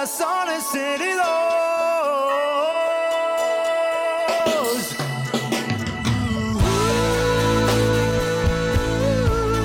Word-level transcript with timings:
corazones 0.00 0.74
heridos. 0.74 1.26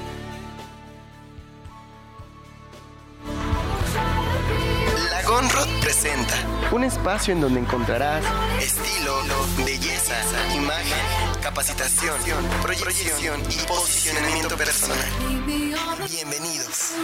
Lagonrod 5.11 5.69
presenta 5.81 6.35
Un 6.73 6.83
espacio 6.83 7.35
en 7.35 7.41
donde 7.41 7.61
encontrarás 7.61 8.25
estilo, 8.61 9.23
belleza, 9.65 10.17
imagen, 10.57 11.07
capacitación, 11.45 12.17
proyección 12.63 13.39
y 13.51 13.67
posicionamiento 13.67 14.57
personal. 14.57 14.97
Bienvenidos. 16.11 16.95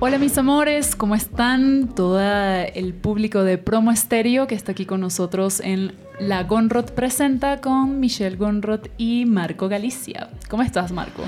Hola 0.00 0.18
mis 0.18 0.36
amores, 0.36 0.96
¿cómo 0.96 1.14
están? 1.14 1.94
Todo 1.94 2.20
el 2.20 2.92
público 2.94 3.44
de 3.44 3.56
Promo 3.56 3.92
Estéreo 3.92 4.46
que 4.46 4.54
está 4.54 4.72
aquí 4.72 4.84
con 4.84 5.00
nosotros 5.00 5.60
en 5.60 5.94
La 6.18 6.42
Gonrod 6.42 6.90
Presenta 6.90 7.60
con 7.60 8.00
Michelle 8.00 8.36
Gonrod 8.36 8.88
y 8.98 9.26
Marco 9.26 9.68
Galicia. 9.68 10.30
¿Cómo 10.52 10.62
estás, 10.62 10.92
Marco? 10.92 11.22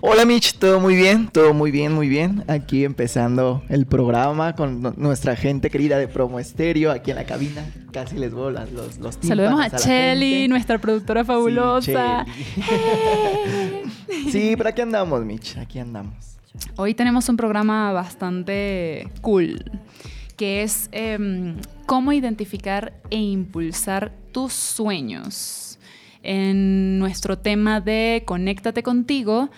Hola 0.00 0.24
Mitch, 0.24 0.54
todo 0.58 0.80
muy 0.80 0.96
bien, 0.96 1.28
todo 1.28 1.54
muy 1.54 1.70
bien, 1.70 1.92
muy 1.92 2.08
bien. 2.08 2.42
Aquí 2.48 2.84
empezando 2.84 3.62
el 3.68 3.86
programa 3.86 4.56
con 4.56 4.82
no- 4.82 4.92
nuestra 4.96 5.36
gente 5.36 5.70
querida 5.70 5.96
de 5.96 6.08
Promo 6.08 6.40
Estéreo, 6.40 6.90
aquí 6.90 7.12
en 7.12 7.16
la 7.18 7.24
cabina. 7.24 7.64
Casi 7.92 8.16
les 8.18 8.34
vuelo 8.34 8.50
las- 8.50 8.72
los, 8.72 8.98
los 8.98 9.16
Saludemos 9.22 9.60
a, 9.60 9.68
la 9.68 9.78
Chelly, 9.78 10.48
nuestra 10.48 10.78
productora 10.78 11.20
Sí, 11.22 11.26
fabulosa. 11.28 12.24
Chelly. 12.26 13.82
Sí, 14.32 14.54
pero 14.56 14.70
aquí 14.70 14.80
andamos, 14.80 15.24
Mitch, 15.24 15.56
aquí 15.56 15.78
andamos. 15.78 16.14
Hoy 16.74 16.94
tenemos 16.94 17.28
un 17.28 17.36
programa 17.36 17.92
bastante 17.92 19.08
cool, 19.20 19.62
que 20.36 20.64
es 20.64 20.88
em, 20.90 21.58
cómo 21.86 22.12
identificar 22.12 22.92
e 23.10 23.18
impulsar 23.18 24.10
tus 24.32 24.52
sueños. 24.52 25.73
En 26.26 26.98
nuestro 26.98 27.38
tema 27.38 27.80
de 27.80 28.22
Conéctate 28.24 28.82
contigo, 28.82 29.50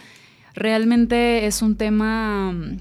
realmente 0.55 1.47
es 1.47 1.63
un 1.63 1.77
tema 1.77 2.53
mm, 2.53 2.79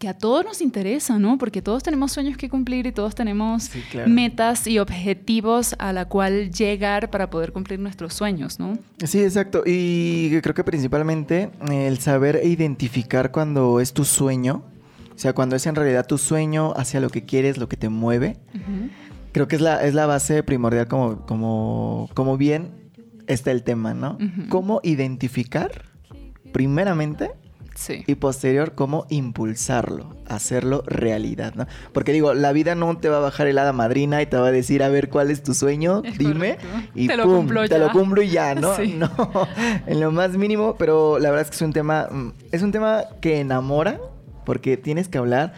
que 0.00 0.08
a 0.08 0.14
todos 0.14 0.44
nos 0.44 0.60
interesa, 0.62 1.18
¿no? 1.18 1.36
Porque 1.38 1.60
todos 1.62 1.82
tenemos 1.82 2.10
sueños 2.10 2.36
que 2.36 2.48
cumplir 2.48 2.86
y 2.86 2.92
todos 2.92 3.14
tenemos 3.14 3.64
Sí, 3.64 3.82
claro. 3.90 4.08
metas 4.10 4.66
y 4.66 4.78
objetivos 4.78 5.76
a 5.78 5.92
la 5.92 6.06
cual 6.06 6.50
llegar 6.50 7.10
para 7.10 7.28
poder 7.30 7.52
cumplir 7.52 7.78
nuestros 7.78 8.14
sueños, 8.14 8.58
¿no? 8.58 8.78
Sí, 9.04 9.20
exacto. 9.20 9.62
Y 9.66 10.40
creo 10.40 10.54
que 10.54 10.64
principalmente 10.64 11.50
el 11.70 11.98
saber 11.98 12.36
e 12.36 12.48
identificar 12.48 13.30
cuando 13.30 13.78
es 13.78 13.92
tu 13.92 14.04
sueño, 14.04 14.64
o 15.14 15.18
sea, 15.18 15.34
cuando 15.34 15.54
es 15.54 15.66
en 15.66 15.74
realidad 15.74 16.06
tu 16.06 16.16
sueño 16.16 16.72
hacia 16.76 16.98
lo 16.98 17.10
que 17.10 17.26
quieres, 17.26 17.58
lo 17.58 17.68
que 17.68 17.76
te 17.76 17.90
mueve, 17.90 18.38
creo 19.32 19.48
que 19.48 19.56
es 19.56 19.62
la, 19.62 19.84
es 19.84 19.92
la 19.92 20.06
base 20.06 20.42
primordial 20.42 20.88
como, 20.88 21.26
como, 21.26 22.08
como 22.14 22.38
bien 22.38 22.79
está 23.32 23.50
el 23.50 23.62
tema, 23.62 23.94
¿no? 23.94 24.18
Cómo 24.48 24.80
identificar, 24.82 25.84
primeramente, 26.52 27.30
Sí. 27.76 28.04
y 28.06 28.16
posterior, 28.16 28.74
cómo 28.74 29.06
impulsarlo, 29.08 30.14
hacerlo 30.28 30.82
realidad, 30.86 31.54
¿no? 31.54 31.66
Porque 31.94 32.12
digo, 32.12 32.34
la 32.34 32.52
vida 32.52 32.74
no 32.74 32.98
te 32.98 33.08
va 33.08 33.18
a 33.18 33.20
bajar 33.20 33.46
el 33.46 33.56
hada 33.58 33.72
madrina 33.72 34.20
y 34.20 34.26
te 34.26 34.36
va 34.36 34.48
a 34.48 34.52
decir, 34.52 34.82
a 34.82 34.88
ver, 34.88 35.08
¿cuál 35.08 35.30
es 35.30 35.42
tu 35.42 35.54
sueño? 35.54 36.02
Es 36.04 36.18
Dime. 36.18 36.56
correcto. 36.56 36.66
Y 36.94 37.06
Te 37.06 37.16
lo 37.16 37.22
pum, 37.24 37.36
cumplo 37.36 37.68
te 37.68 37.78
lo 37.78 37.90
cumplo 37.92 38.20
y 38.22 38.28
ya, 38.28 38.54
¿no? 38.54 38.74
Sí. 38.76 38.94
No, 38.98 39.08
en 39.86 40.00
lo 40.00 40.10
más 40.12 40.36
mínimo, 40.36 40.74
pero 40.76 41.18
la 41.18 41.30
verdad 41.30 41.44
es 41.46 41.50
que 41.50 41.56
es 41.56 41.62
un 41.62 41.72
tema, 41.72 42.08
mm, 42.10 42.32
es 42.52 42.62
un 42.62 42.72
tema 42.72 43.04
que 43.22 43.40
enamora, 43.40 43.98
porque 44.44 44.76
tienes 44.76 45.08
que 45.08 45.16
hablar 45.18 45.54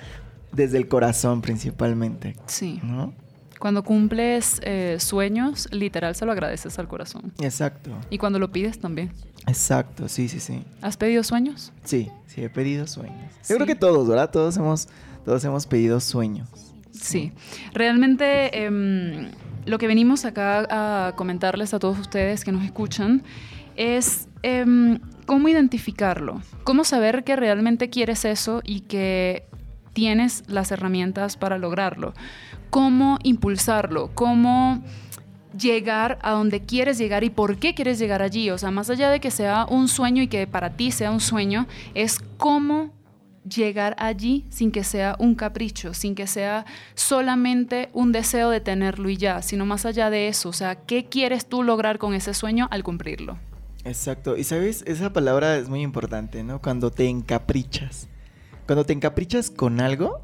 desde 0.52 0.76
el 0.76 0.86
corazón 0.86 1.40
principalmente, 1.40 2.36
Sí. 2.46 2.78
¿no? 2.84 3.14
Cuando 3.62 3.84
cumples 3.84 4.60
eh, 4.64 4.96
sueños, 4.98 5.68
literal 5.70 6.16
se 6.16 6.26
lo 6.26 6.32
agradeces 6.32 6.80
al 6.80 6.88
corazón. 6.88 7.32
Exacto, 7.40 7.92
Y 8.10 8.18
cuando 8.18 8.40
lo 8.40 8.50
pides 8.50 8.80
también. 8.80 9.12
exacto, 9.46 10.08
sí, 10.08 10.28
sí, 10.28 10.40
sí. 10.40 10.64
¿Has 10.80 10.96
pedido 10.96 11.22
sueños? 11.22 11.72
Sí, 11.84 12.10
sí, 12.26 12.42
he 12.42 12.50
pedido 12.50 12.88
sueños. 12.88 13.30
Sí. 13.40 13.52
Yo 13.52 13.58
creo 13.58 13.68
que 13.68 13.76
todos, 13.76 14.08
¿verdad? 14.08 14.32
Todos 14.32 14.56
hemos, 14.56 14.88
todos 15.24 15.44
hemos 15.44 15.68
pedido 15.68 16.00
sueños. 16.00 16.48
Sí. 16.90 17.30
Realmente 17.72 18.64
em, 18.64 19.30
lo 19.64 19.78
que 19.78 19.86
venimos 19.86 20.24
acá 20.24 20.66
a 21.08 21.12
comentarles 21.14 21.72
a 21.72 21.78
todos 21.78 22.00
ustedes 22.00 22.42
que 22.42 22.50
nos 22.50 22.64
escuchan 22.64 23.22
es 23.76 24.26
em, 24.42 24.98
cómo 25.24 25.46
identificarlo, 25.46 26.42
cómo 26.64 26.82
saber 26.82 27.22
que 27.22 27.36
realmente 27.36 27.90
quieres 27.90 28.24
eso 28.24 28.60
y 28.64 28.80
que 28.80 29.46
tienes 29.92 30.42
las 30.48 30.72
herramientas 30.72 31.36
para 31.36 31.58
lograrlo, 31.58 32.14
cómo 32.72 33.18
impulsarlo, 33.22 34.10
cómo 34.14 34.82
llegar 35.54 36.18
a 36.22 36.30
donde 36.30 36.64
quieres 36.64 36.96
llegar 36.96 37.22
y 37.22 37.28
por 37.28 37.58
qué 37.58 37.74
quieres 37.74 37.98
llegar 37.98 38.22
allí. 38.22 38.48
O 38.48 38.56
sea, 38.56 38.70
más 38.70 38.88
allá 38.88 39.10
de 39.10 39.20
que 39.20 39.30
sea 39.30 39.66
un 39.68 39.88
sueño 39.88 40.22
y 40.22 40.28
que 40.28 40.46
para 40.46 40.70
ti 40.70 40.90
sea 40.90 41.10
un 41.10 41.20
sueño, 41.20 41.66
es 41.92 42.18
cómo 42.38 42.90
llegar 43.46 43.94
allí 43.98 44.46
sin 44.48 44.72
que 44.72 44.84
sea 44.84 45.16
un 45.18 45.34
capricho, 45.34 45.92
sin 45.92 46.14
que 46.14 46.26
sea 46.26 46.64
solamente 46.94 47.90
un 47.92 48.10
deseo 48.10 48.48
de 48.48 48.62
tenerlo 48.62 49.10
y 49.10 49.18
ya, 49.18 49.42
sino 49.42 49.66
más 49.66 49.84
allá 49.84 50.08
de 50.08 50.28
eso. 50.28 50.48
O 50.48 50.54
sea, 50.54 50.76
¿qué 50.76 51.04
quieres 51.04 51.44
tú 51.44 51.62
lograr 51.62 51.98
con 51.98 52.14
ese 52.14 52.32
sueño 52.32 52.68
al 52.70 52.82
cumplirlo? 52.82 53.36
Exacto. 53.84 54.38
Y 54.38 54.44
sabes, 54.44 54.82
esa 54.86 55.12
palabra 55.12 55.58
es 55.58 55.68
muy 55.68 55.82
importante, 55.82 56.42
¿no? 56.42 56.62
Cuando 56.62 56.90
te 56.90 57.06
encaprichas. 57.06 58.08
Cuando 58.64 58.86
te 58.86 58.94
encaprichas 58.94 59.50
con 59.50 59.78
algo 59.82 60.22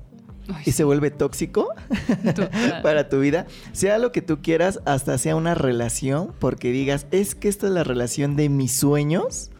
Ay, 0.49 0.63
y 0.67 0.73
se 0.73 0.85
vuelve 0.85 1.11
tóxico 1.11 1.69
para 2.83 3.09
tu 3.09 3.21
vida, 3.21 3.47
sea 3.73 3.99
lo 3.99 4.13
que 4.13 4.23
tú 4.23 4.41
quieras, 4.43 4.81
hasta 4.87 5.19
sea 5.19 5.37
una 5.37 5.55
relación, 5.55 6.33
porque 6.39 6.73
digas, 6.73 7.07
es 7.11 7.35
que 7.35 7.49
esta 7.49 7.67
es 7.67 7.73
la 7.73 7.85
relación 7.85 8.37
de 8.37 8.49
mis 8.49 8.73
sueños 8.73 9.51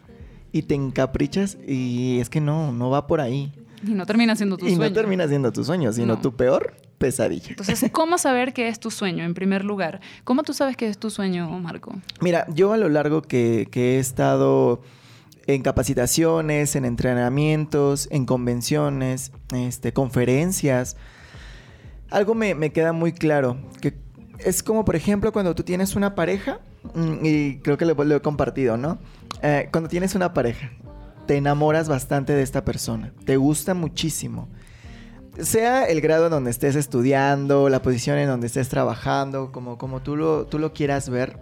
y 0.51 0.63
te 0.63 0.75
encaprichas 0.75 1.57
y 1.67 2.19
es 2.19 2.29
que 2.29 2.41
no, 2.41 2.71
no 2.71 2.89
va 2.89 3.07
por 3.07 3.21
ahí. 3.21 3.51
Y 3.85 3.91
no 3.91 4.05
termina 4.05 4.35
siendo 4.35 4.57
tu 4.57 4.65
y 4.65 4.69
sueño. 4.75 4.89
no 4.89 4.93
termina 4.93 5.27
siendo 5.27 5.51
tu 5.51 5.63
sueño, 5.63 5.93
sino 5.93 6.15
No. 6.15 6.21
tu 6.21 6.35
peor 6.35 6.73
pesadilla. 6.97 7.49
Entonces, 7.49 7.89
¿cómo 7.93 8.17
saber 8.17 8.51
qué 8.53 8.67
es 8.67 8.79
tu 8.79 8.91
sueño 8.91 9.23
en 9.23 9.33
primer 9.33 9.63
lugar? 9.63 10.01
¿Cómo 10.25 10.43
tú 10.43 10.53
sabes 10.53 10.75
qué 10.75 10.87
es 10.89 10.97
tu 10.97 11.09
sueño, 11.09 11.47
Marco? 11.59 11.93
Mira, 12.19 12.45
yo 12.53 12.73
a 12.73 12.77
lo 12.77 12.89
largo 12.89 13.21
que, 13.21 13.67
que 13.71 13.95
he 13.95 13.99
estado 13.99 14.81
en 15.55 15.63
capacitaciones, 15.63 16.75
en 16.75 16.85
entrenamientos, 16.85 18.07
en 18.11 18.27
convenciones, 18.27 19.31
este, 19.51 19.93
conferencias, 19.93 20.95
algo 22.11 22.35
me, 22.35 22.53
me 22.53 22.71
queda 22.71 22.93
muy 22.93 23.13
claro, 23.13 23.57
que 23.81 23.95
es 24.37 24.61
como 24.61 24.85
por 24.85 24.95
ejemplo 24.95 25.31
cuando 25.31 25.55
tú 25.55 25.63
tienes 25.63 25.95
una 25.95 26.13
pareja, 26.13 26.59
mm, 26.93 27.25
y 27.25 27.57
creo 27.61 27.79
que 27.79 27.85
lo, 27.85 28.15
he 28.15 28.21
compartido, 28.21 28.77
¿no? 28.77 28.99
Eh, 29.41 29.69
cuando 29.71 29.89
tienes 29.89 30.13
una 30.13 30.35
pareja, 30.35 30.69
te 31.25 31.37
enamoras 31.37 31.89
bastante 31.89 32.33
de 32.33 32.43
esta 32.43 32.63
persona, 32.63 33.11
te 33.25 33.37
gusta 33.37 33.73
muchísimo. 33.73 34.49
Sea 35.39 35.85
el 35.85 35.99
grado 35.99 36.25
en 36.25 36.31
donde 36.31 36.51
estés 36.51 36.75
estudiando, 36.75 37.69
la 37.69 37.81
posición 37.81 38.19
en 38.19 38.27
donde 38.27 38.45
estés 38.45 38.69
trabajando, 38.69 39.51
como, 39.51 39.79
como 39.79 40.01
tú, 40.01 40.15
lo, 40.15 40.45
tú 40.45 40.59
lo 40.59 40.73
quieras 40.73 41.09
ver, 41.09 41.39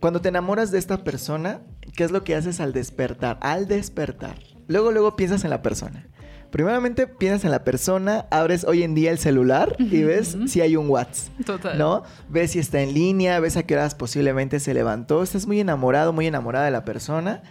cuando 0.00 0.20
te 0.20 0.28
enamoras 0.28 0.70
de 0.70 0.78
esta 0.78 1.04
persona, 1.04 1.62
¿qué 1.96 2.04
es 2.04 2.10
lo 2.10 2.24
que 2.24 2.34
haces 2.34 2.60
al 2.60 2.72
despertar? 2.72 3.38
Al 3.40 3.68
despertar. 3.68 4.38
Luego, 4.66 4.92
luego 4.92 5.16
piensas 5.16 5.44
en 5.44 5.50
la 5.50 5.62
persona. 5.62 6.08
Primeramente 6.50 7.08
piensas 7.08 7.44
en 7.46 7.50
la 7.50 7.64
persona, 7.64 8.26
abres 8.30 8.62
hoy 8.62 8.84
en 8.84 8.94
día 8.94 9.10
el 9.10 9.18
celular 9.18 9.74
y 9.78 10.04
ves 10.04 10.36
si 10.46 10.60
hay 10.60 10.76
un 10.76 10.88
WhatsApp. 10.88 11.34
Total. 11.44 11.76
¿No? 11.76 12.04
Ves 12.28 12.52
si 12.52 12.60
está 12.60 12.80
en 12.80 12.94
línea, 12.94 13.40
ves 13.40 13.56
a 13.56 13.64
qué 13.64 13.74
horas 13.74 13.96
posiblemente 13.96 14.60
se 14.60 14.72
levantó. 14.72 15.24
Estás 15.24 15.48
muy 15.48 15.58
enamorado, 15.58 16.12
muy 16.12 16.28
enamorada 16.28 16.66
de 16.66 16.70
la 16.70 16.84
persona 16.84 17.42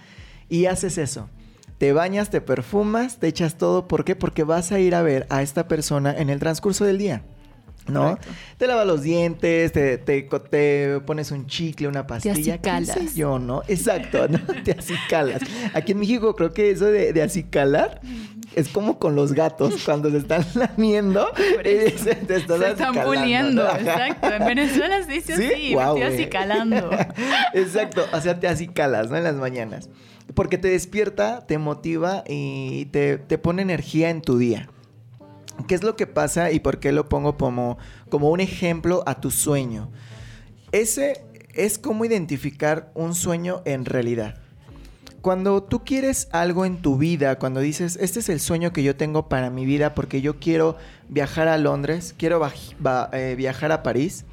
y 0.47 0.67
haces 0.67 0.97
eso. 0.97 1.29
Te 1.79 1.91
bañas, 1.91 2.29
te 2.29 2.39
perfumas, 2.39 3.19
te 3.19 3.27
echas 3.27 3.57
todo. 3.57 3.89
¿Por 3.89 4.05
qué? 4.05 4.15
Porque 4.15 4.45
vas 4.45 4.71
a 4.71 4.79
ir 4.79 4.95
a 4.95 5.01
ver 5.01 5.27
a 5.29 5.41
esta 5.41 5.67
persona 5.67 6.15
en 6.17 6.29
el 6.29 6.39
transcurso 6.39 6.85
del 6.85 6.97
día. 6.97 7.23
¿No? 7.87 8.01
Correcto. 8.11 8.29
Te 8.57 8.67
lavas 8.67 8.87
los 8.87 9.01
dientes, 9.01 9.71
te, 9.71 9.97
te, 9.97 10.21
te 10.23 10.99
pones 11.05 11.31
un 11.31 11.47
chicle, 11.47 11.87
una 11.87 12.07
pastilla. 12.07 12.35
¿qué 12.35 12.43
sé 12.43 12.51
acicalas. 12.53 13.15
yo, 13.15 13.39
¿no? 13.39 13.61
Exacto, 13.67 14.27
¿no? 14.27 14.39
Te 14.63 14.71
acicalas. 14.71 15.41
Aquí 15.73 15.91
en 15.93 15.99
México 15.99 16.35
creo 16.35 16.53
que 16.53 16.71
eso 16.71 16.85
de, 16.85 17.13
de 17.13 17.21
acicalar 17.21 18.01
es 18.55 18.69
como 18.69 18.99
con 18.99 19.15
los 19.15 19.33
gatos 19.33 19.83
cuando 19.83 20.09
se 20.11 20.17
están 20.17 20.45
lamiendo. 20.55 21.27
Eh, 21.63 21.95
se, 21.97 22.15
te 22.15 22.35
estás 22.35 22.59
Se 22.59 22.69
están 22.71 22.95
puliendo, 23.03 23.63
exacto. 23.69 24.31
En 24.33 24.45
Venezuela 24.45 25.03
se 25.03 25.11
dice 25.11 25.35
¿Sí? 25.35 25.45
así, 25.45 25.73
Guau, 25.73 25.97
me 25.97 26.01
estoy 26.01 26.15
güey. 26.15 26.23
acicalando. 26.23 26.89
Exacto, 27.53 28.05
o 28.11 28.21
sea, 28.21 28.39
te 28.39 28.47
acicalas, 28.47 29.09
¿no? 29.09 29.17
En 29.17 29.23
las 29.23 29.35
mañanas. 29.35 29.89
Porque 30.33 30.57
te 30.57 30.69
despierta, 30.69 31.45
te 31.45 31.57
motiva 31.57 32.23
y 32.27 32.85
te, 32.85 33.17
te 33.17 33.37
pone 33.37 33.61
energía 33.61 34.09
en 34.09 34.21
tu 34.21 34.37
día. 34.37 34.69
¿Qué 35.67 35.75
es 35.75 35.83
lo 35.83 35.95
que 35.95 36.07
pasa 36.07 36.51
y 36.51 36.59
por 36.59 36.79
qué 36.79 36.91
lo 36.91 37.07
pongo 37.07 37.37
como, 37.37 37.77
como 38.09 38.29
un 38.29 38.39
ejemplo 38.39 39.03
a 39.05 39.21
tu 39.21 39.31
sueño? 39.31 39.91
Ese 40.71 41.23
es 41.53 41.77
cómo 41.77 42.05
identificar 42.05 42.91
un 42.95 43.15
sueño 43.15 43.61
en 43.65 43.85
realidad. 43.85 44.41
Cuando 45.21 45.63
tú 45.63 45.85
quieres 45.85 46.27
algo 46.31 46.65
en 46.65 46.81
tu 46.81 46.97
vida, 46.97 47.39
cuando 47.39 47.61
dices, 47.61 47.97
este 48.01 48.19
es 48.19 48.27
el 48.27 48.41
sueño 48.41 48.73
que 48.73 48.83
yo 48.83 48.97
tengo 48.97 49.29
para 49.29 49.49
mi 49.49 49.65
vida 49.65 49.95
porque 49.95 50.19
yo 50.19 50.37
quiero 50.37 50.75
viajar 51.07 51.47
a 51.47 51.57
Londres, 51.57 52.13
quiero 52.17 52.41
eh, 53.13 53.35
viajar 53.37 53.71
a 53.71 53.83
París, 53.83 54.25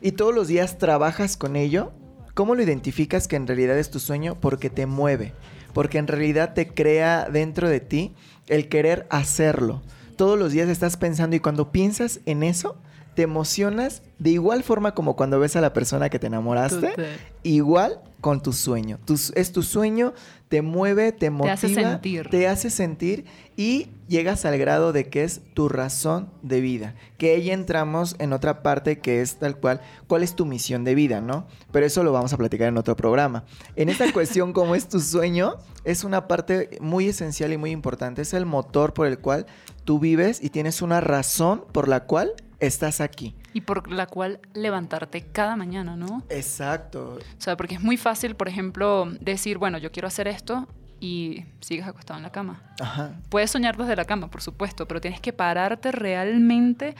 y 0.00 0.12
todos 0.12 0.34
los 0.34 0.48
días 0.48 0.78
trabajas 0.78 1.36
con 1.36 1.56
ello, 1.56 1.92
¿cómo 2.32 2.54
lo 2.54 2.62
identificas 2.62 3.28
que 3.28 3.36
en 3.36 3.46
realidad 3.46 3.78
es 3.78 3.90
tu 3.90 4.00
sueño? 4.00 4.38
Porque 4.40 4.70
te 4.70 4.86
mueve, 4.86 5.34
porque 5.74 5.98
en 5.98 6.06
realidad 6.06 6.54
te 6.54 6.68
crea 6.68 7.28
dentro 7.30 7.68
de 7.68 7.80
ti 7.80 8.14
el 8.46 8.68
querer 8.68 9.06
hacerlo. 9.10 9.82
Todos 10.16 10.38
los 10.38 10.52
días 10.52 10.68
estás 10.68 10.96
pensando 10.96 11.34
y 11.36 11.40
cuando 11.40 11.72
piensas 11.72 12.20
en 12.26 12.42
eso, 12.42 12.76
te 13.14 13.22
emocionas 13.22 14.02
de 14.18 14.30
igual 14.30 14.62
forma 14.62 14.94
como 14.94 15.16
cuando 15.16 15.38
ves 15.40 15.56
a 15.56 15.60
la 15.60 15.72
persona 15.72 16.08
que 16.10 16.18
te 16.18 16.26
enamoraste, 16.28 16.94
igual 17.42 18.00
con 18.20 18.42
tu 18.42 18.52
sueño. 18.52 18.98
Tu- 19.04 19.20
es 19.34 19.52
tu 19.52 19.62
sueño, 19.62 20.14
te 20.48 20.62
mueve, 20.62 21.12
te 21.12 21.28
motiva, 21.30 21.52
hace 21.54 21.74
sentir. 21.74 22.28
te 22.30 22.48
hace 22.48 22.70
sentir 22.70 23.24
y 23.56 23.88
llegas 24.08 24.44
al 24.46 24.56
grado 24.56 24.92
de 24.92 25.08
que 25.10 25.24
es 25.24 25.42
tu 25.52 25.68
razón 25.68 26.30
de 26.42 26.60
vida. 26.62 26.94
Que 27.18 27.34
ahí 27.34 27.50
entramos 27.50 28.16
en 28.18 28.32
otra 28.32 28.62
parte 28.62 28.98
que 28.98 29.20
es 29.20 29.36
tal 29.36 29.56
cual, 29.58 29.80
cuál 30.06 30.22
es 30.22 30.34
tu 30.34 30.46
misión 30.46 30.84
de 30.84 30.94
vida, 30.94 31.20
¿no? 31.20 31.46
Pero 31.70 31.84
eso 31.84 32.02
lo 32.02 32.12
vamos 32.12 32.32
a 32.32 32.38
platicar 32.38 32.68
en 32.68 32.78
otro 32.78 32.96
programa. 32.96 33.44
En 33.76 33.88
esta 33.90 34.10
cuestión, 34.12 34.52
cómo 34.54 34.74
es 34.74 34.88
tu 34.88 35.00
sueño, 35.00 35.56
es 35.84 36.02
una 36.04 36.26
parte 36.26 36.78
muy 36.80 37.08
esencial 37.08 37.52
y 37.52 37.58
muy 37.58 37.72
importante. 37.72 38.22
Es 38.22 38.32
el 38.32 38.46
motor 38.46 38.94
por 38.94 39.06
el 39.06 39.18
cual 39.18 39.44
tú 39.84 39.98
vives 39.98 40.42
y 40.42 40.48
tienes 40.48 40.80
una 40.80 41.02
razón 41.02 41.64
por 41.72 41.88
la 41.88 42.04
cual 42.04 42.32
estás 42.66 43.00
aquí. 43.00 43.34
Y 43.52 43.62
por 43.62 43.90
la 43.90 44.06
cual 44.06 44.40
levantarte 44.52 45.22
cada 45.22 45.56
mañana, 45.56 45.96
¿no? 45.96 46.22
Exacto. 46.28 47.18
O 47.18 47.40
sea, 47.40 47.56
porque 47.56 47.74
es 47.76 47.82
muy 47.82 47.96
fácil, 47.96 48.34
por 48.36 48.48
ejemplo, 48.48 49.08
decir, 49.20 49.58
bueno, 49.58 49.78
yo 49.78 49.92
quiero 49.92 50.08
hacer 50.08 50.28
esto 50.28 50.66
y 51.00 51.44
sigues 51.60 51.86
acostado 51.86 52.18
en 52.18 52.22
la 52.22 52.32
cama. 52.32 52.62
Ajá. 52.80 53.20
Puedes 53.28 53.50
soñar 53.50 53.76
desde 53.76 53.96
la 53.96 54.04
cama, 54.04 54.30
por 54.30 54.40
supuesto, 54.40 54.88
pero 54.88 55.00
tienes 55.00 55.20
que 55.20 55.32
pararte 55.32 55.92
realmente 55.92 56.94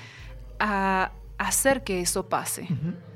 a 0.58 1.12
hacer 1.38 1.84
que 1.84 2.00
eso 2.00 2.28
pase. 2.28 2.68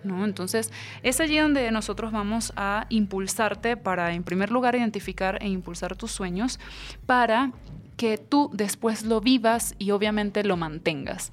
¿no? 0.05 0.25
Entonces, 0.25 0.73
es 1.03 1.21
allí 1.21 1.39
donde 1.39 1.71
nosotros 1.71 2.13
vamos 2.13 2.53
a 2.57 2.87
impulsarte 2.89 3.77
para, 3.77 4.13
en 4.13 4.25
primer 4.25 4.51
lugar, 4.51 4.75
identificar 4.75 5.39
e 5.43 5.49
impulsar 5.49 5.97
tus 5.97 6.11
sueños 6.11 6.59
para 7.07 7.53
que 7.97 8.17
tú 8.17 8.51
después 8.53 9.05
lo 9.05 9.21
vivas 9.21 9.75
y 9.79 9.91
obviamente 9.91 10.45
lo 10.45 10.57
mantengas. 10.57 11.33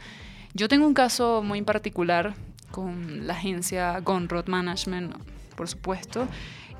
Yo 0.55 0.69
tengo 0.69 0.87
un 0.87 0.93
caso 0.93 1.43
muy 1.43 1.61
particular 1.63 2.33
con 2.71 3.27
la 3.27 3.33
agencia 3.33 3.99
Gonrod 3.99 4.47
Management, 4.47 5.13
por 5.57 5.67
supuesto, 5.67 6.29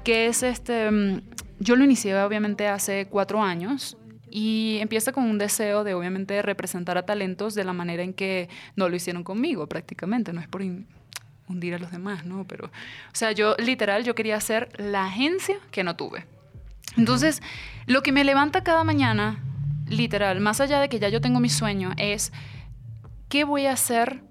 que 0.05 0.27
es 0.27 0.43
este, 0.43 0.89
mm, 0.89 1.21
yo 1.59 1.75
lo 1.75 1.83
inicié 1.83 2.15
obviamente 2.23 2.69
hace 2.69 3.07
cuatro 3.07 3.43
años 3.43 3.97
y 4.29 4.77
empieza 4.79 5.11
con 5.11 5.25
un 5.25 5.37
deseo 5.37 5.83
de 5.83 5.93
obviamente 5.93 6.41
representar 6.41 6.97
a 6.97 7.05
talentos 7.05 7.53
de 7.53 7.65
la 7.65 7.73
manera 7.73 8.01
en 8.01 8.13
que 8.13 8.47
no 8.77 8.87
lo 8.87 8.95
hicieron 8.95 9.25
conmigo 9.25 9.67
prácticamente, 9.67 10.31
no 10.31 10.39
es 10.39 10.47
por 10.47 10.61
hundir 11.49 11.75
a 11.75 11.77
los 11.77 11.91
demás, 11.91 12.25
¿no? 12.25 12.45
Pero, 12.47 12.67
o 12.67 12.71
sea, 13.11 13.33
yo 13.33 13.57
literal, 13.57 14.05
yo 14.05 14.15
quería 14.15 14.39
ser 14.39 14.69
la 14.79 15.05
agencia 15.05 15.57
que 15.71 15.83
no 15.83 15.97
tuve. 15.97 16.25
Entonces, 16.95 17.41
lo 17.87 18.03
que 18.03 18.13
me 18.13 18.23
levanta 18.23 18.63
cada 18.63 18.85
mañana, 18.85 19.43
literal, 19.89 20.39
más 20.39 20.61
allá 20.61 20.79
de 20.79 20.87
que 20.87 20.99
ya 20.99 21.09
yo 21.09 21.19
tengo 21.19 21.41
mi 21.41 21.49
sueño, 21.49 21.91
es 21.97 22.31
¿qué 23.29 23.43
voy 23.43 23.65
a 23.65 23.73
hacer 23.73 24.23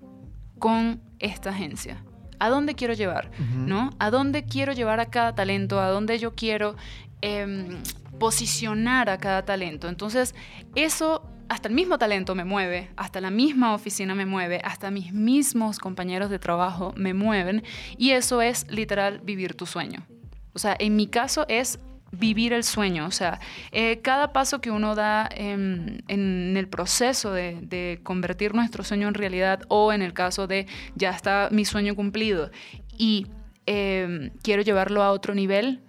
con 0.58 1.02
esta 1.18 1.50
agencia? 1.50 2.04
¿A 2.38 2.48
dónde 2.48 2.74
quiero 2.74 2.94
llevar? 2.94 3.30
¿No? 3.54 3.90
¿A 3.98 4.10
dónde 4.10 4.44
quiero 4.44 4.72
llevar 4.72 5.00
a 5.00 5.06
cada 5.06 5.34
talento? 5.34 5.80
¿A 5.80 5.88
dónde 5.88 6.18
yo 6.18 6.34
quiero 6.34 6.76
em, 7.20 7.78
posicionar 8.18 9.08
a 9.08 9.18
cada 9.18 9.44
talento? 9.44 9.88
Entonces, 9.88 10.34
eso, 10.74 11.22
hasta 11.48 11.68
el 11.68 11.74
mismo 11.74 11.96
talento 11.96 12.34
me 12.34 12.44
mueve, 12.44 12.90
hasta 12.96 13.20
la 13.20 13.30
misma 13.30 13.74
oficina 13.74 14.14
me 14.14 14.26
mueve, 14.26 14.60
hasta 14.64 14.90
mis 14.90 15.12
mismos 15.12 15.78
compañeros 15.78 16.28
de 16.28 16.38
trabajo 16.38 16.92
me 16.96 17.14
mueven, 17.14 17.62
y 17.96 18.10
eso 18.10 18.42
es 18.42 18.66
literal 18.68 19.20
vivir 19.20 19.54
tu 19.54 19.64
sueño. 19.64 20.06
O 20.52 20.58
sea, 20.58 20.76
en 20.78 20.96
mi 20.96 21.06
caso 21.06 21.46
es 21.48 21.78
vivir 22.14 22.52
el 22.52 22.64
sueño. 22.64 23.06
O 23.06 23.10
sea, 23.10 23.40
eh, 23.72 24.00
cada 24.02 24.32
paso 24.32 24.60
que 24.60 24.70
uno 24.70 24.94
da 24.94 25.28
em, 25.34 25.98
en 26.08 26.56
el 26.56 26.68
proceso 26.68 27.32
de, 27.32 28.00
convertir 28.02 28.54
nuestro 28.54 28.84
sueño 28.84 29.08
en 29.08 29.14
realidad 29.14 29.62
o 29.68 29.92
en 29.92 30.02
el 30.02 30.12
caso 30.12 30.46
de 30.46 30.66
ya 30.94 31.10
está 31.10 31.48
mi 31.50 31.64
sueño 31.64 31.94
cumplido 31.94 32.50
y 32.96 33.26
em, 33.66 34.30
quiero 34.42 34.62
llevarlo 34.62 35.02
a 35.02 35.10
otro 35.10 35.34
nivel, 35.34 35.80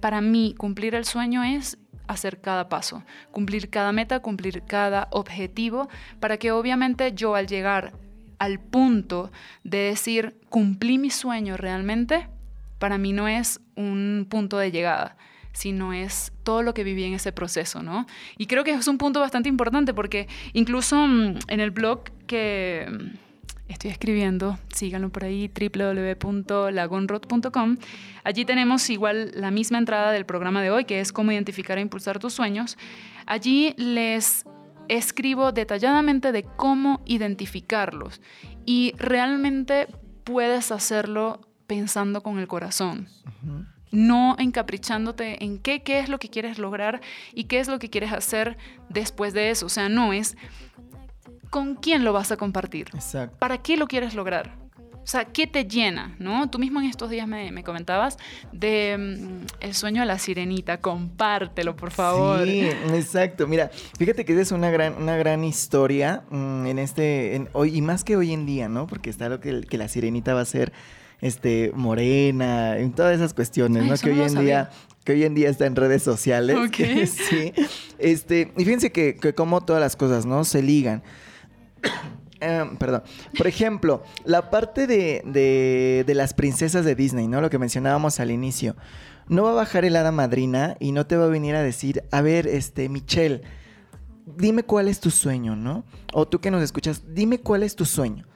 para 0.00 0.20
mí 0.20 0.54
cumplir 0.56 0.94
el 0.94 1.04
sueño 1.04 1.42
es 1.42 1.78
hacer 2.06 2.40
cada 2.40 2.68
paso, 2.68 3.02
cumplir 3.30 3.70
cada 3.70 3.92
meta, 3.92 4.20
cumplir 4.20 4.62
cada 4.66 5.08
objetivo, 5.10 5.88
para 6.20 6.36
que 6.36 6.52
obviamente 6.52 7.12
yo 7.14 7.34
al 7.34 7.46
llegar 7.46 7.94
al 8.38 8.60
punto 8.60 9.30
de 9.62 9.78
decir 9.78 10.38
cumplí 10.48 10.98
mi 10.98 11.10
sueño 11.10 11.56
realmente, 11.56 12.28
para 12.84 12.98
mí 12.98 13.14
no 13.14 13.28
es 13.28 13.62
un 13.76 14.26
punto 14.28 14.58
de 14.58 14.70
llegada, 14.70 15.16
sino 15.54 15.94
es 15.94 16.32
todo 16.42 16.60
lo 16.60 16.74
que 16.74 16.84
viví 16.84 17.04
en 17.04 17.14
ese 17.14 17.32
proceso, 17.32 17.82
¿no? 17.82 18.04
Y 18.36 18.44
creo 18.44 18.62
que 18.62 18.72
es 18.72 18.86
un 18.88 18.98
punto 18.98 19.20
bastante 19.20 19.48
importante 19.48 19.94
porque 19.94 20.28
incluso 20.52 21.06
mm, 21.06 21.38
en 21.48 21.60
el 21.60 21.70
blog 21.70 22.02
que 22.26 22.86
mm, 22.86 23.70
estoy 23.70 23.90
escribiendo, 23.90 24.58
síganlo 24.68 25.08
por 25.08 25.24
ahí, 25.24 25.48
www.lagonrod.com, 25.48 27.78
allí 28.22 28.44
tenemos 28.44 28.90
igual 28.90 29.30
la 29.34 29.50
misma 29.50 29.78
entrada 29.78 30.12
del 30.12 30.26
programa 30.26 30.60
de 30.60 30.70
hoy, 30.70 30.84
que 30.84 31.00
es 31.00 31.10
cómo 31.10 31.32
identificar 31.32 31.78
e 31.78 31.80
impulsar 31.80 32.18
tus 32.18 32.34
sueños. 32.34 32.76
Allí 33.24 33.72
les 33.78 34.44
escribo 34.88 35.52
detalladamente 35.52 36.32
de 36.32 36.42
cómo 36.42 37.00
identificarlos 37.06 38.20
y 38.66 38.92
realmente 38.98 39.88
puedes 40.22 40.70
hacerlo 40.70 41.40
pensando 41.66 42.22
con 42.22 42.38
el 42.38 42.46
corazón. 42.46 43.08
No 43.90 44.36
encaprichándote 44.38 45.44
en 45.44 45.58
qué, 45.58 45.82
qué 45.82 46.00
es 46.00 46.08
lo 46.08 46.18
que 46.18 46.28
quieres 46.28 46.58
lograr 46.58 47.00
y 47.32 47.44
qué 47.44 47.60
es 47.60 47.68
lo 47.68 47.78
que 47.78 47.90
quieres 47.90 48.12
hacer 48.12 48.56
después 48.88 49.34
de 49.34 49.50
eso. 49.50 49.66
O 49.66 49.68
sea, 49.68 49.88
no 49.88 50.12
es 50.12 50.36
con 51.50 51.76
quién 51.76 52.04
lo 52.04 52.12
vas 52.12 52.32
a 52.32 52.36
compartir. 52.36 52.88
Exacto. 52.94 53.36
¿Para 53.38 53.58
qué 53.58 53.76
lo 53.76 53.86
quieres 53.86 54.14
lograr? 54.14 54.64
O 55.04 55.06
sea, 55.06 55.26
¿qué 55.26 55.46
te 55.46 55.66
llena? 55.66 56.16
¿no? 56.18 56.48
Tú 56.48 56.58
mismo 56.58 56.80
en 56.80 56.86
estos 56.86 57.10
días 57.10 57.28
me, 57.28 57.52
me 57.52 57.62
comentabas 57.62 58.16
de 58.52 58.96
mm, 58.98 59.46
el 59.60 59.74
sueño 59.74 60.00
de 60.00 60.06
la 60.06 60.18
sirenita. 60.18 60.78
Compártelo, 60.78 61.76
por 61.76 61.90
favor. 61.90 62.44
Sí, 62.44 62.60
exacto. 62.94 63.46
Mira, 63.46 63.70
fíjate 63.98 64.24
que 64.24 64.40
es 64.40 64.50
una 64.50 64.70
gran, 64.70 64.94
una 64.94 65.16
gran 65.16 65.44
historia 65.44 66.24
mm, 66.30 66.66
en 66.66 66.78
este, 66.78 67.36
en 67.36 67.50
hoy, 67.52 67.76
y 67.76 67.82
más 67.82 68.02
que 68.02 68.16
hoy 68.16 68.32
en 68.32 68.46
día, 68.46 68.70
¿no? 68.70 68.86
Porque 68.86 69.10
está 69.10 69.28
lo 69.28 69.40
que, 69.40 69.60
que 69.60 69.76
la 69.76 69.88
sirenita 69.88 70.32
va 70.32 70.40
a 70.40 70.46
ser 70.46 70.72
este 71.24 71.72
morena, 71.74 72.76
en 72.76 72.92
todas 72.92 73.16
esas 73.16 73.32
cuestiones, 73.32 73.82
Ay, 73.82 73.88
¿no? 73.88 73.96
Que 73.96 74.10
hoy 74.10 74.20
en 74.20 74.34
día, 74.44 74.70
que 75.04 75.12
hoy 75.12 75.24
en 75.24 75.34
día 75.34 75.48
está 75.48 75.64
en 75.64 75.74
redes 75.74 76.02
sociales. 76.02 76.54
Sí. 77.06 77.52
Este, 77.98 78.52
y 78.58 78.64
fíjense 78.64 78.92
que, 78.92 79.16
que 79.16 79.34
como 79.34 79.62
todas 79.62 79.80
las 79.80 79.96
cosas, 79.96 80.26
¿no? 80.26 80.44
Se 80.44 80.62
ligan. 80.62 81.02
Em, 82.40 82.76
perdón. 82.76 83.04
Por 83.38 83.46
ejemplo, 83.46 84.02
la 84.26 84.50
parte 84.50 84.86
de, 84.86 85.22
de, 85.24 86.04
de 86.06 86.14
las 86.14 86.34
princesas 86.34 86.84
de 86.84 86.94
Disney, 86.94 87.26
¿no? 87.26 87.40
Lo 87.40 87.48
que 87.48 87.58
mencionábamos 87.58 88.20
al 88.20 88.30
inicio. 88.30 88.76
No 89.28 89.44
va 89.44 89.52
a 89.52 89.54
bajar 89.54 89.86
el 89.86 89.96
hada 89.96 90.12
madrina 90.12 90.76
y 90.78 90.92
no 90.92 91.06
te 91.06 91.16
va 91.16 91.24
a 91.24 91.28
venir 91.28 91.54
a 91.54 91.62
decir, 91.62 92.04
a 92.10 92.20
ver, 92.20 92.46
este, 92.46 92.90
Michelle, 92.90 93.40
dime 94.26 94.64
cuál 94.64 94.88
es 94.88 95.00
tu 95.00 95.10
sueño, 95.10 95.56
¿no? 95.56 95.84
O 96.12 96.28
tú 96.28 96.40
que 96.42 96.50
nos 96.50 96.62
escuchas, 96.62 97.02
dime 97.14 97.38
cuál 97.38 97.62
es 97.62 97.76
tu 97.76 97.86
sueño. 97.86 98.26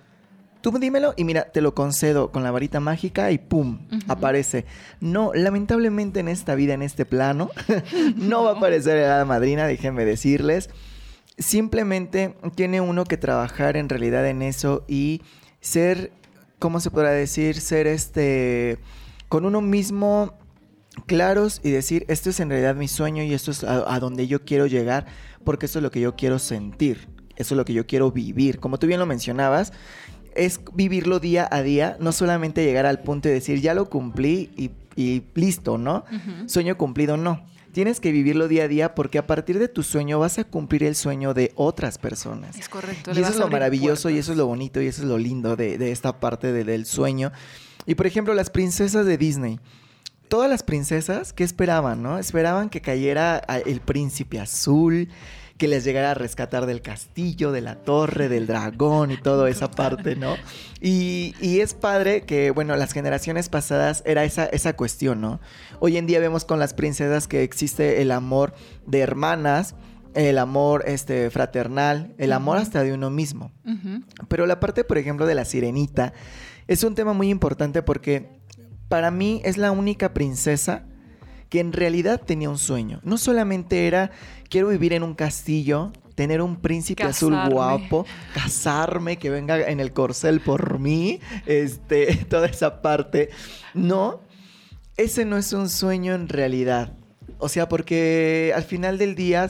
Tú 0.61 0.73
dímelo 0.79 1.15
y 1.17 1.25
mira, 1.25 1.45
te 1.53 1.61
lo 1.61 1.75
concedo 1.75 2.33
con 2.33 2.43
la 2.43 2.51
varita 2.51 2.81
mágica 2.81 3.31
y 3.31 3.39
¡pum! 3.39 3.87
Ujú. 3.93 4.01
Aparece. 4.09 4.65
No, 5.01 5.33
lamentablemente 5.33 6.21
en 6.21 6.29
esta 6.29 6.55
vida, 6.57 6.75
en 6.75 6.83
este 6.83 7.07
plano, 7.07 7.51
no 8.17 8.43
va 8.43 8.51
a 8.51 8.57
aparecer 8.57 8.97
el 8.97 9.05
hada 9.05 9.25
madrina, 9.25 9.67
déjenme 9.67 10.05
decirles. 10.05 10.69
simplemente 11.39 12.35
tiene 12.57 12.81
uno 12.81 13.05
que 13.05 13.17
trabajar 13.17 13.77
en 13.77 13.89
realidad 13.89 14.27
en 14.27 14.43
eso 14.43 14.85
y 14.89 15.23
ser, 15.61 16.11
¿cómo 16.59 16.81
se 16.81 16.91
podrá 16.91 17.11
decir? 17.11 17.61
Ser 17.61 17.87
este, 17.87 18.79
con 19.29 19.45
uno 19.45 19.61
mismo 19.61 20.35
claros 21.07 21.61
y 21.63 21.71
decir, 21.71 22.05
esto 22.09 22.31
es 22.31 22.41
en 22.41 22.51
realidad 22.51 22.75
mi 22.75 22.89
sueño 22.89 23.23
y 23.23 23.33
esto 23.33 23.53
es 23.53 23.63
a, 23.63 23.95
a 23.95 24.01
donde 24.01 24.27
yo 24.27 24.45
quiero 24.45 24.67
llegar, 24.67 25.07
porque 25.45 25.67
esto 25.67 25.79
es 25.79 25.83
lo 25.85 25.93
que 25.93 26.01
yo 26.01 26.17
quiero 26.17 26.41
sentir, 26.41 27.09
eso 27.37 27.55
es 27.55 27.57
lo 27.57 27.65
que 27.65 27.73
yo 27.73 27.87
quiero 27.87 28.11
vivir. 28.11 28.59
Como 28.59 28.79
tú 28.79 28.89
bien 28.89 28.99
lo 28.99 29.07
mencionabas, 29.07 29.73
es 30.39 30.61
vivirlo 30.75 31.21
día 31.21 31.47
a 31.51 31.63
día, 31.63 31.97
no 32.01 32.13
solamente 32.13 32.65
llegar 32.65 32.87
al 32.87 33.01
punto 33.01 33.29
de 33.29 33.35
decir, 33.35 33.61
ya 33.61 33.75
lo 33.75 33.91
cumplí 33.91 34.51
y, 34.57 34.71
y 34.97 35.23
listo, 35.35 35.77
¿no? 35.79 36.05
Sueño 36.47 36.79
cumplido, 36.79 37.17
no. 37.17 37.45
Tienes 37.73 38.01
que 38.01 38.11
vivirlo 38.13 38.49
día 38.49 38.65
a 38.65 38.69
día 38.69 38.95
porque 38.95 39.19
a 39.19 39.27
partir 39.27 39.59
de 39.59 39.69
tu 39.69 39.83
sueño 39.83 40.19
vas 40.19 40.39
a 40.39 40.45
cumplir 40.45 40.83
el 40.85 40.97
sueño 40.97 41.35
de 41.35 41.53
otras 41.55 41.99
personas. 41.99 42.57
Es 42.57 42.69
correcto. 42.69 43.11
Y 43.15 43.19
eso 43.21 43.31
es 43.31 43.37
lo 43.37 43.49
maravilloso 43.49 44.11
y 44.11 44.19
eso 44.19 44.33
es 44.33 44.39
lo 44.39 44.47
bonito 44.47 44.81
y 44.81 44.87
eso 44.87 45.03
es 45.03 45.09
lo 45.09 45.19
lindo 45.19 45.55
de, 45.55 45.77
de 45.79 45.93
esta 45.93 46.19
parte 46.19 46.51
de- 46.53 46.65
del 46.65 46.87
sueño. 46.87 47.31
Y 47.87 47.95
por 47.95 48.07
ejemplo, 48.07 48.33
las 48.35 48.51
princesas 48.51 49.07
de 49.07 49.17
Disney. 49.19 49.61
Todas 50.29 50.51
las 50.51 50.63
princesas, 50.63 51.33
¿qué 51.33 51.43
esperaban, 51.45 52.03
no? 52.03 52.19
Esperaban 52.19 52.69
que 52.69 52.81
cayera 52.83 53.39
el 53.65 53.81
príncipe 53.81 54.39
azul, 54.41 55.09
que 55.59 55.69
les 55.69 55.85
llegara 55.85 56.13
a 56.13 56.15
rescatar 56.15 56.67
del 56.67 56.81
castillo, 56.81 57.51
de 57.53 57.61
la 57.61 57.75
torre, 57.75 58.29
del 58.29 58.47
dragón 58.47 59.11
y 59.11 59.17
toda 59.17 59.51
esa 59.51 59.71
parte, 59.71 60.15
¿no? 60.17 60.37
Y, 60.81 61.35
y 61.41 61.61
es 61.61 61.75
padre 61.75 62.23
que, 62.23 62.53
bueno, 62.53 62.77
las 62.77 62.93
generaciones 62.93 63.49
pasadas 63.49 64.03
era 64.07 64.25
esa, 64.25 64.47
esa 64.47 64.75
cuestión, 64.75 65.21
¿no? 65.21 65.41
Hoy 65.81 65.97
en 65.97 66.07
día 66.07 66.21
vemos 66.21 66.45
con 66.45 66.61
las 66.61 66.75
princesas 66.75 67.27
que 67.27 67.43
existe 67.43 68.01
el 68.01 68.13
amor 68.13 68.55
de 68.87 69.01
hermanas, 69.01 69.75
el 70.15 70.39
amor 70.39 70.85
este, 70.87 71.29
fraternal, 71.31 72.15
el 72.19 72.33
amor 72.33 72.59
hasta 72.59 72.83
de 72.83 72.93
uno 72.93 73.11
mismo. 73.11 73.53
Pero 74.29 74.47
la 74.47 74.61
parte, 74.61 74.85
por 74.85 74.97
ejemplo, 74.97 75.27
de 75.27 75.35
la 75.35 75.45
sirenita 75.45 76.13
es 76.69 76.85
un 76.85 76.95
tema 76.95 77.13
muy 77.13 77.31
importante 77.31 77.83
porque 77.83 78.29
para 78.89 79.11
mí 79.11 79.41
es 79.45 79.57
la 79.59 79.71
única 79.71 80.15
princesa 80.15 80.85
que 81.49 81.61
en 81.61 81.73
realidad 81.73 82.21
tenía 82.25 82.51
un 82.51 82.59
sueño. 82.59 83.01
No 83.05 83.17
solamente 83.19 83.87
era 83.87 84.11
quiero 84.51 84.69
vivir 84.69 84.93
en 84.93 85.03
un 85.03 85.15
castillo, 85.15 85.93
tener 86.15 86.43
un 86.43 86.57
príncipe 86.57 87.03
azul 87.05 87.33
guapo, 87.51 88.07
casarme, 88.35 89.19
que 89.19 89.31
venga 89.31 89.61
en 89.69 89.81
el 89.81 89.93
corcel 89.93 90.41
por 90.41 90.79
mí, 90.79 91.21
este, 91.47 92.15
toda 92.29 92.47
esa 92.49 92.83
parte. 92.83 93.31
No, 93.75 94.21
ese 94.97 95.25
no 95.25 95.37
es 95.37 95.53
un 95.53 95.69
sueño 95.69 96.15
en 96.15 96.29
realidad. 96.29 96.93
O 97.39 97.49
sea, 97.49 97.69
porque 97.69 98.53
al 98.57 98.65
final 98.65 98.99
del 98.99 99.15
día, 99.15 99.49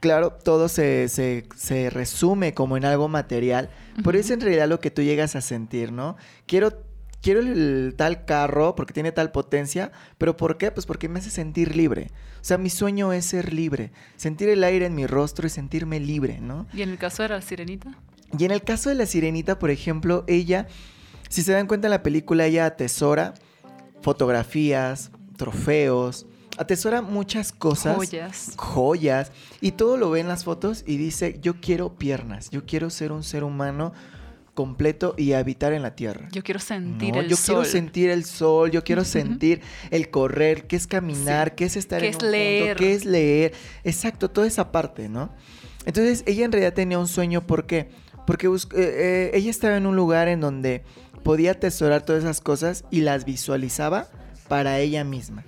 claro, 0.00 0.32
todo 0.32 0.68
se, 0.68 1.08
se- 1.08 1.46
se 1.56 1.90
resume 1.90 2.54
como 2.54 2.76
en 2.76 2.84
algo 2.84 3.06
material, 3.08 3.70
pero 4.02 4.18
es 4.18 4.30
en 4.30 4.40
realidad 4.40 4.68
lo 4.68 4.80
que 4.80 4.90
tú 4.90 5.02
llegas 5.02 5.36
a 5.36 5.40
sentir, 5.40 5.92
¿no? 5.92 6.16
Quiero, 6.46 6.72
quiero 7.22 7.40
el 7.40 7.94
tal 7.96 8.24
carro 8.24 8.74
porque 8.74 8.92
tiene 8.92 9.12
tal 9.12 9.32
potencia, 9.32 9.92
pero 10.18 10.36
¿por 10.36 10.58
qué? 10.58 10.70
Pues 10.70 10.86
porque 10.86 11.08
me 11.08 11.18
hace 11.18 11.30
sentir 11.30 11.76
libre. 11.76 12.10
O 12.40 12.44
sea, 12.44 12.58
mi 12.58 12.70
sueño 12.70 13.12
es 13.12 13.26
ser 13.26 13.52
libre, 13.52 13.92
sentir 14.16 14.48
el 14.48 14.64
aire 14.64 14.86
en 14.86 14.94
mi 14.94 15.06
rostro 15.06 15.46
y 15.46 15.50
sentirme 15.50 16.00
libre, 16.00 16.40
¿no? 16.40 16.66
¿Y 16.72 16.82
en 16.82 16.90
el 16.90 16.98
caso 16.98 17.22
de 17.22 17.30
la 17.30 17.42
sirenita? 17.42 17.98
Y 18.38 18.44
en 18.44 18.50
el 18.50 18.62
caso 18.62 18.88
de 18.88 18.94
la 18.94 19.06
sirenita, 19.06 19.58
por 19.58 19.70
ejemplo, 19.70 20.24
ella, 20.26 20.66
si 21.28 21.42
se 21.42 21.52
dan 21.52 21.66
cuenta 21.66 21.88
en 21.88 21.92
la 21.92 22.02
película, 22.02 22.46
ella 22.46 22.66
atesora 22.66 23.34
fotografías, 24.02 25.10
trofeos, 25.36 26.26
atesora 26.56 27.02
muchas 27.02 27.52
cosas. 27.52 27.96
Joyas. 27.96 28.52
Joyas. 28.56 29.32
Y 29.60 29.72
todo 29.72 29.96
lo 29.96 30.10
ve 30.10 30.20
en 30.20 30.28
las 30.28 30.44
fotos 30.44 30.84
y 30.86 30.96
dice, 30.96 31.38
yo 31.40 31.60
quiero 31.60 31.96
piernas, 31.96 32.50
yo 32.50 32.64
quiero 32.64 32.90
ser 32.90 33.12
un 33.12 33.22
ser 33.22 33.44
humano 33.44 33.92
completo 34.54 35.14
y 35.16 35.32
habitar 35.32 35.72
en 35.72 35.82
la 35.82 35.94
tierra. 35.94 36.28
Yo 36.32 36.42
quiero 36.42 36.60
sentir 36.60 37.14
No, 37.14 37.20
el 37.20 37.28
yo 37.28 37.36
sol. 37.36 37.56
quiero 37.56 37.64
sentir 37.70 38.10
el 38.10 38.24
sol, 38.24 38.70
yo 38.70 38.84
quiero 38.84 39.04
sentir 39.04 39.60
el 39.90 40.10
correr, 40.10 40.66
qué 40.66 40.76
es 40.76 40.86
caminar, 40.86 41.48
Sí. 41.50 41.54
qué 41.56 41.64
es 41.64 41.76
estar 41.76 42.00
Qué 42.00 42.06
en 42.08 42.10
es 42.10 42.16
un 42.16 42.20
punto, 42.20 42.32
leer. 42.32 42.76
qué 42.76 42.94
es 42.94 43.04
leer. 43.04 43.52
Exacto, 43.84 44.30
toda 44.30 44.46
esa 44.46 44.72
parte, 44.72 45.08
¿no? 45.08 45.32
Entonces, 45.86 46.22
ella 46.26 46.44
en 46.44 46.52
realidad 46.52 46.74
tenía 46.74 46.98
un 46.98 47.08
sueño, 47.08 47.46
¿por 47.46 47.66
qué? 47.66 47.88
Porque 48.26 48.46
eh, 48.48 48.50
eh, 48.74 49.30
ella 49.34 49.50
estaba 49.50 49.76
en 49.76 49.86
un 49.86 49.96
lugar 49.96 50.28
en 50.28 50.40
donde 50.40 50.82
podía 51.22 51.52
atesorar 51.52 52.02
todas 52.04 52.22
esas 52.24 52.40
cosas 52.40 52.84
y 52.90 53.00
las 53.00 53.24
visualizaba 53.24 54.08
para 54.48 54.78
ella 54.78 55.04
misma. 55.04 55.44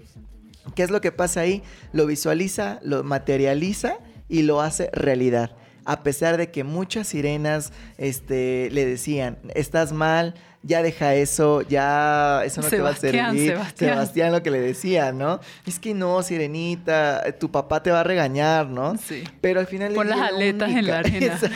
¿Qué 0.74 0.82
es 0.84 0.90
lo 0.90 1.00
que 1.00 1.12
pasa 1.12 1.40
ahí? 1.40 1.62
Lo 1.92 2.06
visualiza, 2.06 2.78
lo 2.82 3.02
materializa 3.04 3.98
y 4.28 4.42
lo 4.42 4.60
hace 4.60 4.90
realidad. 4.92 5.54
A 5.84 6.02
pesar 6.02 6.36
de 6.36 6.50
que 6.50 6.64
muchas 6.64 7.08
sirenas 7.08 7.72
este, 7.98 8.68
le 8.70 8.86
decían, 8.86 9.38
estás 9.54 9.92
mal, 9.92 10.34
ya 10.62 10.82
deja 10.82 11.14
eso, 11.14 11.62
ya 11.62 12.44
eso 12.44 12.62
no 12.62 12.68
te 12.68 12.80
va 12.80 12.90
a 12.90 12.96
servir. 12.96 13.48
Sebastián. 13.48 13.90
Sebastián 13.90 14.32
lo 14.32 14.42
que 14.42 14.50
le 14.50 14.60
decía, 14.60 15.12
¿no? 15.12 15.40
Es 15.66 15.78
que 15.78 15.92
no, 15.92 16.22
sirenita, 16.22 17.36
tu 17.38 17.50
papá 17.50 17.82
te 17.82 17.90
va 17.90 18.00
a 18.00 18.04
regañar, 18.04 18.68
¿no? 18.68 18.96
Sí. 18.96 19.24
Pero 19.40 19.60
al 19.60 19.66
final... 19.66 19.92
Pon 19.92 20.08
las 20.08 20.20
aletas 20.20 20.70
en 20.70 20.86
la 20.86 20.98
arena. 20.98 21.40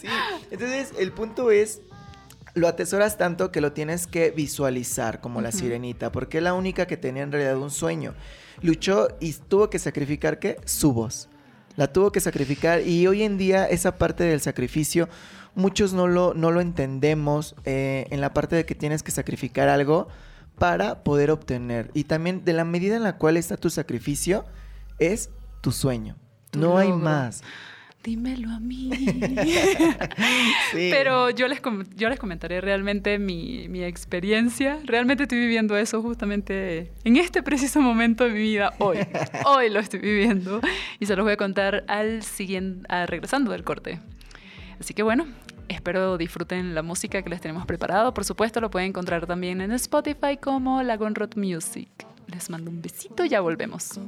Sí. 0.00 0.08
Entonces, 0.50 0.92
el 0.98 1.12
punto 1.12 1.50
es 1.50 1.80
lo 2.54 2.68
atesoras 2.68 3.18
tanto 3.18 3.50
que 3.50 3.60
lo 3.60 3.72
tienes 3.72 4.06
que 4.06 4.30
visualizar 4.30 5.20
como 5.20 5.40
la 5.40 5.50
sirenita, 5.52 6.12
porque 6.12 6.38
es 6.38 6.44
la 6.44 6.54
única 6.54 6.86
que 6.86 6.96
tenía 6.96 7.22
en 7.22 7.32
realidad 7.32 7.56
un 7.58 7.70
sueño. 7.70 8.14
Luchó 8.62 9.08
y 9.20 9.32
tuvo 9.32 9.70
que 9.70 9.78
sacrificar 9.78 10.38
qué? 10.38 10.58
Su 10.64 10.92
voz. 10.92 11.28
La 11.76 11.92
tuvo 11.92 12.12
que 12.12 12.20
sacrificar 12.20 12.82
y 12.82 13.06
hoy 13.06 13.22
en 13.22 13.36
día 13.36 13.66
esa 13.66 13.98
parte 13.98 14.24
del 14.24 14.40
sacrificio 14.40 15.08
muchos 15.54 15.92
no 15.92 16.06
lo, 16.06 16.34
no 16.34 16.50
lo 16.50 16.60
entendemos 16.60 17.54
eh, 17.64 18.06
en 18.10 18.20
la 18.20 18.32
parte 18.32 18.56
de 18.56 18.64
que 18.64 18.74
tienes 18.74 19.02
que 19.02 19.10
sacrificar 19.10 19.68
algo 19.68 20.08
para 20.58 21.02
poder 21.02 21.30
obtener. 21.30 21.90
Y 21.94 22.04
también 22.04 22.44
de 22.44 22.52
la 22.52 22.64
medida 22.64 22.96
en 22.96 23.02
la 23.02 23.16
cual 23.16 23.36
está 23.36 23.56
tu 23.56 23.70
sacrificio 23.70 24.44
es 24.98 25.30
tu 25.60 25.72
sueño. 25.72 26.16
No 26.52 26.78
hay 26.78 26.92
más. 26.92 27.42
Dímelo 28.04 28.50
a 28.50 28.60
mí. 28.60 28.90
Sí. 30.70 30.88
Pero 30.90 31.30
yo 31.30 31.46
les, 31.48 31.60
yo 31.96 32.08
les 32.08 32.18
comentaré 32.18 32.60
realmente 32.60 33.18
mi, 33.18 33.68
mi 33.68 33.82
experiencia. 33.84 34.78
Realmente 34.84 35.22
estoy 35.24 35.38
viviendo 35.38 35.76
eso 35.76 36.02
justamente 36.02 36.90
en 37.04 37.16
este 37.16 37.42
preciso 37.42 37.80
momento 37.80 38.24
de 38.24 38.30
mi 38.30 38.40
vida, 38.40 38.74
hoy. 38.78 38.98
Hoy 39.46 39.70
lo 39.70 39.78
estoy 39.80 40.00
viviendo. 40.00 40.60
Y 40.98 41.06
se 41.06 41.14
los 41.16 41.24
voy 41.24 41.32
a 41.34 41.36
contar 41.36 41.84
al 41.88 42.22
siguiente, 42.24 42.86
a- 42.88 43.06
regresando 43.06 43.52
del 43.52 43.62
corte. 43.64 44.00
Así 44.80 44.94
que 44.94 45.02
bueno, 45.04 45.26
espero 45.68 46.18
disfruten 46.18 46.74
la 46.74 46.82
música 46.82 47.22
que 47.22 47.30
les 47.30 47.40
tenemos 47.40 47.64
preparado. 47.66 48.12
Por 48.14 48.24
supuesto, 48.24 48.60
lo 48.60 48.70
pueden 48.70 48.88
encontrar 48.88 49.26
también 49.26 49.60
en 49.60 49.70
Spotify 49.72 50.36
como 50.40 50.82
Lagonrod 50.82 51.36
Music. 51.36 51.88
Les 52.26 52.50
mando 52.50 52.70
un 52.70 52.82
besito, 52.82 53.24
ya 53.24 53.40
volvemos. 53.40 54.00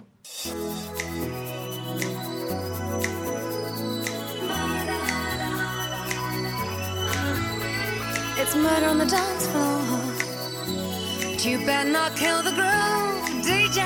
It's 8.39 8.55
murder 8.55 8.87
on 8.87 8.99
the 8.99 9.07
dance 9.07 9.47
floor. 9.47 9.81
But 11.23 11.43
you 11.43 11.59
better 11.65 11.89
not 11.89 12.15
kill 12.17 12.43
the 12.43 12.53
groove, 12.53 13.45
DJ. 13.47 13.81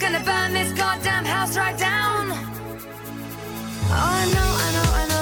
Gonna 0.00 0.24
burn 0.24 0.54
this 0.54 0.72
goddamn 0.72 1.26
house 1.26 1.54
right 1.54 1.76
down. 1.78 2.32
Oh, 3.90 4.10
I 4.20 4.24
know, 4.34 4.50
I 4.64 4.68
know, 4.76 4.88
I 5.00 5.06
know, 5.08 5.13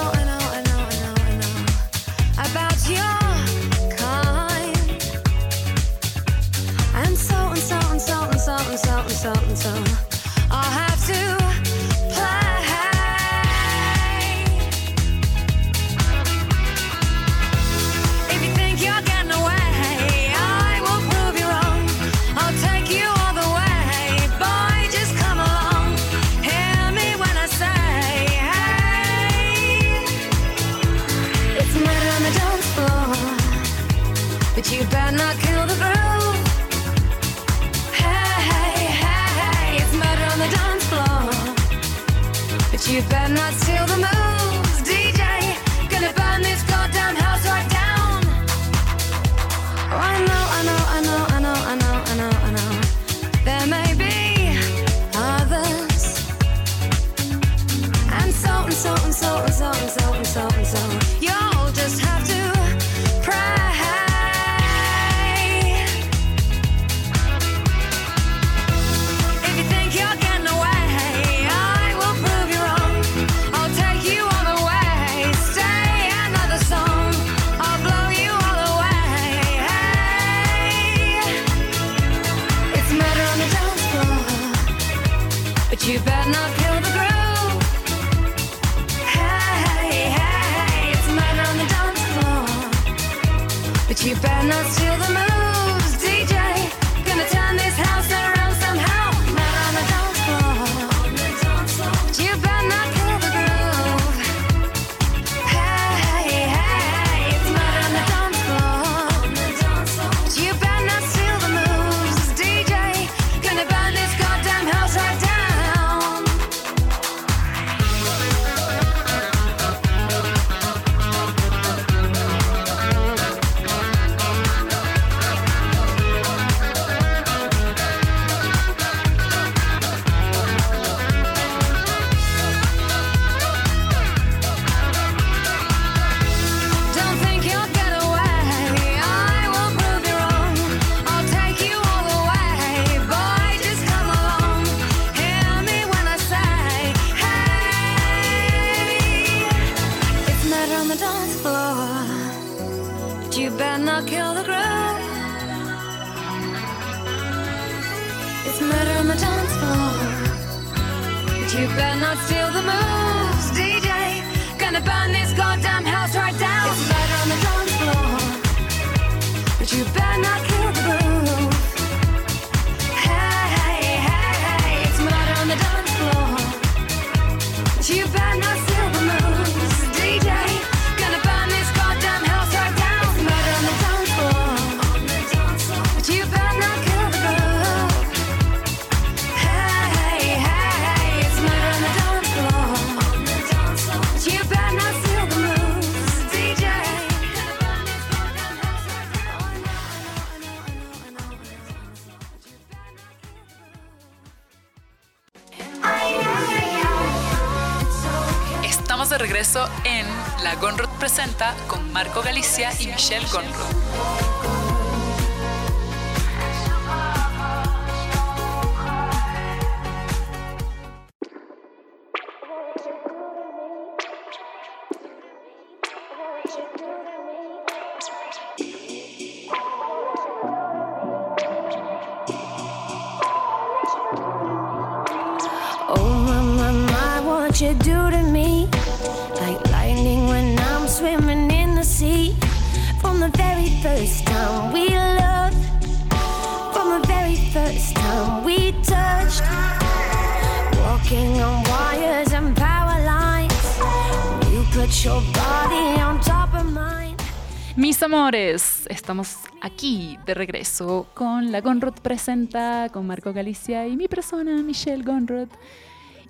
amores, 258.03 258.85
estamos 258.89 259.37
aquí 259.61 260.17
de 260.25 260.33
regreso 260.33 261.07
con 261.13 261.53
La 261.53 261.61
Gonrod 261.61 261.93
Presenta, 262.01 262.89
con 262.91 263.07
Marco 263.07 263.31
Galicia 263.31 263.87
y 263.87 263.95
mi 263.95 264.09
persona, 264.09 264.61
Michelle 264.61 265.03
Gonrod. 265.03 265.47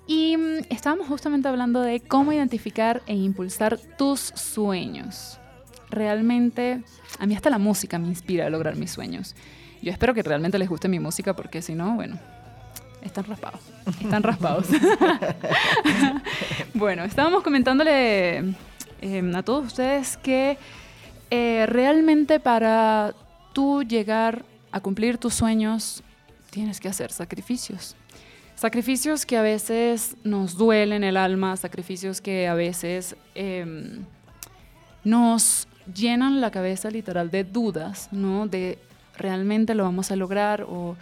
Y 0.06 0.36
mm, 0.36 0.66
estábamos 0.70 1.08
justamente 1.08 1.48
hablando 1.48 1.80
de 1.80 1.98
cómo 2.00 2.32
identificar 2.32 3.02
e 3.06 3.14
impulsar 3.16 3.76
tus 3.98 4.20
sueños. 4.20 5.40
Realmente, 5.90 6.84
a 7.18 7.26
mí 7.26 7.34
hasta 7.34 7.50
la 7.50 7.58
música 7.58 7.98
me 7.98 8.06
inspira 8.06 8.46
a 8.46 8.50
lograr 8.50 8.76
mis 8.76 8.92
sueños. 8.92 9.34
Yo 9.82 9.90
espero 9.90 10.14
que 10.14 10.22
realmente 10.22 10.58
les 10.58 10.68
guste 10.68 10.86
mi 10.86 11.00
música 11.00 11.34
porque 11.34 11.60
si 11.60 11.74
no, 11.74 11.96
bueno, 11.96 12.16
están 13.02 13.24
raspados. 13.24 13.60
Están 14.00 14.22
raspados. 14.22 14.68
bueno, 16.74 17.02
estábamos 17.02 17.42
comentándole 17.42 18.54
eh, 19.02 19.32
a 19.34 19.42
todos 19.42 19.66
ustedes 19.66 20.16
que 20.18 20.56
eh, 21.36 21.66
realmente 21.66 22.38
para 22.38 23.12
tú 23.52 23.82
llegar 23.82 24.44
a 24.70 24.78
cumplir 24.78 25.18
tus 25.18 25.34
sueños 25.34 26.04
tienes 26.50 26.78
que 26.78 26.86
hacer 26.86 27.10
sacrificios. 27.10 27.96
Sacrificios 28.54 29.26
que 29.26 29.36
a 29.36 29.42
veces 29.42 30.16
nos 30.22 30.56
duelen 30.56 31.02
el 31.02 31.16
alma, 31.16 31.56
sacrificios 31.56 32.20
que 32.20 32.46
a 32.46 32.54
veces 32.54 33.16
em, 33.34 34.04
nos 35.02 35.66
llenan 35.92 36.40
la 36.40 36.52
cabeza 36.52 36.88
literal 36.88 37.32
de 37.32 37.42
dudas, 37.42 38.10
¿no? 38.12 38.46
De 38.46 38.78
realmente 39.18 39.74
lo 39.74 39.82
vamos 39.82 40.12
a 40.12 40.16
lograr 40.16 40.64
o 40.68 40.96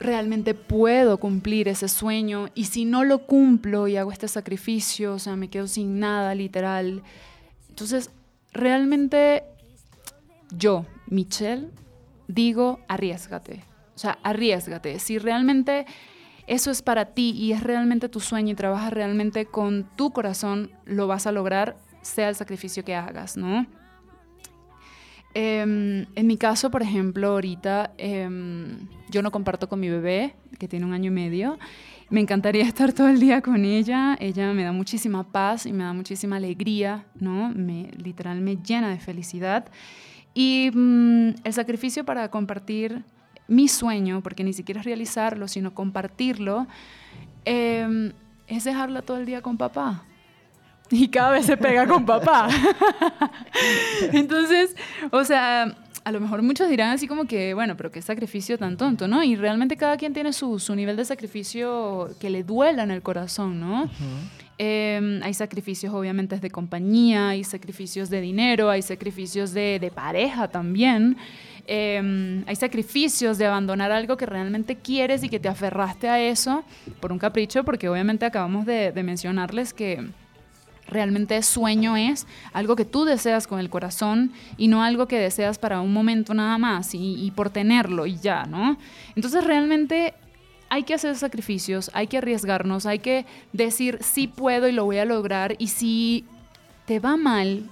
realmente 0.00 0.54
puedo 0.54 1.18
cumplir 1.18 1.68
ese 1.68 1.88
sueño 1.88 2.48
y 2.54 2.64
si 2.64 2.86
no 2.86 3.04
lo 3.04 3.26
cumplo 3.26 3.88
y 3.88 3.98
hago 3.98 4.10
este 4.10 4.26
sacrificio, 4.26 5.12
o 5.12 5.18
sea, 5.18 5.36
me 5.36 5.48
quedo 5.48 5.66
sin 5.66 6.00
nada 6.00 6.34
literal. 6.34 7.02
Entonces, 7.68 8.08
realmente 8.54 9.42
yo, 10.50 10.86
Michelle, 11.08 11.68
digo, 12.28 12.80
arriesgate. 12.88 13.62
O 13.94 13.98
sea, 13.98 14.18
arriesgate. 14.22 14.98
Si 14.98 15.18
realmente 15.18 15.86
eso 16.46 16.70
es 16.70 16.82
para 16.82 17.06
ti 17.06 17.30
y 17.30 17.52
es 17.52 17.62
realmente 17.62 18.08
tu 18.08 18.20
sueño 18.20 18.52
y 18.52 18.56
trabajas 18.56 18.92
realmente 18.92 19.46
con 19.46 19.84
tu 19.96 20.12
corazón, 20.12 20.70
lo 20.84 21.06
vas 21.06 21.26
a 21.26 21.32
lograr, 21.32 21.76
sea 22.02 22.28
el 22.28 22.34
sacrificio 22.34 22.84
que 22.84 22.94
hagas, 22.94 23.36
¿no? 23.36 23.66
Em, 25.34 26.06
en 26.14 26.26
mi 26.26 26.36
caso, 26.36 26.70
por 26.70 26.82
ejemplo, 26.82 27.28
ahorita 27.28 27.92
em, 27.98 28.86
yo 29.10 29.20
no 29.20 29.32
comparto 29.32 29.68
con 29.68 29.80
mi 29.80 29.88
bebé, 29.88 30.34
que 30.60 30.68
tiene 30.68 30.86
un 30.86 30.92
año 30.92 31.08
y 31.08 31.14
medio. 31.14 31.58
Me 32.08 32.20
encantaría 32.20 32.62
estar 32.68 32.92
todo 32.92 33.08
el 33.08 33.18
día 33.18 33.42
con 33.42 33.64
ella. 33.64 34.16
Ella 34.20 34.52
me 34.52 34.62
da 34.62 34.72
muchísima 34.72 35.24
paz 35.24 35.66
y 35.66 35.72
me 35.72 35.82
da 35.82 35.92
muchísima 35.92 36.36
alegría, 36.36 37.04
¿no? 37.18 37.50
Me, 37.50 37.90
literal 37.96 38.40
me 38.40 38.56
llena 38.56 38.90
de 38.90 39.00
felicidad. 39.00 39.66
Y 40.34 40.70
mm, 40.72 41.34
el 41.42 41.52
sacrificio 41.52 42.04
para 42.04 42.30
compartir 42.30 43.04
mi 43.48 43.66
sueño, 43.68 44.22
porque 44.22 44.44
ni 44.44 44.52
siquiera 44.52 44.80
es 44.80 44.86
realizarlo, 44.86 45.48
sino 45.48 45.74
compartirlo, 45.74 46.66
em, 47.44 48.12
es 48.46 48.64
dejarla 48.64 49.02
todo 49.02 49.16
el 49.16 49.26
día 49.26 49.42
con 49.42 49.56
papá. 49.56 50.04
Y 50.90 51.08
cada 51.08 51.30
vez 51.32 51.46
se 51.46 51.56
pega 51.56 51.86
con 51.86 52.04
papá. 52.12 52.48
Entonces, 54.12 54.76
o 55.10 55.24
sea, 55.24 55.74
a 56.04 56.12
lo 56.12 56.20
mejor 56.20 56.42
muchos 56.42 56.68
dirán 56.68 56.90
así 56.90 57.06
como 57.08 57.24
que, 57.24 57.54
bueno, 57.54 57.76
pero 57.76 57.90
qué 57.90 58.02
sacrificio 58.02 58.58
tan 58.58 58.76
tonto, 58.76 59.08
¿no? 59.08 59.22
Y 59.24 59.36
realmente 59.36 59.76
cada 59.76 59.96
quien 59.96 60.12
tiene 60.12 60.32
su, 60.32 60.58
su 60.58 60.74
nivel 60.74 60.96
de 60.96 61.04
sacrificio 61.04 62.10
que 62.20 62.30
le 62.30 62.42
duela 62.44 62.82
en 62.82 62.90
el 62.90 63.02
corazón, 63.02 63.60
¿no? 63.60 63.88
Eh, 64.58 65.20
hay 65.24 65.34
sacrificios 65.34 65.92
obviamente 65.92 66.38
de 66.38 66.50
compañía, 66.50 67.30
hay 67.30 67.42
sacrificios 67.42 68.08
de 68.10 68.20
dinero, 68.20 68.70
hay 68.70 68.82
sacrificios 68.82 69.52
de, 69.52 69.78
de 69.80 69.90
pareja 69.90 70.46
también. 70.48 71.16
eh, 71.66 72.44
hay 72.46 72.56
sacrificios 72.56 73.38
de 73.38 73.46
abandonar 73.46 73.90
algo 73.90 74.16
que 74.18 74.26
realmente 74.26 74.76
quieres 74.76 75.24
y 75.24 75.28
que 75.30 75.40
te 75.40 75.48
aferraste 75.48 76.08
a 76.08 76.20
eso 76.20 76.62
por 77.00 77.10
un 77.10 77.18
capricho, 77.18 77.64
porque 77.64 77.88
obviamente 77.88 78.26
acabamos 78.26 78.66
de, 78.66 78.92
de 78.92 79.02
mencionarles 79.02 79.72
que 79.72 80.06
realmente 80.86 81.42
sueño 81.42 81.96
es 81.96 82.26
algo 82.52 82.76
que 82.76 82.84
tú 82.84 83.04
deseas 83.04 83.46
con 83.46 83.58
el 83.58 83.70
corazón 83.70 84.32
y 84.56 84.68
no 84.68 84.82
algo 84.82 85.08
que 85.08 85.18
deseas 85.18 85.58
para 85.58 85.80
un 85.80 85.92
momento 85.92 86.34
nada 86.34 86.58
más 86.58 86.94
y, 86.94 87.32
por 87.34 87.50
tenerlo 87.50 88.06
y 88.06 88.16
ya, 88.18 88.44
¿no? 88.44 88.76
Entonces 89.16 89.44
realmente 89.44 90.14
hay 90.68 90.82
que 90.82 90.94
hacer 90.94 91.16
sacrificios, 91.16 91.90
hay 91.94 92.06
que 92.06 92.18
arriesgarnos, 92.18 92.86
hay 92.86 92.98
que 92.98 93.26
decir 93.52 93.98
sí 94.02 94.26
puedo 94.26 94.68
y 94.68 94.72
lo 94.72 94.84
voy 94.84 94.98
a 94.98 95.04
lograr 95.04 95.56
y 95.58 95.68
si 95.68 96.24
te 96.86 97.00
va 97.00 97.16
mal 97.16 97.68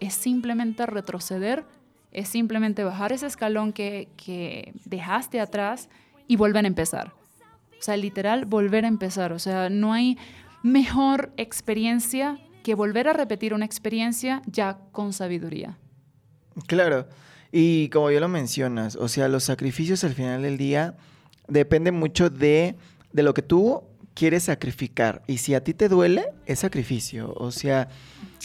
es 0.00 0.14
simplemente 0.14 0.86
retroceder, 0.86 1.64
es 2.12 2.28
simplemente 2.28 2.84
bajar 2.84 3.12
ese 3.12 3.26
escalón 3.26 3.72
que, 3.72 4.08
que 4.16 4.72
dejaste 4.84 5.40
atrás 5.40 5.88
y 6.26 6.36
volver 6.36 6.64
a 6.64 6.68
empezar. 6.68 7.12
O 7.78 7.82
sea, 7.82 7.96
literal, 7.96 8.44
volver 8.44 8.84
a 8.84 8.88
empezar. 8.88 9.32
O 9.32 9.38
sea, 9.38 9.68
no 9.70 9.92
hay 9.92 10.18
mejor 10.62 11.32
experiencia 11.36 12.38
que 12.68 12.74
volver 12.74 13.08
a 13.08 13.14
repetir 13.14 13.54
una 13.54 13.64
experiencia 13.64 14.42
ya 14.44 14.76
con 14.92 15.14
sabiduría. 15.14 15.78
Claro. 16.66 17.08
Y 17.50 17.88
como 17.88 18.10
ya 18.10 18.20
lo 18.20 18.28
mencionas, 18.28 18.94
o 18.94 19.08
sea, 19.08 19.26
los 19.28 19.44
sacrificios 19.44 20.04
al 20.04 20.12
final 20.12 20.42
del 20.42 20.58
día 20.58 20.94
dependen 21.46 21.94
mucho 21.94 22.28
de, 22.28 22.76
de 23.10 23.22
lo 23.22 23.32
que 23.32 23.40
tú 23.40 23.84
quieres 24.12 24.42
sacrificar. 24.42 25.22
Y 25.26 25.38
si 25.38 25.54
a 25.54 25.64
ti 25.64 25.72
te 25.72 25.88
duele, 25.88 26.26
es 26.44 26.58
sacrificio. 26.58 27.32
O 27.38 27.52
sea, 27.52 27.88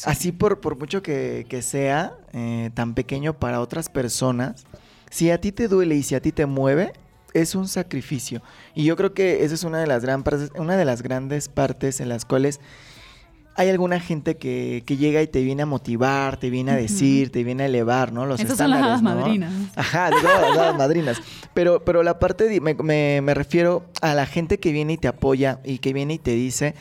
así 0.06 0.32
por, 0.32 0.62
por 0.62 0.80
mucho 0.80 1.04
que, 1.04 1.46
que 1.50 1.62
sea 1.62 2.16
eh, 2.32 2.70
tan 2.74 2.94
pequeño 2.94 3.38
para 3.38 3.60
otras 3.60 3.90
personas, 3.90 4.64
si 5.12 5.32
a 5.32 5.42
ti 5.42 5.52
te 5.52 5.68
duele 5.68 5.96
y 5.96 6.04
si 6.04 6.16
a 6.16 6.22
ti 6.22 6.32
te 6.32 6.46
mueve, 6.46 6.94
es 7.34 7.56
un 7.56 7.68
sacrificio. 7.68 8.42
Y 8.74 8.86
yo 8.86 8.96
creo 8.96 9.14
que 9.14 9.44
esa 9.44 9.54
es 9.54 9.66
una 9.66 9.82
de 9.82 9.88
las, 9.88 10.02
gran 10.02 10.24
una 10.56 10.78
de 10.78 10.86
las 10.86 11.02
grandes 11.02 11.50
partes 11.50 12.00
en 12.00 12.08
las 12.08 12.24
cuales 12.24 12.62
hay 13.56 13.70
alguna 13.70 14.00
gente 14.00 14.36
que, 14.38 14.84
que 14.86 14.98
llega 14.98 15.22
y 15.22 15.28
te 15.28 15.42
viene 15.44 15.64
a 15.64 15.66
motivar, 15.66 16.38
te 16.38 16.50
viene 16.50 16.72
a 16.72 16.76
decir, 16.76 17.32
te 17.32 17.44
viene 17.44 17.64
a 17.64 17.66
elevar, 17.68 18.12
¿no? 18.12 18.26
Los 18.26 18.40
Esas 18.40 18.58
son 18.58 18.72
las 18.72 18.80
estándares, 18.80 19.04
hadas 19.04 19.04
¿no? 19.16 19.22
madrinas. 19.22 19.54
Ajá, 19.76 20.10
digo, 20.10 20.28
las 20.56 20.76
madrinas. 20.78 21.18
Pero, 21.54 21.84
pero 21.86 22.02
la 22.04 22.18
parte, 22.20 22.46
de- 22.46 22.62
me, 22.62 22.74
me- 22.74 23.22
me 23.22 23.34
refiero 23.34 23.86
a 24.02 24.14
la 24.16 24.26
gente 24.26 24.60
que 24.60 24.72
viene 24.72 24.94
y 24.94 24.98
te 24.98 25.08
apoya 25.08 25.60
y 25.64 25.78
que 25.78 25.94
viene 25.94 26.16
y 26.16 26.20
te 26.20 26.32
dice, 26.32 26.74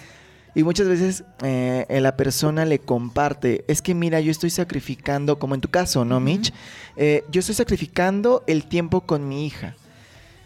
y 0.55 0.63
muchas 0.65 0.87
veces 0.89 1.25
eh, 1.43 1.87
la 2.01 2.17
persona 2.17 2.65
le 2.65 2.79
comparte, 2.79 3.65
es 3.69 3.83
que 3.83 3.95
mira, 3.95 4.21
yo 4.21 4.31
estoy 4.31 4.51
sacrificando, 4.51 5.39
como 5.39 5.55
en 5.55 5.61
tu 5.61 5.69
caso, 5.69 6.05
¿no, 6.05 6.21
Mitch? 6.21 6.53
Eh, 6.97 7.25
yo 7.31 7.41
estoy 7.41 7.55
sacrificando 7.55 8.45
el 8.47 8.65
tiempo 8.65 9.03
con 9.03 9.29
mi 9.29 9.47
hija. 9.47 9.77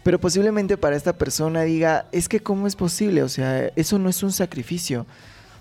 Pero 0.03 0.19
posiblemente 0.21 0.77
para 0.77 0.95
esta 0.95 1.17
persona 1.17 1.63
diga, 1.63 2.05
es 2.13 2.29
que 2.29 2.39
¿cómo 2.41 2.67
es 2.67 2.75
posible? 2.77 3.23
O 3.23 3.29
sea, 3.29 3.67
eso 3.75 3.99
no 3.99 4.07
es 4.09 4.23
un 4.23 4.31
sacrificio. 4.31 5.05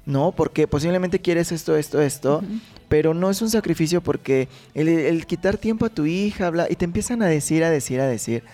No, 0.06 0.32
porque 0.32 0.68
posiblemente 0.68 1.20
quieres 1.20 1.50
esto, 1.50 1.76
esto, 1.76 2.00
esto, 2.00 2.42
pero 2.88 3.12
no 3.12 3.28
es 3.28 3.42
un 3.42 3.50
sacrificio 3.50 4.00
porque 4.00 4.48
el, 4.72 4.88
el 4.88 5.26
quitar 5.26 5.58
tiempo 5.58 5.84
a 5.84 5.90
tu 5.90 6.06
hija, 6.06 6.46
habla, 6.46 6.68
y 6.70 6.76
te 6.76 6.84
empiezan 6.84 7.22
a 7.22 7.26
decir, 7.26 7.64
a 7.64 7.70
decir, 7.70 8.00
a 8.00 8.06
decir. 8.06 8.44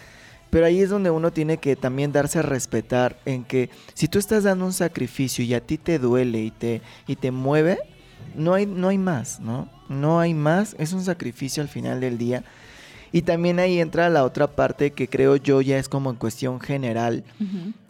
Pero 0.49 0.67
ahí 0.67 0.81
es 0.81 0.91
donde 0.91 1.11
uno 1.11 1.31
tiene 1.31 1.59
que 1.59 1.77
también 1.77 2.11
darse 2.11 2.39
a 2.39 2.43
respetar 2.43 3.19
en 3.27 3.45
que 3.45 3.71
si 3.95 4.09
tú 4.09 4.19
estás 4.19 4.45
dando 4.45 4.65
un 4.65 4.73
sacrificio 4.73 5.45
y 5.45 5.53
a 5.55 5.61
ti 5.61 5.79
te 5.79 5.99
duele 5.99 6.41
y 6.41 6.51
te, 6.51 6.83
y 7.07 7.17
te 7.17 7.31
mueve, 7.31 7.79
no 8.35 8.55
hay, 8.55 8.67
no 8.67 8.89
hay 8.89 8.99
más, 8.99 9.41
¿no? 9.41 9.69
No 9.89 10.21
hay 10.21 10.35
más, 10.35 10.75
es 10.79 10.93
un 10.93 11.05
sacrificio 11.05 11.63
al 11.63 11.69
final 11.69 12.01
del 12.01 12.19
día. 12.19 12.45
Y 13.13 13.23
también 13.23 13.59
ahí 13.59 13.79
entra 13.79 14.09
la 14.09 14.25
otra 14.25 14.47
parte 14.57 14.93
que 14.93 15.09
creo 15.09 15.37
yo 15.37 15.61
ya 15.61 15.79
es 15.79 15.89
como 15.89 16.11
en 16.11 16.17
cuestión 16.17 16.61
general. 16.61 17.25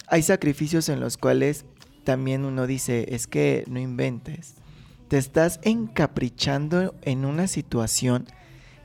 Hay 0.09 0.23
sacrificios 0.23 0.89
en 0.89 0.99
los 0.99 1.17
cuales 1.17 1.65
también 2.05 2.45
uno 2.45 2.67
dice, 2.67 3.15
es 3.15 3.27
que 3.27 3.65
no 3.69 3.79
inventes. 3.79 4.55
Te 5.09 5.19
estás 5.19 5.61
encaprichando 5.63 6.95
en 7.03 7.25
una 7.25 7.47
situación 7.47 8.27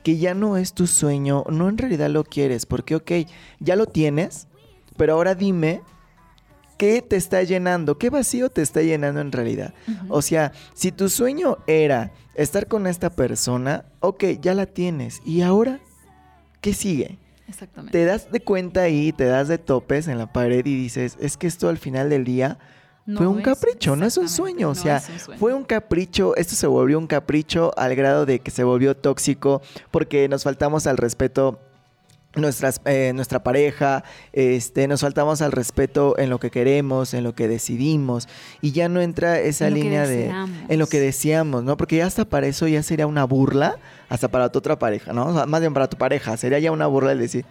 que 0.04 0.18
ya 0.18 0.34
no 0.34 0.58
es 0.58 0.74
tu 0.74 0.88
sueño, 0.88 1.44
no 1.50 1.68
en 1.68 1.78
realidad 1.78 2.10
lo 2.10 2.24
quieres, 2.24 2.66
porque 2.66 2.96
ok, 2.96 3.12
ya 3.60 3.76
lo 3.76 3.88
tienes, 3.88 4.48
pero 4.96 5.14
ahora 5.14 5.36
dime 5.36 5.82
qué 6.78 7.02
te 7.02 7.16
está 7.16 7.44
llenando, 7.44 7.98
qué 7.98 8.10
vacío 8.10 8.50
te 8.50 8.62
está 8.62 8.82
llenando 8.82 9.20
en 9.20 9.32
realidad. 9.32 9.74
O 10.10 10.22
sea, 10.22 10.54
si 10.74 10.92
tu 10.92 11.10
sueño 11.10 11.58
era 11.68 12.12
estar 12.36 12.68
con 12.68 12.88
esta 12.88 13.10
persona, 13.10 13.86
ok, 14.00 14.24
ya 14.40 14.54
la 14.54 14.66
tienes, 14.66 15.22
¿y 15.26 15.42
ahora 15.42 15.80
qué 16.62 16.74
sigue? 16.74 17.18
Exactamente. 17.50 17.98
te 17.98 18.06
das 18.06 18.30
de 18.30 18.42
cuenta 18.42 18.82
ahí, 18.82 19.14
te 19.14 19.24
das 19.24 19.48
de 19.48 19.58
topes 19.58 20.10
en 20.10 20.18
la 20.18 20.32
pared 20.34 20.66
y 20.66 20.76
dices, 20.76 21.18
es 21.20 21.38
que 21.38 21.48
esto 21.48 21.70
al 21.70 21.78
final 21.78 22.10
del 22.10 22.26
día 22.26 22.60
No 23.08 23.20
fue 23.20 23.28
un 23.28 23.42
capricho, 23.42 23.96
no 23.96 24.06
es 24.06 24.18
un 24.18 24.28
sueño. 24.28 24.70
O 24.70 24.76
sea, 24.76 25.00
sueño. 25.00 25.40
fue 25.40 25.54
un 25.54 25.64
capricho, 25.64 26.36
esto 26.36 26.56
se 26.56 26.68
volvió 26.68 27.00
un 27.00 27.08
capricho 27.08 27.72
al 27.78 27.96
grado 27.96 28.26
de 28.26 28.40
que 28.40 28.52
se 28.52 28.66
volvió 28.66 28.98
tóxico 28.98 29.62
porque 29.92 30.28
nos 30.28 30.44
faltamos 30.44 30.86
al 30.88 30.98
respeto. 30.98 31.60
Nuestras, 32.36 32.82
eh, 32.86 33.14
nuestra 33.16 33.42
pareja, 33.42 34.04
este, 34.32 34.88
nos 34.88 35.02
faltamos 35.02 35.42
al 35.42 35.52
respeto 35.52 36.20
en 36.20 36.30
lo 36.30 36.40
que 36.40 36.52
queremos, 36.52 37.16
en 37.16 37.24
lo 37.24 37.34
que 37.34 37.48
decidimos, 37.48 38.28
y 38.62 38.74
ya 38.74 38.90
no 38.90 39.02
entra 39.02 39.40
esa 39.40 39.70
En 39.70 39.74
línea 39.74 40.06
de 40.06 40.32
en 40.68 40.78
lo 40.78 40.86
que 40.86 41.00
deseamos, 41.00 41.64
¿no? 41.64 41.78
Porque 41.78 41.96
ya 41.96 42.06
hasta 42.06 42.26
para 42.26 42.46
eso 42.46 42.68
ya 42.68 42.84
sería 42.84 43.08
una 43.08 43.24
burla, 43.24 43.80
hasta 44.08 44.28
para 44.28 44.52
tu 44.52 44.60
otra 44.60 44.78
pareja, 44.78 45.14
¿no? 45.14 45.26
O 45.28 45.34
sea, 45.34 45.48
más 45.48 45.62
bien 45.62 45.74
para 45.74 45.90
tu 45.90 45.98
pareja, 45.98 46.38
sería 46.38 46.60
ya 46.60 46.72
una 46.72 46.86
burla 46.86 47.14
el 47.14 47.20
decir, 47.20 47.44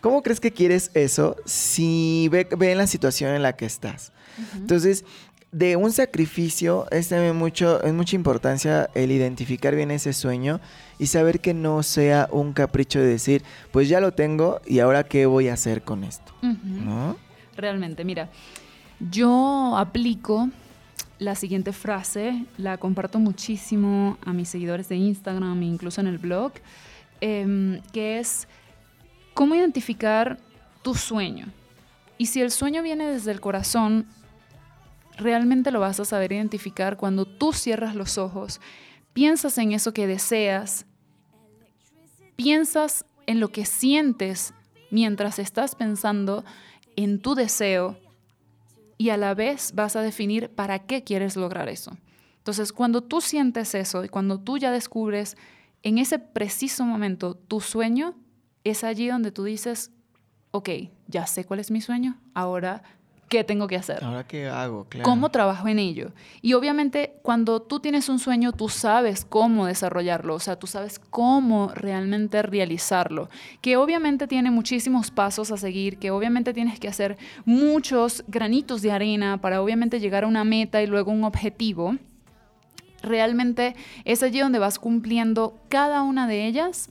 ¿cómo 0.00 0.22
crees 0.22 0.40
que 0.40 0.50
quieres 0.50 0.90
eso 0.94 1.36
si 1.44 2.28
ve, 2.32 2.48
ve 2.56 2.72
en 2.72 2.78
la 2.78 2.88
situación 2.88 3.36
en 3.36 3.42
la 3.42 3.52
que 3.52 3.66
estás? 3.66 4.12
Entonces, 4.54 5.04
de 5.52 5.76
un 5.76 5.92
sacrificio 5.92 6.86
es 6.90 7.10
también 7.10 7.36
mucho, 7.36 7.82
es 7.82 7.92
mucha 7.92 8.16
importancia 8.16 8.88
el 8.94 9.10
identificar 9.10 9.74
bien 9.74 9.90
ese 9.90 10.14
sueño 10.14 10.60
y 10.98 11.06
saber 11.06 11.40
que 11.40 11.52
no 11.52 11.82
sea 11.82 12.28
un 12.32 12.54
capricho 12.54 12.98
de 12.98 13.06
decir, 13.06 13.42
pues 13.70 13.88
ya 13.88 14.00
lo 14.00 14.12
tengo 14.12 14.60
y 14.66 14.78
ahora 14.78 15.04
qué 15.04 15.26
voy 15.26 15.48
a 15.48 15.54
hacer 15.54 15.82
con 15.82 16.04
esto, 16.04 16.32
Ujú. 16.42 16.56
¿no? 16.84 17.16
Realmente, 17.54 18.02
mira, 18.02 18.30
yo 19.10 19.76
aplico 19.76 20.48
la 21.18 21.34
siguiente 21.34 21.72
frase, 21.72 22.46
la 22.56 22.78
comparto 22.78 23.18
muchísimo 23.18 24.16
a 24.24 24.32
mis 24.32 24.48
seguidores 24.48 24.88
de 24.88 24.96
Instagram 24.96 25.62
e 25.62 25.66
incluso 25.66 26.00
en 26.00 26.06
el 26.06 26.18
blog, 26.18 26.52
em, 27.20 27.80
que 27.92 28.18
es 28.18 28.48
cómo 29.34 29.54
identificar 29.54 30.38
tu 30.82 30.94
sueño. 30.94 31.46
Y 32.16 32.26
si 32.26 32.40
el 32.40 32.50
sueño 32.50 32.82
viene 32.82 33.06
desde 33.06 33.32
el 33.32 33.40
corazón, 33.40 34.06
realmente 35.16 35.70
lo 35.70 35.80
vas 35.80 36.00
a 36.00 36.04
saber 36.04 36.32
identificar 36.32 36.96
cuando 36.96 37.24
tú 37.26 37.52
cierras 37.52 37.94
los 37.94 38.18
ojos, 38.18 38.60
piensas 39.12 39.58
en 39.58 39.72
eso 39.72 39.92
que 39.92 40.06
deseas, 40.06 40.86
piensas 42.36 43.04
en 43.26 43.40
lo 43.40 43.48
que 43.48 43.64
sientes 43.64 44.54
mientras 44.90 45.38
estás 45.38 45.74
pensando 45.74 46.44
en 46.96 47.20
tu 47.20 47.34
deseo 47.34 47.98
y 48.98 49.10
a 49.10 49.16
la 49.16 49.34
vez 49.34 49.72
vas 49.74 49.96
a 49.96 50.02
definir 50.02 50.50
para 50.50 50.80
qué 50.80 51.02
quieres 51.02 51.36
lograr 51.36 51.68
eso. 51.68 51.96
Entonces, 52.38 52.72
cuando 52.72 53.02
tú 53.02 53.20
sientes 53.20 53.74
eso 53.74 54.04
y 54.04 54.08
cuando 54.08 54.38
tú 54.40 54.58
ya 54.58 54.70
descubres 54.70 55.36
en 55.82 55.98
ese 55.98 56.18
preciso 56.18 56.84
momento 56.84 57.34
tu 57.34 57.60
sueño, 57.60 58.14
es 58.64 58.84
allí 58.84 59.08
donde 59.08 59.32
tú 59.32 59.44
dices, 59.44 59.90
ok, 60.50 60.68
ya 61.08 61.26
sé 61.26 61.44
cuál 61.44 61.60
es 61.60 61.70
mi 61.70 61.80
sueño, 61.80 62.20
ahora, 62.34 62.82
¿qué 63.32 63.44
tengo 63.44 63.66
que 63.66 63.76
hacer? 63.76 64.04
Ahora 64.04 64.26
qué 64.26 64.46
hago, 64.46 64.84
claro. 64.84 65.08
¿Cómo 65.08 65.30
trabajo 65.30 65.66
en 65.68 65.78
ello? 65.78 66.12
Y 66.42 66.52
obviamente 66.52 67.14
cuando 67.22 67.62
tú 67.62 67.80
tienes 67.80 68.10
un 68.10 68.18
sueño, 68.18 68.52
tú 68.52 68.68
sabes 68.68 69.24
cómo 69.24 69.64
desarrollarlo, 69.64 70.34
o 70.34 70.38
sea, 70.38 70.56
tú 70.56 70.66
sabes 70.66 70.98
cómo 70.98 71.68
realmente 71.74 72.42
realizarlo, 72.42 73.30
que 73.62 73.78
obviamente 73.78 74.26
tiene 74.26 74.50
muchísimos 74.50 75.10
pasos 75.10 75.50
a 75.50 75.56
seguir, 75.56 75.98
que 75.98 76.10
obviamente 76.10 76.52
tienes 76.52 76.78
que 76.78 76.88
hacer 76.88 77.16
muchos 77.46 78.22
granitos 78.28 78.82
de 78.82 78.92
arena 78.92 79.40
para 79.40 79.62
obviamente 79.62 79.98
llegar 79.98 80.24
a 80.24 80.26
una 80.26 80.44
meta 80.44 80.82
y 80.82 80.86
luego 80.86 81.10
un 81.10 81.24
objetivo. 81.24 81.96
Realmente 83.02 83.74
es 84.04 84.22
allí 84.22 84.40
donde 84.40 84.58
vas 84.58 84.78
cumpliendo 84.78 85.58
cada 85.70 86.02
una 86.02 86.28
de 86.28 86.46
ellas 86.46 86.90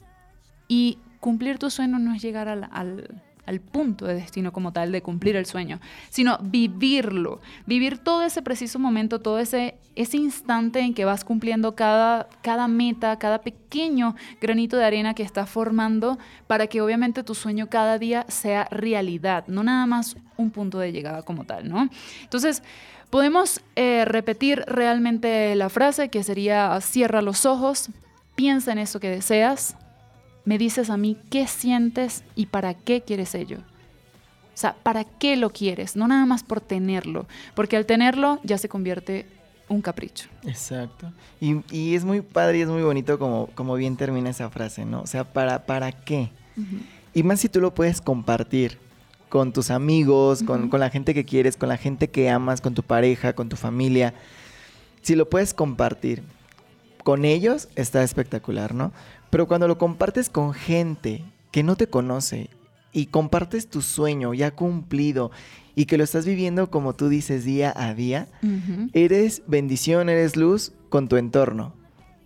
y 0.68 0.98
cumplir 1.20 1.58
tu 1.58 1.70
sueño 1.70 1.98
no 2.00 2.12
es 2.14 2.20
llegar 2.20 2.48
al, 2.48 2.68
al- 2.72 3.22
al 3.46 3.60
punto 3.60 4.06
de 4.06 4.14
destino 4.14 4.52
como 4.52 4.72
tal 4.72 4.92
de 4.92 5.02
cumplir 5.02 5.36
el 5.36 5.46
sueño, 5.46 5.80
sino 6.10 6.38
vivirlo, 6.42 7.40
vivir 7.66 7.98
todo 7.98 8.22
ese 8.22 8.42
preciso 8.42 8.78
momento, 8.78 9.20
todo 9.20 9.38
ese, 9.38 9.76
ese 9.96 10.16
instante 10.16 10.80
en 10.80 10.94
que 10.94 11.04
vas 11.04 11.24
cumpliendo 11.24 11.74
cada, 11.74 12.28
cada 12.42 12.68
meta, 12.68 13.18
cada 13.18 13.40
pequeño 13.40 14.14
granito 14.40 14.76
de 14.76 14.84
arena 14.84 15.14
que 15.14 15.22
estás 15.22 15.50
formando 15.50 16.18
para 16.46 16.66
que 16.68 16.80
obviamente 16.80 17.24
tu 17.24 17.34
sueño 17.34 17.68
cada 17.68 17.98
día 17.98 18.24
sea 18.28 18.68
realidad, 18.70 19.44
no 19.48 19.62
nada 19.62 19.86
más 19.86 20.16
un 20.36 20.50
punto 20.50 20.78
de 20.78 20.92
llegada 20.92 21.22
como 21.22 21.44
tal, 21.44 21.68
¿no? 21.68 21.88
Entonces, 22.22 22.62
podemos 23.10 23.60
eh, 23.76 24.04
repetir 24.04 24.64
realmente 24.66 25.54
la 25.56 25.68
frase 25.68 26.08
que 26.08 26.22
sería 26.22 26.80
cierra 26.80 27.22
los 27.22 27.44
ojos, 27.44 27.90
piensa 28.34 28.72
en 28.72 28.78
eso 28.78 29.00
que 29.00 29.10
deseas, 29.10 29.76
me 30.44 30.58
dices 30.58 30.90
a 30.90 30.96
mí 30.96 31.16
qué 31.30 31.46
sientes 31.46 32.24
y 32.34 32.46
para 32.46 32.74
qué 32.74 33.02
quieres 33.02 33.34
ello. 33.34 33.58
O 34.54 34.56
sea, 34.56 34.74
¿para 34.82 35.04
qué 35.04 35.36
lo 35.36 35.50
quieres? 35.50 35.96
No 35.96 36.06
nada 36.08 36.26
más 36.26 36.42
por 36.42 36.60
tenerlo, 36.60 37.26
porque 37.54 37.76
al 37.76 37.86
tenerlo 37.86 38.38
ya 38.44 38.58
se 38.58 38.68
convierte 38.68 39.26
un 39.68 39.80
capricho. 39.80 40.28
Exacto. 40.44 41.10
Y, 41.40 41.62
y 41.74 41.94
es 41.94 42.04
muy 42.04 42.20
padre 42.20 42.58
y 42.58 42.60
es 42.62 42.68
muy 42.68 42.82
bonito 42.82 43.18
como, 43.18 43.46
como 43.54 43.74
bien 43.74 43.96
termina 43.96 44.30
esa 44.30 44.50
frase, 44.50 44.84
¿no? 44.84 45.02
O 45.02 45.06
sea, 45.06 45.24
¿para, 45.24 45.64
para 45.64 45.92
qué? 45.92 46.30
Y 47.14 47.22
más 47.22 47.40
si 47.40 47.48
tú 47.48 47.60
lo 47.60 47.74
puedes 47.74 48.00
compartir 48.00 48.78
con 49.30 49.52
tus 49.54 49.70
amigos, 49.70 50.42
con 50.42 50.68
la 50.70 50.90
gente 50.90 51.14
que 51.14 51.24
quieres, 51.24 51.56
con 51.56 51.70
la 51.70 51.78
gente 51.78 52.10
que 52.10 52.28
amas, 52.28 52.60
con 52.60 52.74
tu 52.74 52.82
pareja, 52.82 53.32
con 53.32 53.48
tu 53.48 53.56
familia. 53.56 54.12
Si 55.00 55.16
lo 55.16 55.30
puedes 55.30 55.54
compartir 55.54 56.22
con 57.02 57.24
ellos, 57.24 57.68
está 57.74 58.02
espectacular, 58.02 58.74
¿no? 58.74 58.92
Pero 59.32 59.48
cuando 59.48 59.66
lo 59.66 59.78
compartes 59.78 60.28
con 60.28 60.52
gente 60.52 61.24
que 61.52 61.62
no 61.62 61.74
te 61.74 61.86
conoce 61.86 62.50
y 62.92 63.06
compartes 63.06 63.66
tu 63.66 63.80
sueño 63.80 64.34
ya 64.34 64.50
cumplido 64.50 65.30
y 65.74 65.86
que 65.86 65.96
lo 65.96 66.04
estás 66.04 66.26
viviendo 66.26 66.70
como 66.70 66.92
tú 66.92 67.08
dices 67.08 67.42
día 67.42 67.72
a 67.74 67.94
día, 67.94 68.28
eres 68.92 69.42
bendición, 69.46 70.10
eres 70.10 70.36
luz 70.36 70.72
con 70.90 71.08
tu 71.08 71.16
entorno, 71.16 71.72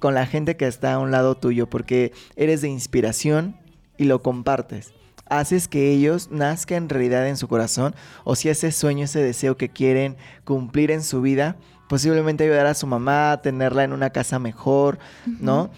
con 0.01 0.15
la 0.15 0.27
gente 0.27 0.57
que 0.57 0.67
está 0.67 0.95
a 0.95 0.99
un 0.99 1.13
lado 1.13 1.37
tuyo, 1.37 1.71
porque 1.71 2.13
eres 2.35 2.61
de 2.61 2.71
inspiración 2.71 3.55
y 3.97 4.07
lo 4.07 4.21
compartes. 4.21 4.93
Haces 5.29 5.69
que 5.69 5.93
ellos 5.93 6.33
nazcan 6.33 6.85
en 6.85 6.89
realidad 6.89 7.29
en 7.29 7.37
su 7.37 7.47
corazón, 7.47 7.95
o 8.25 8.35
si 8.35 8.49
ese 8.49 8.73
sueño, 8.73 9.05
ese 9.05 9.23
deseo 9.23 9.57
que 9.57 9.69
quieren 9.69 10.17
cumplir 10.45 10.91
en 10.91 11.05
su 11.05 11.23
vida, 11.23 11.55
posiblemente 11.89 12.43
ayudar 12.43 12.67
a 12.67 12.75
su 12.75 12.89
mamá 12.89 13.31
a 13.31 13.43
tenerla 13.43 13.85
en 13.85 13.93
una 13.93 14.11
casa 14.11 14.41
mejor, 14.41 14.99
¿no? 15.25 15.71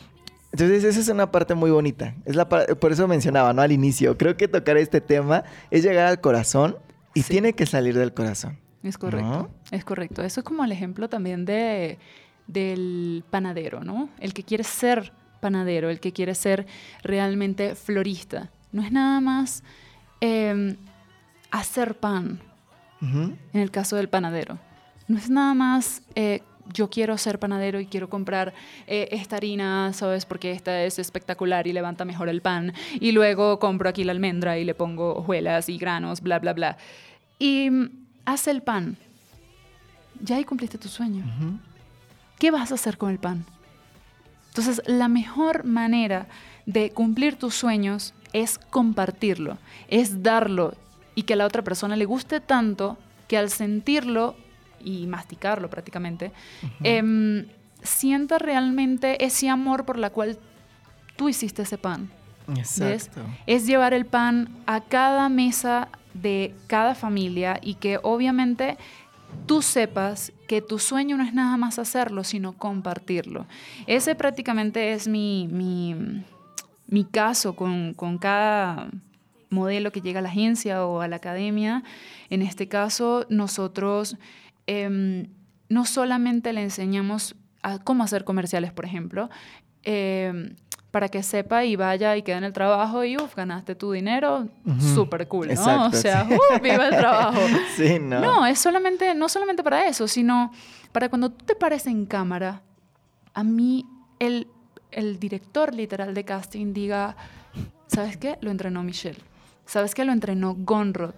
Entonces 0.61 0.83
esa 0.83 0.99
es 1.01 1.09
una 1.09 1.31
parte 1.31 1.55
muy 1.55 1.71
bonita. 1.71 2.15
Es 2.25 2.35
la 2.35 2.49
por 2.49 2.91
eso 2.91 3.07
mencionaba, 3.07 3.53
¿no? 3.53 3.63
Al 3.63 3.71
inicio, 3.71 4.19
creo 4.19 4.37
que 4.37 4.49
tocar 4.49 4.77
este 4.77 5.01
tema 5.01 5.45
es 5.71 5.85
llegar 5.85 6.07
al 6.09 6.21
corazón 6.21 6.77
y 7.15 7.23
Sí. 7.23 7.31
tiene 7.31 7.53
que 7.53 7.65
salir 7.65 7.97
del 7.97 8.13
corazón. 8.13 8.59
Es 8.83 8.99
correcto, 8.99 9.29
¿No? 9.29 9.51
es 9.71 9.85
correcto. 9.85 10.23
Eso 10.25 10.41
es 10.41 10.45
como 10.45 10.65
el 10.65 10.73
ejemplo 10.73 11.09
también 11.09 11.45
de, 11.45 11.99
del 12.49 13.23
panadero, 13.31 13.85
¿no? 13.85 14.09
El 14.19 14.35
que 14.35 14.43
quiere 14.43 14.65
ser 14.65 15.13
panadero, 15.41 15.91
el 15.91 16.01
que 16.01 16.13
quiere 16.13 16.35
ser 16.35 16.67
realmente 17.05 17.77
florista. 17.77 18.51
No 18.73 18.83
es 18.83 18.91
nada 18.91 19.21
más 19.21 19.63
eh, 20.21 20.75
hacer 21.53 21.95
pan, 21.99 22.41
en 23.01 23.37
el 23.53 23.71
caso 23.71 23.95
del 23.95 24.09
panadero. 24.09 24.59
No 25.07 25.19
es 25.19 25.31
nada 25.31 25.55
más 25.55 26.03
eh, 26.17 26.43
yo 26.73 26.91
quiero 26.91 27.17
ser 27.19 27.39
panadero 27.39 27.81
y 27.81 27.87
quiero 27.87 28.09
comprar 28.09 28.55
eh, 28.87 29.09
esta 29.13 29.37
harina, 29.37 29.93
¿sabes? 29.93 30.27
Porque 30.27 30.53
esta 30.53 30.83
es 30.85 30.99
espectacular 30.99 31.67
y 31.67 31.73
levanta 31.73 32.05
mejor 32.05 32.29
el 32.29 32.43
pan. 32.43 32.73
Y 33.01 33.13
luego 33.13 33.59
compro 33.59 33.89
aquí 33.89 34.05
la 34.05 34.13
almendra 34.13 34.59
y 34.59 34.65
le 34.65 34.75
pongo 34.75 35.17
hojuelas 35.17 35.69
y 35.69 35.79
granos, 35.79 36.21
bla, 36.21 36.39
bla, 36.39 36.53
bla. 36.53 36.77
Y 37.39 37.71
mm, 37.71 37.91
haz 38.25 38.49
el 38.49 38.63
pan. 38.63 38.97
Ya 40.21 40.37
ahí 40.37 40.45
cumpliste 40.45 40.79
tu 40.79 40.89
sueño. 40.89 41.25
¿Qué 42.39 42.51
vas 42.51 42.73
a 42.73 42.75
hacer 42.75 42.99
con 42.99 43.11
el 43.11 43.19
pan? 43.19 43.45
Entonces, 44.49 44.83
la 44.87 45.09
mejor 45.09 45.65
manera 45.65 46.27
de 46.67 46.91
cumplir 46.91 47.37
tus 47.37 47.55
sueños 47.55 48.15
es 48.33 48.59
compartirlo, 48.59 49.59
es 49.89 50.23
darlo 50.23 50.75
y 51.15 51.23
que 51.23 51.35
a 51.35 51.37
la 51.37 51.47
otra 51.47 51.63
persona 51.63 51.97
le 51.97 52.05
guste 52.05 52.41
tanto 52.41 52.99
que 53.27 53.39
al 53.39 53.51
sentirlo 53.51 54.37
y 54.83 55.07
masticarlo 55.07 55.71
prácticamente, 55.71 56.33
em, 56.83 57.47
sienta 57.83 58.39
realmente 58.39 59.25
ese 59.25 59.49
amor 59.49 59.85
por 59.85 59.99
la 59.99 60.11
cual 60.11 60.39
tú 61.17 61.29
hiciste 61.29 61.63
ese 61.63 61.79
pan. 61.79 62.11
¿Ves? 62.47 62.81
Exacto. 62.81 63.21
Es 63.47 63.67
llevar 63.67 63.93
el 63.93 64.07
pan 64.07 64.49
a 64.67 64.81
cada 64.81 65.29
mesa 65.29 65.89
de 66.15 66.55
cada 66.67 66.95
familia 66.95 67.59
y 67.63 67.75
que 67.75 67.99
obviamente 68.03 68.79
tú 69.47 69.63
sepas 69.63 70.33
que 70.47 70.63
tu 70.63 70.79
sueño 70.79 71.17
no 71.17 71.25
es 71.25 71.35
nada 71.35 71.57
más 71.57 71.79
hacerlo, 71.79 72.25
sino 72.25 72.53
compartirlo. 72.53 73.47
Ese 73.87 74.15
prácticamente 74.15 74.93
es 74.93 75.09
mi, 75.09 75.49
mi, 75.51 75.95
mi 76.87 77.05
caso 77.05 77.55
con, 77.55 77.95
con 77.95 78.19
cada 78.19 78.89
modelo 79.51 79.93
que 79.93 80.01
llega 80.01 80.21
a 80.21 80.23
la 80.23 80.29
agencia 80.29 80.85
o 80.87 81.01
a 81.01 81.09
la 81.09 81.17
academia. 81.17 81.83
En 82.31 82.43
este 82.43 82.69
caso, 82.69 83.27
nosotros 83.29 84.17
em, 84.69 85.29
no 85.71 85.85
solamente 85.87 86.53
le 86.53 86.63
enseñamos 86.63 87.35
a 87.63 87.79
cómo 87.79 88.05
hacer 88.05 88.25
comerciales, 88.25 88.71
por 88.73 88.85
ejemplo, 88.85 89.31
em, 89.83 90.55
para 90.91 91.09
que 91.09 91.23
sepa 91.23 91.65
y 91.65 91.75
vaya 91.77 92.17
y 92.17 92.23
quede 92.23 92.37
en 92.37 92.45
el 92.45 92.53
trabajo 92.53 93.03
y 93.05 93.17
uf, 93.17 93.35
ganaste 93.35 93.75
tu 93.75 93.93
dinero, 93.93 94.47
Ujú. 94.65 94.81
súper 94.95 95.27
cool, 95.27 95.47
¿no? 95.49 95.53
Exacto, 95.55 95.97
o 95.97 96.01
sea, 96.01 96.25
sí. 96.27 96.35
¡uh! 96.35 96.61
viva 96.63 96.87
el 96.89 96.97
trabajo. 96.97 97.41
Sí, 97.77 97.99
¿no? 97.99 98.21
No, 98.21 98.47
es 98.47 98.59
solamente, 98.59 99.15
no 99.15 99.29
solamente 99.29 99.63
para 99.63 99.87
eso, 99.87 100.07
sino 100.07 100.53
para 100.93 101.09
cuando 101.09 101.31
tú 101.31 101.45
te 101.47 101.55
pares 101.55 101.87
en 101.87 102.07
cámara, 102.07 102.63
a 103.35 103.45
mí 103.45 103.87
el, 104.19 104.49
el 104.91 105.19
director 105.19 105.75
literal 105.75 106.13
de 106.15 106.25
casting 106.25 106.73
diga, 106.75 107.17
¿sabes 107.87 108.17
qué? 108.17 108.37
Lo 108.41 108.51
entrenó 108.51 108.83
Michelle. 108.83 109.21
¿Sabes 109.69 109.95
qué? 109.95 110.07
Lo 110.07 110.13
entrenó 110.13 110.55
Gonrod. 110.59 111.13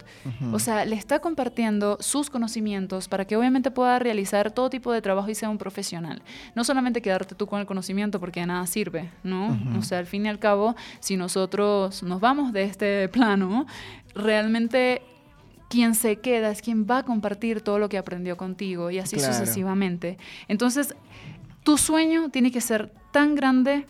O 0.52 0.58
sea, 0.58 0.84
le 0.84 0.96
está 0.96 1.20
compartiendo 1.20 1.98
sus 2.00 2.30
conocimientos 2.30 3.06
para 3.06 3.24
que 3.24 3.36
obviamente 3.36 3.70
pueda 3.70 4.00
realizar 4.00 4.50
todo 4.50 4.68
tipo 4.68 4.90
de 4.90 5.00
trabajo 5.00 5.30
y 5.30 5.36
sea 5.36 5.48
un 5.48 5.56
profesional. 5.56 6.20
No 6.56 6.64
solamente 6.64 7.00
quedarte 7.00 7.36
tú 7.36 7.46
con 7.46 7.60
el 7.60 7.66
conocimiento 7.66 8.18
porque 8.18 8.40
de 8.40 8.46
nada 8.46 8.66
sirve, 8.66 9.08
¿no? 9.22 9.56
O 9.78 9.82
sea, 9.82 9.98
al 10.00 10.06
fin 10.06 10.26
y 10.26 10.28
al 10.28 10.40
cabo, 10.40 10.74
si 10.98 11.16
nosotros 11.16 12.02
nos 12.02 12.20
vamos 12.20 12.52
de 12.52 12.64
este 12.64 13.08
plano, 13.08 13.66
realmente 14.16 15.02
quien 15.68 15.94
se 15.94 16.16
queda 16.16 16.50
es 16.50 16.60
quien 16.60 16.86
va 16.90 16.98
a 16.98 17.02
compartir 17.04 17.60
todo 17.60 17.78
lo 17.78 17.88
que 17.88 17.98
aprendió 17.98 18.36
contigo 18.36 18.90
y 18.90 18.98
así 18.98 19.14
Claro. 19.16 19.32
sucesivamente. 19.32 20.18
Entonces, 20.48 20.96
tu 21.62 21.78
sueño 21.78 22.30
tiene 22.30 22.50
que 22.50 22.60
ser 22.60 22.92
tan 23.12 23.36
grande 23.36 23.86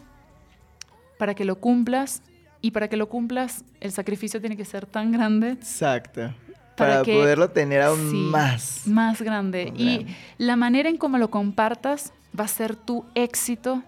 para 1.19 1.35
que 1.35 1.47
lo 1.47 1.57
cumplas 1.59 2.23
y 2.63 2.71
para 2.73 2.89
que 2.89 2.97
lo 2.97 3.09
cumplas 3.09 3.65
el 3.81 3.93
sacrificio 3.93 4.41
tiene 4.41 4.57
que 4.57 4.65
ser 4.65 4.87
tan 4.87 5.13
grande 5.13 5.51
Exacto. 5.53 6.33
Para 6.77 6.93
Para, 6.95 7.03
que- 7.03 7.15
poderlo 7.15 7.51
tener 7.51 7.83
aún 7.83 8.11
Sí, 8.11 8.17
más. 8.17 8.83
más 8.87 9.21
grande. 9.21 9.67
Más 9.71 9.81
Y 9.81 9.97
grande. 9.97 10.15
la 10.39 10.57
manera 10.57 10.89
en 10.89 10.97
cómo 10.97 11.19
lo 11.19 11.31
compartas 11.31 12.13
va 12.39 12.45
a 12.45 12.49
ser 12.49 12.75
tu 12.77 13.05
éxito 13.15 13.83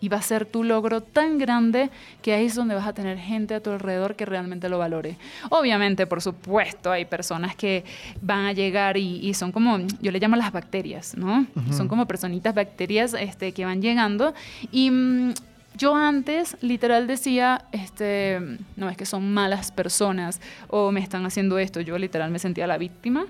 y 0.00 0.08
va 0.08 0.18
a 0.18 0.22
ser 0.22 0.46
tu 0.46 0.62
logro 0.62 1.02
tan 1.02 1.38
grande 1.38 1.90
que 2.22 2.32
ahí 2.32 2.46
es 2.46 2.54
donde 2.54 2.74
vas 2.76 2.86
a 2.86 2.92
tener 2.94 3.18
gente 3.18 3.54
a 3.56 3.60
tu 3.60 3.70
alrededor 3.72 4.14
que 4.14 4.24
realmente 4.24 4.68
lo 4.68 4.78
valore. 4.78 5.18
Obviamente, 5.50 6.06
por 6.06 6.22
supuesto, 6.22 6.92
hay 6.92 7.04
personas 7.04 7.56
que 7.56 7.84
van 8.22 8.46
a 8.46 8.52
llegar 8.52 8.96
y, 8.96 9.16
y 9.26 9.34
son 9.34 9.50
como, 9.50 9.78
yo 10.00 10.12
le 10.12 10.20
llamo 10.20 10.36
las 10.36 10.52
bacterias, 10.52 11.16
¿no? 11.16 11.46
Son 11.76 11.88
como 11.88 12.06
personitas 12.06 12.54
bacterias 12.54 13.12
este, 13.18 13.52
que 13.52 13.64
van 13.64 13.82
llegando 13.82 14.34
y... 14.70 14.90
mm, 14.90 15.34
yo 15.76 15.94
antes 15.94 16.56
literal 16.60 17.06
decía, 17.06 17.66
este, 17.72 18.40
no 18.76 18.88
es 18.88 18.96
que 18.96 19.06
son 19.06 19.32
malas 19.32 19.70
personas 19.70 20.40
o 20.68 20.90
me 20.90 21.00
están 21.00 21.24
haciendo 21.24 21.58
esto. 21.58 21.80
Yo 21.80 21.98
literal 21.98 22.30
me 22.30 22.38
sentía 22.38 22.66
la 22.66 22.78
víctima. 22.78 23.26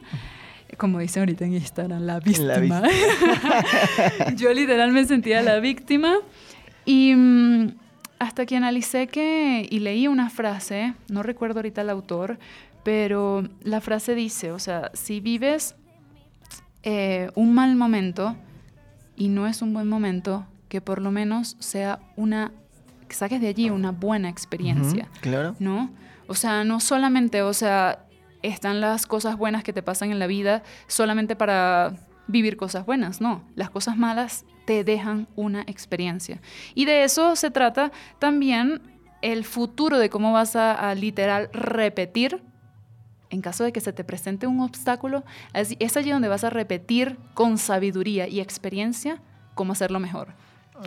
Como 0.76 0.98
dicen 0.98 1.22
ahorita 1.22 1.46
en 1.46 1.54
Instagram, 1.54 2.02
la 2.02 2.20
víctima. 2.20 2.56
víctima. 2.56 2.82
Yo 4.36 4.52
literal 4.52 4.92
me 4.92 5.04
sentía 5.06 5.42
la 5.42 5.60
víctima. 5.60 6.16
Y 6.84 7.14
mm, 7.14 7.72
hasta 8.18 8.46
que 8.46 8.56
analicé 8.56 9.06
que 9.06 9.66
y 9.68 9.78
leí 9.80 10.08
una 10.08 10.30
frase, 10.30 10.94
no 11.08 11.22
recuerdo 11.22 11.58
ahorita 11.60 11.82
el 11.82 11.90
autor, 11.90 12.38
pero 12.82 13.48
la 13.62 13.80
frase 13.80 14.14
dice, 14.14 14.52
o 14.52 14.58
sea, 14.58 14.90
si 14.94 15.20
vives 15.20 15.74
eh, 16.82 17.30
un 17.34 17.54
mal 17.54 17.76
momento 17.76 18.36
y 19.16 19.28
no 19.28 19.46
es 19.46 19.62
un 19.62 19.74
buen 19.74 19.88
momento, 19.88 20.46
que 20.68 20.80
por 20.80 21.00
lo 21.00 21.10
menos 21.10 21.56
sea 21.58 21.98
una, 22.16 22.52
que 23.08 23.14
saques 23.14 23.40
de 23.40 23.48
allí 23.48 23.70
una 23.70 23.90
buena 23.90 24.28
experiencia. 24.28 25.08
Claro. 25.20 25.56
¿no? 25.58 25.90
O 26.26 26.34
sea, 26.34 26.64
no 26.64 26.80
solamente, 26.80 27.42
o 27.42 27.54
sea, 27.54 28.04
están 28.42 28.80
las 28.80 29.06
cosas 29.06 29.36
buenas 29.36 29.64
que 29.64 29.72
te 29.72 29.82
pasan 29.82 30.10
en 30.10 30.18
la 30.18 30.26
vida 30.26 30.62
solamente 30.86 31.36
para 31.36 31.94
vivir 32.26 32.56
cosas 32.56 32.84
buenas, 32.84 33.20
no. 33.20 33.42
Las 33.54 33.70
cosas 33.70 33.96
malas 33.96 34.44
te 34.66 34.84
dejan 34.84 35.26
una 35.34 35.62
experiencia. 35.62 36.40
Y 36.74 36.84
de 36.84 37.04
eso 37.04 37.34
se 37.36 37.50
trata 37.50 37.90
también 38.18 38.82
el 39.22 39.44
futuro 39.44 39.98
de 39.98 40.10
cómo 40.10 40.32
vas 40.32 40.54
a, 40.54 40.72
a 40.74 40.94
literal 40.94 41.48
repetir. 41.52 42.42
En 43.30 43.42
caso 43.42 43.64
de 43.64 43.72
que 43.72 43.80
se 43.80 43.92
te 43.92 44.04
presente 44.04 44.46
un 44.46 44.60
obstáculo, 44.60 45.24
es 45.52 45.96
allí 45.96 46.10
donde 46.10 46.28
vas 46.28 46.44
a 46.44 46.50
repetir 46.50 47.18
con 47.34 47.58
sabiduría 47.58 48.26
y 48.26 48.40
experiencia 48.40 49.20
cómo 49.54 49.72
hacerlo 49.72 50.00
mejor. 50.00 50.34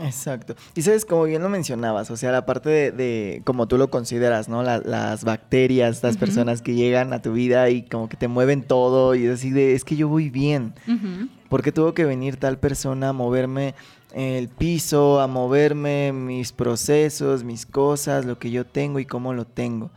Exacto. 0.04 0.56
Y 0.76 0.82
sabes, 0.84 1.06
como 1.06 1.24
bien 1.26 1.42
lo 1.42 1.50
mencionabas, 1.50 2.10
o 2.12 2.18
sea, 2.18 2.32
la 2.32 2.46
parte 2.46 2.70
de, 2.70 2.92
de 2.92 3.42
como 3.44 3.68
tú 3.68 3.78
lo 3.78 3.90
consideras, 3.90 4.48
¿no? 4.50 4.64
La- 4.64 4.80
las 4.80 5.24
bacterias, 5.24 5.96
estas 5.98 6.16
Ujú. 6.16 6.20
personas 6.26 6.62
que 6.62 6.74
llegan 6.76 7.12
a 7.14 7.22
tu 7.22 7.34
vida 7.34 7.70
y 7.70 7.82
como 7.84 8.08
que 8.08 8.18
te 8.18 8.28
mueven 8.28 8.64
todo 8.64 9.16
y 9.16 9.22
decir, 9.24 9.54
de, 9.54 9.74
es 9.76 9.84
que 9.84 9.96
yo 9.96 10.08
voy 10.08 10.30
bien. 10.30 10.74
Ujú. 10.88 11.28
¿Por 11.50 11.62
qué 11.62 11.72
tuvo 11.72 11.94
que 11.94 12.06
venir 12.06 12.38
tal 12.38 12.58
persona 12.58 13.10
a 13.10 13.14
moverme 13.14 13.76
el 14.14 14.48
piso, 14.50 15.20
a 15.20 15.28
moverme 15.28 16.12
mis 16.14 16.52
procesos, 16.54 17.44
mis 17.44 17.66
cosas, 17.66 18.24
lo 18.26 18.40
que 18.40 18.50
yo 18.52 18.66
tengo 18.66 19.00
y 19.00 19.06
cómo 19.06 19.34
lo 19.34 19.46
tengo? 19.46 19.92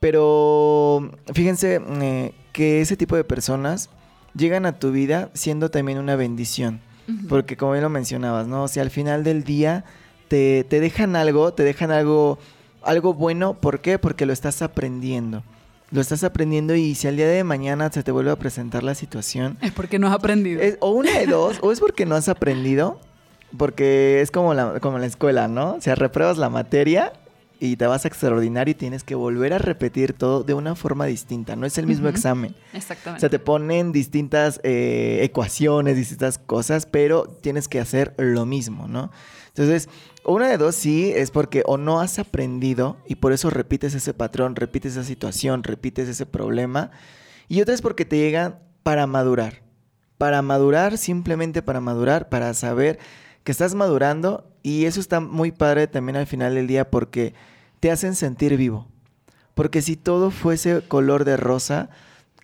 Pero 0.00 1.10
fíjense 1.34 1.80
eh, 2.00 2.32
que 2.52 2.80
ese 2.80 2.96
tipo 2.96 3.16
de 3.16 3.24
personas 3.24 3.90
llegan 4.34 4.64
a 4.64 4.78
tu 4.78 4.92
vida 4.92 5.28
siendo 5.34 5.70
también 5.70 5.98
una 5.98 6.16
bendición. 6.16 6.80
Porque 7.28 7.56
como 7.56 7.72
bien 7.72 7.82
lo 7.82 7.90
mencionabas, 7.90 8.46
¿no? 8.46 8.64
O 8.64 8.68
sea, 8.68 8.82
al 8.82 8.90
final 8.90 9.24
del 9.24 9.42
día 9.44 9.84
te, 10.28 10.64
te 10.64 10.80
dejan 10.80 11.16
algo, 11.16 11.52
te 11.54 11.64
dejan 11.64 11.90
algo, 11.90 12.38
algo 12.82 13.14
bueno. 13.14 13.54
¿Por 13.54 13.80
qué? 13.80 13.98
Porque 13.98 14.26
lo 14.26 14.32
estás 14.32 14.62
aprendiendo. 14.62 15.42
Lo 15.90 16.00
estás 16.00 16.22
aprendiendo 16.22 16.76
y 16.76 16.94
si 16.94 17.08
al 17.08 17.16
día 17.16 17.26
de 17.26 17.42
mañana 17.42 17.90
se 17.90 18.04
te 18.04 18.12
vuelve 18.12 18.30
a 18.30 18.36
presentar 18.36 18.84
la 18.84 18.94
situación, 18.94 19.58
Es 19.60 19.72
porque 19.72 19.98
no 19.98 20.06
has 20.06 20.14
aprendido. 20.14 20.60
es- 20.62 20.76
o 20.80 20.90
una 20.90 21.18
de 21.18 21.26
dos, 21.26 21.58
o 21.62 21.72
es 21.72 21.80
porque 21.80 22.06
no 22.06 22.14
has 22.14 22.28
aprendido, 22.28 23.00
porque 23.58 24.20
es 24.20 24.30
como 24.30 24.54
la, 24.54 24.78
como 24.78 24.98
la 24.98 25.06
escuela, 25.06 25.48
¿no? 25.48 25.74
O 25.74 25.80
sea, 25.80 25.96
repruebas 25.96 26.38
la 26.38 26.48
materia 26.48 27.12
y 27.60 27.76
te 27.76 27.86
vas 27.86 28.04
a 28.04 28.08
extraordinario 28.08 28.72
y 28.72 28.74
tienes 28.74 29.04
que 29.04 29.14
volver 29.14 29.52
a 29.52 29.58
repetir 29.58 30.14
todo 30.14 30.42
de 30.42 30.54
una 30.54 30.74
forma 30.74 31.04
distinta. 31.04 31.54
No 31.56 31.66
es 31.66 31.76
el 31.78 31.86
mismo 31.86 32.08
Ujú. 32.08 32.16
examen. 32.16 32.54
O 32.72 32.76
Exactamente. 32.76 33.20
sea, 33.20 33.28
te 33.28 33.38
ponen 33.38 33.92
distintas 33.92 34.60
eh, 34.64 35.20
ecuaciones, 35.22 35.94
distintas 35.96 36.38
cosas, 36.38 36.86
pero 36.86 37.24
tienes 37.24 37.68
que 37.68 37.78
hacer 37.78 38.14
lo 38.16 38.46
mismo, 38.46 38.88
¿no? 38.88 39.10
Entonces, 39.48 39.88
una 40.24 40.48
de 40.48 40.56
dos 40.56 40.74
sí 40.74 41.12
es 41.14 41.30
porque 41.30 41.62
o 41.66 41.76
no 41.76 42.00
has 42.00 42.18
aprendido 42.18 42.96
y 43.06 43.16
por 43.16 43.32
eso 43.32 43.50
repites 43.50 43.94
ese 43.94 44.14
patrón, 44.14 44.56
repites 44.56 44.92
esa 44.92 45.04
situación, 45.04 45.62
repites 45.62 46.08
ese 46.08 46.24
problema. 46.24 46.90
Y 47.48 47.60
otra 47.60 47.74
es 47.74 47.82
porque 47.82 48.04
te 48.06 48.16
llegan 48.16 48.58
para 48.82 49.06
madurar. 49.06 49.62
Para 50.18 50.40
madurar, 50.40 50.96
simplemente 50.98 51.62
para 51.62 51.80
madurar, 51.80 52.28
para 52.28 52.54
saber 52.54 52.98
que 53.44 53.52
estás 53.52 53.74
madurando. 53.74 54.46
Y 54.62 54.84
eso 54.84 55.00
está 55.00 55.20
muy 55.20 55.50
padre 55.50 55.86
también 55.88 56.16
al 56.16 56.26
final 56.26 56.54
del 56.54 56.66
día 56.66 56.90
porque 56.90 57.34
te 57.80 57.90
hacen 57.90 58.14
sentir 58.14 58.56
vivo. 58.56 58.86
Porque 59.54 59.82
si 59.82 59.96
todo 59.96 60.30
fuese 60.30 60.82
color 60.82 61.24
de 61.24 61.36
rosa, 61.36 61.90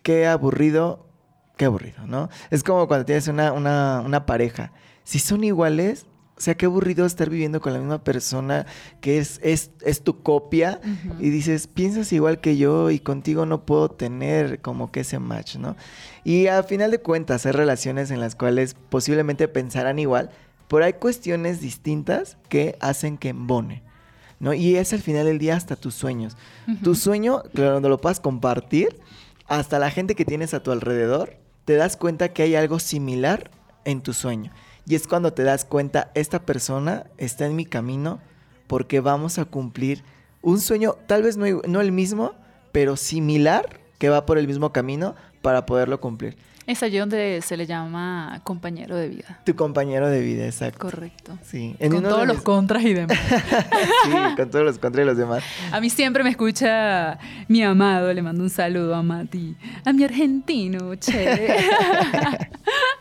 qué 0.03 0.27
aburrido, 0.27 1.07
qué 1.55 1.65
aburrido, 1.65 2.05
¿no? 2.05 2.29
Es 2.49 2.63
como 2.63 2.87
cuando 2.87 3.05
tienes 3.05 3.27
una, 3.27 3.53
una, 3.53 4.01
una 4.05 4.25
pareja. 4.25 4.71
Si 5.03 5.19
son 5.19 5.43
iguales, 5.43 6.05
o 6.37 6.41
sea, 6.41 6.55
qué 6.55 6.67
aburrido 6.67 7.05
estar 7.05 7.31
viviendo 7.31 7.61
con 7.61 7.73
la 7.73 7.79
misma 7.79 8.03
persona 8.03 8.67
que 9.01 9.17
es, 9.17 9.39
es, 9.41 9.71
es 9.81 10.03
tu 10.03 10.21
copia 10.21 10.79
y 11.19 11.31
dices, 11.31 11.65
piensas 11.65 12.13
igual 12.13 12.41
que 12.41 12.57
yo 12.57 12.91
y 12.91 12.99
contigo 12.99 13.47
no 13.47 13.65
puedo 13.65 13.89
tener 13.89 14.61
como 14.61 14.91
que 14.91 14.99
ese 14.99 15.17
match, 15.17 15.55
¿no? 15.55 15.75
Y 16.23 16.45
a 16.45 16.61
final 16.61 16.91
de 16.91 16.99
cuentas 16.99 17.47
hay 17.47 17.53
relaciones 17.53 18.11
en 18.11 18.19
las 18.19 18.35
cuales 18.35 18.75
posiblemente 18.89 19.47
pensarán 19.47 19.97
igual, 19.97 20.29
pero 20.67 20.85
hay 20.85 20.93
cuestiones 20.93 21.59
distintas 21.59 22.37
que 22.49 22.77
hacen 22.81 23.17
que 23.17 23.29
embone. 23.29 23.86
¿No? 24.39 24.53
Y 24.53 24.75
es 24.75 24.93
al 24.93 25.01
final 25.01 25.25
del 25.25 25.39
día 25.39 25.55
hasta 25.55 25.75
tus 25.75 25.93
sueños. 25.95 26.35
Tu 26.83 26.95
sueño, 26.95 27.43
claro, 27.53 27.73
donde 27.73 27.89
lo 27.89 27.99
puedas 27.99 28.19
compartir, 28.19 28.99
hasta 29.47 29.79
la 29.79 29.91
gente 29.91 30.15
que 30.15 30.25
tienes 30.25 30.53
a 30.53 30.61
tu 30.61 30.71
alrededor, 30.71 31.37
te 31.65 31.75
das 31.75 31.97
cuenta 31.97 32.29
que 32.29 32.43
hay 32.43 32.55
algo 32.55 32.79
similar 32.79 33.51
en 33.85 34.01
tu 34.01 34.13
sueño. 34.13 34.51
Y 34.85 34.95
es 34.95 35.07
cuando 35.07 35.33
te 35.33 35.43
das 35.43 35.65
cuenta, 35.65 36.11
esta 36.15 36.45
persona 36.45 37.07
está 37.17 37.45
en 37.45 37.55
mi 37.55 37.65
camino 37.65 38.19
porque 38.67 38.99
vamos 38.99 39.37
a 39.39 39.45
cumplir 39.45 40.03
un 40.41 40.59
sueño, 40.59 40.95
tal 41.07 41.23
vez 41.23 41.35
no, 41.35 41.45
no 41.67 41.81
el 41.81 41.91
mismo, 41.91 42.33
pero 42.71 42.95
similar, 42.95 43.79
que 43.97 44.09
va 44.09 44.25
por 44.25 44.37
el 44.37 44.47
mismo 44.47 44.71
camino 44.71 45.15
para 45.41 45.65
poderlo 45.65 45.99
cumplir. 45.99 46.37
Es 46.67 46.83
allí 46.83 46.97
donde 46.97 47.41
se 47.41 47.55
le 47.55 47.65
llama 47.65 48.41
compañero 48.43 48.97
de 48.97 49.07
vida. 49.07 49.39
Tu 49.45 49.55
compañero 49.55 50.09
de 50.09 50.19
vida, 50.19 50.45
exacto. 50.45 50.79
Correcto. 50.79 51.39
Sí, 51.41 51.73
Con 51.79 51.87
uno 51.87 52.01
de 52.01 52.13
todos 52.13 52.27
los 52.27 52.41
contras 52.41 52.83
y 52.83 52.93
demás. 52.93 53.17
sí, 54.03 54.11
con 54.35 54.49
todos 54.51 54.65
los 54.65 54.77
contras 54.77 55.03
y 55.03 55.07
los 55.07 55.17
demás. 55.17 55.43
A 55.71 55.79
mí 55.79 55.89
siempre 55.89 56.25
me 56.25 56.29
escucha 56.29 57.17
mi 57.47 57.63
amado, 57.63 58.13
le 58.13 58.21
mando 58.21 58.43
un 58.43 58.49
saludo 58.49 58.95
a 58.95 59.01
Mati, 59.01 59.55
a 59.85 59.93
mi 59.93 60.03
argentino, 60.03 60.93
che. 60.95 61.55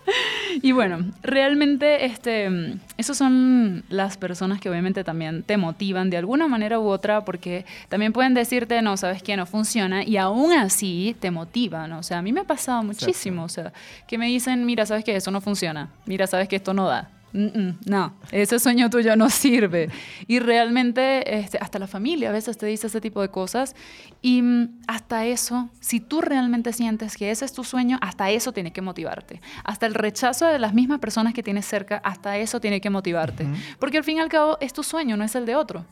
y 0.63 0.73
bueno, 0.73 0.99
realmente 1.23 2.05
este, 2.05 2.77
esos 2.97 3.17
son 3.17 3.85
las 3.89 4.17
personas 4.17 4.61
que 4.61 4.71
obviamente 4.71 5.05
también 5.05 5.43
te 5.43 5.57
motivan 5.57 6.11
de 6.11 6.17
alguna 6.17 6.49
manera 6.49 6.79
u 6.79 6.87
otra, 6.87 7.25
porque 7.25 7.65
también 7.89 8.13
pueden 8.13 8.35
decirte, 8.35 8.81
no, 8.83 8.97
sabes 8.97 9.23
que 9.23 9.37
no 9.37 9.47
funciona, 9.47 10.05
y 10.05 10.17
aún 10.17 10.53
así 10.53 11.17
te 11.21 11.31
motivan. 11.31 11.93
O 11.93 12.03
sea, 12.03 12.19
a 12.19 12.23
mí 12.23 12.33
me 12.33 12.41
ha 12.41 12.45
pasado 12.45 12.83
muchísimo, 12.83 13.45
o 13.45 13.49
sea, 13.49 13.73
que 14.07 14.19
me 14.19 14.27
dicen, 14.27 14.65
mira, 14.65 14.87
sabes 14.87 15.05
que 15.05 15.15
eso 15.17 15.31
no 15.31 15.41
funciona, 15.41 15.91
mira, 16.07 16.27
sabes 16.27 16.49
que 16.49 16.57
esto 16.57 16.75
no 16.75 16.87
da. 16.87 17.11
No, 17.37 18.15
ese 18.33 18.59
sueño 18.59 18.89
tuyo 18.89 19.15
no 19.15 19.29
sirve. 19.31 19.91
Y 20.27 20.39
realmente, 20.39 21.39
este, 21.39 21.59
hasta 21.61 21.79
la 21.79 21.87
familia 21.87 22.31
a 22.31 22.33
veces 22.33 22.57
te 22.57 22.65
dice 22.65 22.87
ese 22.87 23.01
tipo 23.01 23.21
de 23.21 23.29
cosas. 23.29 23.77
Y 24.23 24.41
mm, 24.41 24.81
hasta 24.87 25.27
eso, 25.27 25.69
si 25.81 26.01
tú 26.01 26.23
realmente 26.23 26.73
sientes 26.73 27.17
que 27.17 27.31
ese 27.31 27.45
es 27.45 27.53
tu 27.53 27.63
sueño, 27.63 27.99
hasta 28.01 28.31
eso 28.31 28.53
tiene 28.53 28.73
que 28.73 28.81
motivarte. 28.81 29.43
Hasta 29.65 29.85
el 29.85 29.95
rechazo 29.95 30.47
de 30.47 30.59
las 30.59 30.73
mismas 30.73 30.99
personas 30.99 31.35
que 31.35 31.43
tienes 31.43 31.67
cerca, 31.67 32.01
hasta 32.05 32.39
eso 32.39 32.59
tiene 32.59 32.81
que 32.81 32.89
motivarte. 32.89 33.47
Porque 33.79 33.99
al 33.99 34.05
fin 34.05 34.17
y 34.17 34.21
al 34.21 34.31
cabo 34.31 34.57
es 34.61 34.73
tu 34.73 34.83
sueño, 34.83 35.19
no 35.19 35.25
es 35.25 35.35
el 35.35 35.45
de 35.45 35.57
otro. 35.57 35.85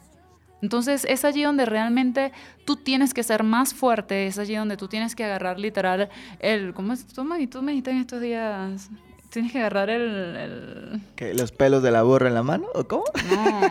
Entonces 0.62 1.04
es 1.06 1.26
allí 1.26 1.42
donde 1.42 1.66
realmente 1.66 2.32
tú 2.64 2.76
tienes 2.76 3.12
que 3.12 3.22
ser 3.22 3.42
más 3.42 3.74
fuerte, 3.74 4.26
es 4.26 4.38
allí 4.38 4.54
donde 4.54 4.78
tú 4.78 4.88
tienes 4.88 5.14
que 5.14 5.22
agarrar 5.24 5.60
literal 5.60 6.08
el... 6.38 6.72
¿Cómo 6.72 6.94
es? 6.94 7.06
Tú 7.06 7.22
me, 7.22 7.46
tú 7.46 7.60
me 7.60 7.72
dijiste 7.72 7.90
en 7.90 7.98
estos 7.98 8.22
días... 8.22 8.88
Tienes 9.34 9.52
que 9.52 9.58
agarrar 9.58 9.90
el... 9.90 10.02
el 10.36 11.00
¿Qué, 11.16 11.34
¿Los 11.34 11.52
pelos 11.52 11.82
de 11.82 11.90
la 11.90 12.02
burra 12.02 12.28
en 12.28 12.34
la 12.34 12.42
mano? 12.42 12.66
¿O 12.74 12.84
cómo? 12.88 13.04
no, 13.30 13.70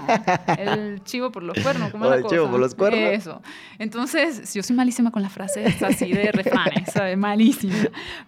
el 0.58 1.04
chivo 1.04 1.32
por 1.32 1.42
los 1.42 1.58
cuernos, 1.58 1.90
¿cómo 1.92 2.06
O 2.06 2.10
la 2.10 2.18
el 2.18 2.26
chivo 2.26 2.50
por 2.52 2.60
los 2.60 2.76
cuernos. 2.76 3.00
Eso. 3.00 3.42
Entonces, 3.80 4.54
yo 4.54 4.62
soy 4.62 4.76
malísima 4.76 5.10
con 5.12 5.22
las 5.22 5.32
frases 5.32 5.82
así 5.82 6.12
de 6.12 6.32
refranes, 6.32 6.92
¿sabes? 6.92 7.18
Malísima. 7.18 7.74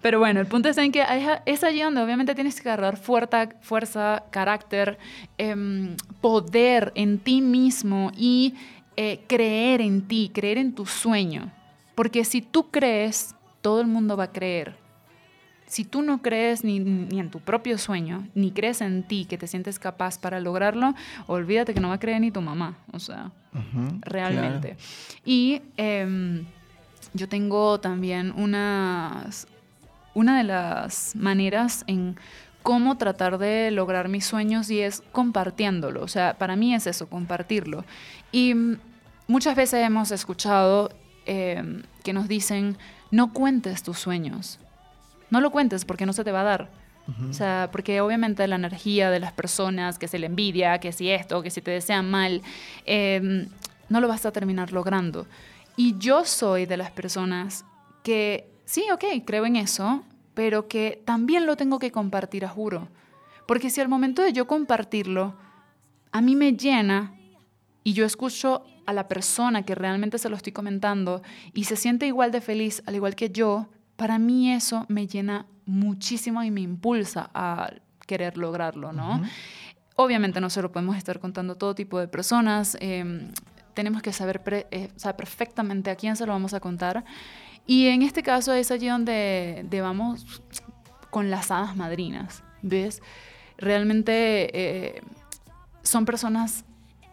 Pero 0.01 0.19
bueno, 0.19 0.39
el 0.39 0.47
punto 0.47 0.69
es 0.69 0.77
en 0.77 0.91
que 0.91 1.01
es- 1.01 1.39
es 1.45 1.63
allí 1.63 1.81
donde 1.81 2.01
obviamente 2.01 2.33
tienes 2.35 2.59
que 2.61 2.69
agarrar 2.69 2.97
fuerza, 2.97 3.49
fuerza 3.61 4.23
carácter, 4.31 4.97
em, 5.37 5.95
poder 6.21 6.91
en 6.95 7.19
ti 7.19 7.41
mismo 7.41 8.11
y 8.17 8.55
eh, 8.97 9.19
creer 9.27 9.81
en 9.81 10.07
ti, 10.07 10.31
creer 10.33 10.57
en 10.57 10.73
tu 10.73 10.85
sueño. 10.85 11.51
Porque 11.95 12.23
si 12.23 12.41
tú 12.41 12.71
crees, 12.71 13.35
todo 13.61 13.81
el 13.81 13.87
mundo 13.87 14.15
va 14.15 14.25
a 14.25 14.31
creer. 14.31 14.84
Si 15.67 15.83
tú 15.83 16.01
no 16.01 16.21
crees 16.21 16.63
ni, 16.63 16.79
ni 16.79 17.19
en 17.19 17.31
tu 17.31 17.39
propio 17.39 17.77
sueño, 17.77 18.27
ni 18.35 18.51
crees 18.51 18.81
en 18.81 19.03
ti, 19.03 19.25
que 19.25 19.37
te 19.37 19.47
sientes 19.47 19.79
capaz 19.79 20.19
para 20.19 20.39
lograrlo, 20.39 20.93
olvídate 21.27 21.73
que 21.73 21.79
no 21.79 21.89
va 21.89 21.95
a 21.95 21.99
creer 21.99 22.21
ni 22.21 22.31
tu 22.31 22.41
mamá. 22.41 22.77
O 22.91 22.99
sea, 22.99 23.31
realmente. 24.01 24.77
Y 25.25 25.61
em, 25.77 26.45
yo 27.13 27.27
tengo 27.27 27.79
también 27.79 28.31
unas, 28.35 29.47
una 30.13 30.37
de 30.37 30.43
las 30.43 31.15
maneras 31.15 31.83
en 31.87 32.15
cómo 32.61 32.97
tratar 32.97 33.37
de 33.37 33.69
lograr 33.71 34.09
mis 34.09 34.25
sueños 34.25 34.69
y 34.69 34.81
es 34.81 35.03
compartiéndolo. 35.11 36.01
O 36.01 36.07
sea, 36.07 36.35
para 36.37 36.55
mí 36.55 36.73
es 36.73 36.87
eso, 36.87 37.07
compartirlo. 37.07 37.85
Y 38.31 38.55
muchas 39.27 39.55
veces 39.55 39.85
hemos 39.85 40.11
escuchado 40.11 40.89
em, 41.25 41.83
que 42.03 42.11
nos 42.11 42.27
dicen, 42.27 42.77
no 43.11 43.33
cuentes 43.33 43.83
tus 43.83 43.99
sueños. 43.99 44.59
No 45.35 45.41
lo 45.41 45.51
cuentes 45.51 45.83
porque 45.83 46.05
no 46.05 46.13
se 46.13 46.23
te 46.23 46.31
va 46.31 46.39
a 46.39 46.43
dar. 46.45 46.69
O 47.29 47.33
sea, 47.33 47.67
porque 47.69 47.99
obviamente 47.99 48.47
la 48.47 48.55
energía 48.55 49.11
de 49.11 49.19
las 49.19 49.33
personas, 49.33 49.99
que 49.99 50.07
si 50.07 50.17
la 50.17 50.27
envidia, 50.27 50.79
que 50.79 50.93
si 50.93 51.11
esto, 51.11 51.41
que 51.41 51.49
si 51.49 51.61
te 51.61 51.71
desean 51.71 52.09
mal, 52.09 52.41
eh, 52.85 53.49
no 53.89 53.99
lo 53.99 54.07
vas 54.07 54.25
a 54.25 54.31
terminar 54.31 54.71
logrando. 54.71 55.27
Y 55.75 55.97
yo 55.97 56.23
soy 56.23 56.65
de 56.65 56.77
las 56.77 56.89
personas 56.91 57.65
que, 58.01 58.47
sí, 58.63 58.85
ok, 58.93 59.03
creo 59.25 59.45
en 59.45 59.57
eso, 59.57 60.05
pero 60.35 60.69
que 60.69 61.01
también 61.03 61.45
lo 61.45 61.57
tengo 61.57 61.79
que 61.79 61.91
compartir, 61.91 62.45
a 62.45 62.47
juro. 62.47 62.87
Porque 63.45 63.69
si 63.69 63.81
al 63.81 63.89
momento 63.89 64.21
de 64.21 64.31
yo 64.31 64.47
compartirlo, 64.47 65.35
a 66.13 66.21
mí 66.21 66.37
me 66.37 66.53
llena 66.53 67.13
y 67.83 67.91
yo 67.91 68.05
escucho 68.05 68.63
a 68.85 68.93
la 68.93 69.09
persona 69.09 69.63
que 69.63 69.75
realmente 69.75 70.17
se 70.17 70.29
lo 70.29 70.37
estoy 70.37 70.53
comentando 70.53 71.23
y 71.53 71.65
se 71.65 71.75
siente 71.75 72.07
igual 72.07 72.31
de 72.31 72.39
feliz, 72.39 72.81
al 72.85 72.95
igual 72.95 73.15
que 73.15 73.31
yo, 73.31 73.67
para 73.95 74.19
mí 74.19 74.51
eso 74.51 74.85
me 74.87 75.07
llena 75.07 75.45
muchísimo 75.65 76.43
y 76.43 76.51
me 76.51 76.61
impulsa 76.61 77.29
a 77.33 77.71
querer 78.05 78.37
lograrlo, 78.37 78.91
¿no? 78.93 79.21
Obviamente 79.95 80.41
no 80.41 80.49
se 80.49 80.61
lo 80.61 80.71
podemos 80.71 80.97
estar 80.97 81.19
contando 81.19 81.53
a 81.53 81.57
todo 81.57 81.73
tipo 81.73 81.99
de 81.99 82.07
personas. 82.07 82.77
eh, 82.81 83.31
tenemos 83.73 84.01
que 84.01 84.13
saber, 84.13 84.41
pre- 84.41 84.67
eh, 84.71 84.89
saber 84.95 85.15
perfectamente 85.17 85.89
a 85.89 85.95
quién 85.95 86.15
se 86.15 86.25
lo 86.25 86.31
vamos 86.31 86.53
a 86.53 86.59
contar. 86.59 87.03
Y 87.65 87.87
en 87.87 88.03
este 88.03 88.23
caso 88.23 88.53
es 88.53 88.71
allí 88.71 88.87
donde, 88.87 89.65
de 89.69 89.81
vamos 89.81 90.41
con 91.09 91.29
las 91.29 91.49
hadas 91.51 91.75
madrinas, 91.75 92.43
¿ves? 92.61 93.01
Realmente 93.57 94.49
eh, 94.53 95.01
son 95.81 96.05
personas 96.05 96.63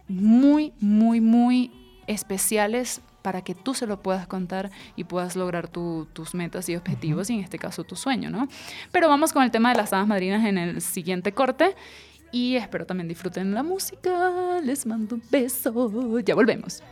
muy, 0.09 0.73
muy, 0.81 1.21
muy 1.21 1.73
especiales 2.07 3.01
para 3.23 3.43
que 3.43 3.55
tú 3.55 3.75
se 3.75 3.87
lo 3.87 4.03
puedas 4.03 4.27
contar 4.27 4.71
y 4.97 5.05
puedas 5.05 5.37
lograr 5.37 5.69
tus 5.69 6.35
metas 6.35 6.69
y 6.69 6.77
objetivos 6.77 7.31
y 7.31 7.35
en 7.35 7.41
este 7.41 7.59
caso 7.59 7.85
tu 7.85 7.97
sueño, 7.97 8.31
¿no? 8.31 8.49
Pero 8.91 9.09
vamos 9.09 9.33
con 9.33 9.43
el 9.43 9.51
tema 9.51 9.71
de 9.71 9.77
las 9.77 9.93
hadas 9.93 10.07
madrinas 10.07 10.45
en 10.45 10.59
el 10.59 10.81
siguiente 10.83 11.33
corte 11.33 11.75
y 12.33 12.57
espero 12.57 12.87
también 12.87 13.09
disfruten 13.09 13.55
la 13.55 13.63
música. 13.63 14.61
Les 14.63 14.87
mando 14.87 15.17
un 15.17 15.23
beso. 15.31 16.19
Ya 16.21 16.35
volvemos. 16.35 16.83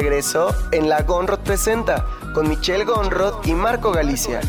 regreso 0.00 0.54
en 0.72 0.88
La 0.88 1.02
Gonrod 1.02 1.40
Presenta 1.40 2.06
con 2.32 2.48
Michelle 2.48 2.84
Gonrod 2.84 3.44
y 3.44 3.52
Marco 3.52 3.92
Galicia. 3.92 4.40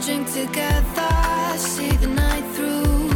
Drink 0.00 0.26
together, 0.28 1.58
see 1.58 1.90
the 1.98 2.06
night 2.06 2.44
through. 2.54 3.10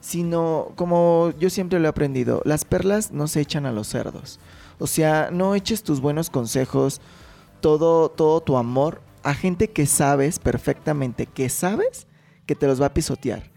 sino 0.00 0.72
como 0.76 1.32
yo 1.38 1.50
siempre 1.50 1.78
lo 1.78 1.86
he 1.86 1.88
aprendido, 1.88 2.42
las 2.44 2.64
perlas 2.64 3.12
no 3.12 3.28
se 3.28 3.40
echan 3.40 3.66
a 3.66 3.72
los 3.72 3.88
cerdos. 3.88 4.40
O 4.78 4.86
sea, 4.86 5.30
no 5.30 5.54
eches 5.54 5.82
tus 5.82 6.00
buenos 6.00 6.30
consejos, 6.30 7.00
todo, 7.60 8.10
todo 8.10 8.40
tu 8.40 8.56
amor 8.56 9.02
a 9.22 9.34
gente 9.34 9.68
que 9.68 9.86
sabes 9.86 10.38
perfectamente, 10.38 11.26
que 11.26 11.48
sabes 11.48 12.06
que 12.46 12.54
te 12.54 12.66
los 12.66 12.80
va 12.80 12.86
a 12.86 12.94
pisotear. 12.94 13.50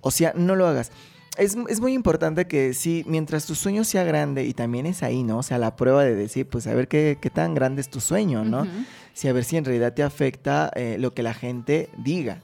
O 0.00 0.10
sea, 0.10 0.32
no 0.36 0.56
lo 0.56 0.66
hagas. 0.66 0.92
Es, 1.36 1.56
es 1.68 1.80
muy 1.80 1.92
importante 1.92 2.46
que 2.46 2.74
sí, 2.74 3.04
mientras 3.06 3.46
tu 3.46 3.54
sueño 3.54 3.84
sea 3.84 4.04
grande, 4.04 4.44
y 4.44 4.54
también 4.54 4.86
es 4.86 5.02
ahí, 5.02 5.22
¿no? 5.22 5.38
O 5.38 5.42
sea, 5.42 5.58
la 5.58 5.76
prueba 5.76 6.04
de 6.04 6.14
decir, 6.14 6.46
pues 6.46 6.66
a 6.66 6.74
ver 6.74 6.88
qué, 6.88 7.18
qué 7.20 7.30
tan 7.30 7.54
grande 7.54 7.80
es 7.80 7.90
tu 7.90 8.00
sueño, 8.00 8.44
¿no? 8.44 8.66
Si 9.12 9.28
a 9.28 9.32
ver 9.32 9.44
si 9.44 9.56
en 9.56 9.64
realidad 9.64 9.94
te 9.94 10.02
afecta 10.02 10.70
eh, 10.74 10.96
lo 10.98 11.14
que 11.14 11.22
la 11.22 11.34
gente 11.34 11.88
diga. 11.98 12.42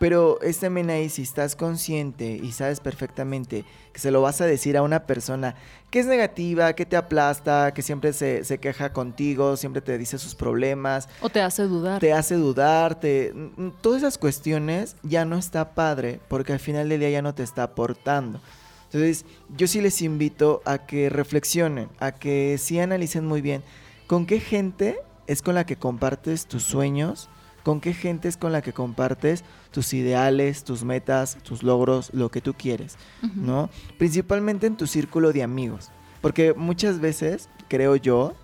Pero 0.00 0.40
es 0.40 0.58
también 0.58 0.88
ahí 0.88 1.10
si 1.10 1.20
estás 1.20 1.54
consciente 1.54 2.24
y 2.42 2.52
sabes 2.52 2.80
perfectamente 2.80 3.66
que 3.92 4.00
se 4.00 4.10
lo 4.10 4.22
vas 4.22 4.40
a 4.40 4.46
decir 4.46 4.78
a 4.78 4.82
una 4.82 5.04
persona 5.06 5.56
que 5.90 6.00
es 6.00 6.06
negativa, 6.06 6.72
que 6.72 6.86
te 6.86 6.96
aplasta, 6.96 7.74
que 7.74 7.82
siempre 7.82 8.14
se, 8.14 8.42
se 8.44 8.56
queja 8.56 8.94
contigo, 8.94 9.58
siempre 9.58 9.82
te 9.82 9.98
dice 9.98 10.18
sus 10.18 10.34
problemas, 10.34 11.06
O 11.20 11.28
te 11.28 11.42
hace 11.42 11.64
dudar. 11.64 12.00
te 12.00 12.14
hace 12.14 12.36
dudar, 12.36 12.98
te, 12.98 13.34
mm, 13.34 13.72
todas 13.82 13.98
esas 13.98 14.16
cuestiones 14.16 14.96
ya 15.02 15.26
no 15.26 15.36
está 15.36 15.74
padre 15.74 16.18
porque 16.28 16.54
al 16.54 16.60
final 16.60 16.88
del 16.88 17.00
día 17.00 17.10
ya 17.10 17.20
no 17.20 17.34
te 17.34 17.42
está 17.42 17.64
aportando. 17.64 18.40
Entonces, 18.86 19.26
yo 19.54 19.66
sí 19.68 19.82
les 19.82 20.00
invito 20.00 20.62
a 20.64 20.78
que 20.86 21.10
reflexionen, 21.10 21.90
a 22.00 22.12
que 22.12 22.56
sí 22.58 22.80
analicen 22.80 23.26
muy 23.26 23.42
bien 23.42 23.62
con 24.06 24.24
qué 24.24 24.40
gente 24.40 24.98
es 25.26 25.42
con 25.42 25.54
la 25.54 25.66
que 25.66 25.76
compartes 25.76 26.46
tus 26.46 26.62
sueños, 26.62 27.28
con 27.62 27.80
qué 27.80 27.92
gente 27.92 28.28
es 28.28 28.36
con 28.36 28.52
la 28.52 28.62
que 28.62 28.72
compartes 28.72 29.44
tus 29.70 29.92
ideales, 29.92 30.64
tus 30.64 30.82
metas, 30.84 31.36
tus 31.42 31.62
logros, 31.62 32.10
lo 32.12 32.30
que 32.30 32.40
tú 32.40 32.54
quieres. 32.54 32.96
¿no? 33.34 33.70
Principalmente 33.98 34.66
en 34.66 34.76
tu 34.76 34.86
círculo 34.86 35.32
de 35.32 35.42
amigos, 35.42 35.90
porque 36.20 36.54
muchas 36.54 37.00
veces 37.00 37.48
creo 37.68 37.96
yo 37.96 38.34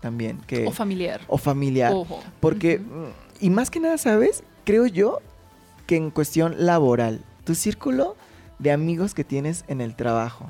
también 0.00 0.38
que 0.46 0.66
O 0.66 0.72
familiar. 0.72 1.20
o 1.26 1.38
familiar, 1.38 1.92
Ojo. 1.92 2.20
porque, 2.40 2.78
mm, 2.78 3.44
y 3.44 3.50
más 3.50 3.70
que 3.70 3.80
nada, 3.80 3.98
¿sabes? 3.98 4.42
Creo 4.64 4.86
yo 4.86 5.20
que 5.86 5.96
en 5.96 6.10
cuestión 6.10 6.54
laboral, 6.58 7.22
tu 7.44 7.54
círculo 7.54 8.16
de 8.58 8.72
amigos 8.72 9.14
que 9.14 9.24
tienes 9.24 9.64
en 9.68 9.80
el 9.80 9.94
trabajo. 9.94 10.46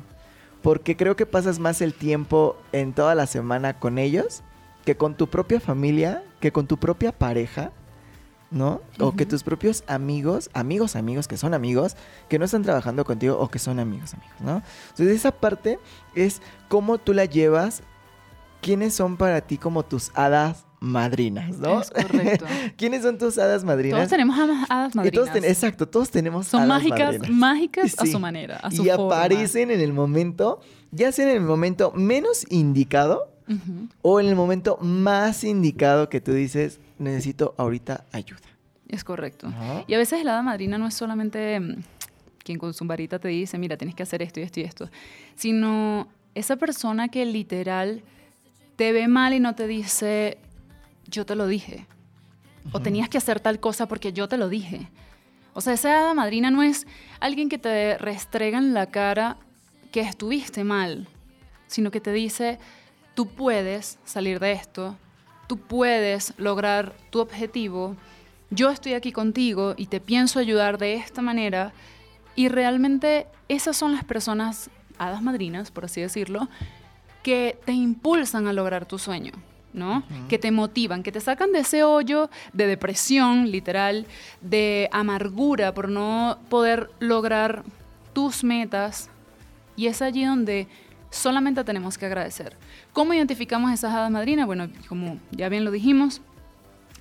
Porque 0.62 0.96
creo 0.96 1.14
que 1.16 1.26
pasas 1.26 1.58
más 1.58 1.80
el 1.80 1.94
tiempo 1.94 2.56
en 2.72 2.92
toda 2.92 3.14
la 3.14 3.26
semana 3.26 3.78
con 3.78 3.98
ellos 3.98 4.42
que 4.84 4.96
con 4.96 5.14
tu 5.16 5.28
propia 5.28 5.60
familia, 5.60 6.22
que 6.40 6.52
con 6.52 6.66
tu 6.66 6.76
propia 6.76 7.12
pareja, 7.12 7.72
¿no? 8.51 8.80
O 9.01 9.12
que 9.12 9.26
tus 9.26 9.42
propios 9.42 9.82
amigos, 9.88 10.51
amigos, 10.55 10.94
amigos 10.97 11.26
que 11.28 11.36
son 11.36 11.53
amigos, 11.55 11.97
que 12.28 12.38
no 12.38 12.44
están 12.44 12.62
trabajando 12.62 13.05
contigo 13.05 13.36
o 13.38 13.49
que 13.49 13.59
son 13.59 13.80
amigos, 13.80 14.14
amigos, 14.14 14.36
¿no? 14.40 14.62
Entonces 14.90 15.16
esa 15.16 15.32
parte 15.32 15.78
es 16.14 16.40
cómo 16.68 16.99
tú 16.99 17.12
la 17.12 17.24
llevas, 17.24 17.82
quiénes 18.62 18.94
son 18.94 19.16
para 19.16 19.40
ti 19.40 19.59
como 19.59 19.84
tus 19.84 20.11
hadas 20.14 20.64
madrinas, 20.78 21.57
¿no? 21.59 21.80
Es 21.80 21.90
correcto. 21.90 22.44
¿Quiénes 22.76 23.03
son 23.03 23.18
tus 23.18 23.38
hadas 23.38 23.64
madrinas? 23.64 23.99
Todos 23.99 24.11
tenemos 24.11 24.38
hadas- 24.38 24.90
Y 24.90 24.92
todos 24.92 24.94
madrinas. 24.94 25.32
ten- 25.32 25.44
exacto, 25.44 25.88
todos 25.88 26.11
tenemos 26.11 26.47
Son 26.47 26.61
hadas 26.62 26.68
mágicas, 26.68 27.12
madrinas. 27.18 27.30
mágicas 27.30 27.94
a 27.99 28.05
Sí. 28.05 28.12
su 28.12 28.20
manera, 28.20 28.57
a 28.57 28.70
su 28.70 28.84
y 28.84 28.88
forma. 28.90 29.07
aparecen 29.16 29.70
en 29.70 29.80
el 29.80 29.92
momento, 29.92 30.61
ya 30.92 31.11
sea 31.12 31.28
en 31.30 31.36
el 31.36 31.42
momento 31.42 31.92
menos 31.97 32.44
indicado 32.51 33.32
O 34.03 34.20
en 34.20 34.26
el 34.26 34.36
momento 34.36 34.78
más 34.80 35.44
indicado 35.44 36.09
que 36.09 36.20
tú 36.20 36.32
dices, 36.32 36.80
necesito 36.99 37.55
ahorita 37.59 38.05
ayuda. 38.12 38.40
Es 38.88 39.05
correcto. 39.05 39.53
Y 39.86 39.94
a 39.94 39.99
veces 39.99 40.24
la 40.24 40.32
hada 40.32 40.42
madrina 40.42 40.78
no 40.78 40.86
es 40.86 40.94
solamente 40.94 41.59
mm, 41.59 41.82
quien 42.44 42.59
con 42.59 42.72
su 42.74 42.84
varita 42.84 43.18
te 43.18 43.28
dice, 43.28 43.59
mira, 43.59 43.76
tienes 43.76 43.94
que 43.94 44.03
hacer 44.03 44.22
esto 44.22 44.40
y 44.40 44.44
esto 44.44 44.61
y 44.61 44.62
esto, 44.62 44.90
sino 45.34 46.09
esa 46.34 46.57
persona 46.57 47.09
que 47.09 47.24
literal 47.24 48.03
te 48.76 48.92
ve 48.92 49.09
mal 49.09 49.34
y 49.34 49.40
no 49.40 49.55
te 49.55 49.66
dice, 49.66 50.38
yo 51.09 51.26
te 51.26 51.34
lo 51.34 51.47
dije. 51.47 51.86
O 52.72 52.80
tenías 52.80 53.09
que 53.09 53.18
hacer 53.18 53.38
tal 53.38 53.61
cosa 53.61 53.86
porque 53.86 54.12
yo 54.12 54.28
te 54.28 54.36
lo 54.36 54.49
dije. 54.49 54.88
O 55.55 55.61
sea, 55.61 55.72
esa 55.72 56.01
hada 56.01 56.14
madrina 56.14 56.51
no 56.51 56.62
es 56.62 56.86
alguien 57.20 57.49
que 57.49 57.59
te 57.59 57.97
restrega 57.97 58.59
en 58.59 58.74
la 58.74 58.86
cara 58.86 59.38
que 59.92 60.01
estuviste 60.01 60.64
mal, 60.64 61.09
sino 61.66 61.90
que 61.90 62.01
te 62.01 62.12
dice, 62.12 62.59
tú 63.16 63.26
puedes 63.26 63.98
salir 64.04 64.38
de 64.38 64.52
esto, 64.52 64.94
tú 65.48 65.56
puedes 65.56 66.34
lograr 66.36 66.94
tu 67.10 67.20
objetivo, 67.20 67.96
yo 68.50 68.70
estoy 68.70 68.92
aquí 68.92 69.10
contigo 69.10 69.74
y 69.76 69.86
te 69.86 70.00
pienso 70.00 70.38
ayudar 70.38 70.78
de 70.78 70.94
esta 70.94 71.22
manera. 71.22 71.72
Y 72.36 72.48
realmente 72.48 73.26
esas 73.48 73.76
son 73.76 73.92
las 73.92 74.04
personas, 74.04 74.70
hadas 74.98 75.22
madrinas, 75.22 75.70
por 75.70 75.86
así 75.86 76.02
decirlo, 76.02 76.48
que 77.22 77.58
te 77.64 77.72
impulsan 77.72 78.46
a 78.46 78.52
lograr 78.52 78.84
tu 78.84 78.98
sueño, 78.98 79.32
¿no? 79.72 80.04
Que 80.28 80.38
te 80.38 80.50
motivan, 80.50 81.02
que 81.02 81.10
te 81.10 81.20
sacan 81.20 81.52
de 81.52 81.60
ese 81.60 81.82
hoyo 81.84 82.28
de 82.52 82.66
depresión, 82.66 83.50
literal, 83.50 84.06
de 84.42 84.90
amargura 84.92 85.72
por 85.72 85.88
no 85.88 86.38
poder 86.50 86.90
lograr 87.00 87.64
tus 88.12 88.44
metas. 88.44 89.08
Y 89.74 89.86
es 89.86 90.02
allí 90.02 90.24
donde 90.24 90.68
solamente 91.10 91.64
tenemos 91.64 91.96
que 91.96 92.06
agradecer. 92.06 92.56
¿Cómo 92.97 93.12
identificamos 93.12 93.70
esas 93.72 93.92
hadas 93.92 94.11
madrinas? 94.11 94.47
Bueno, 94.47 94.70
como 94.88 95.18
ya 95.30 95.51
bien 95.51 95.66
lo 95.66 95.70
dijimos, 95.70 96.22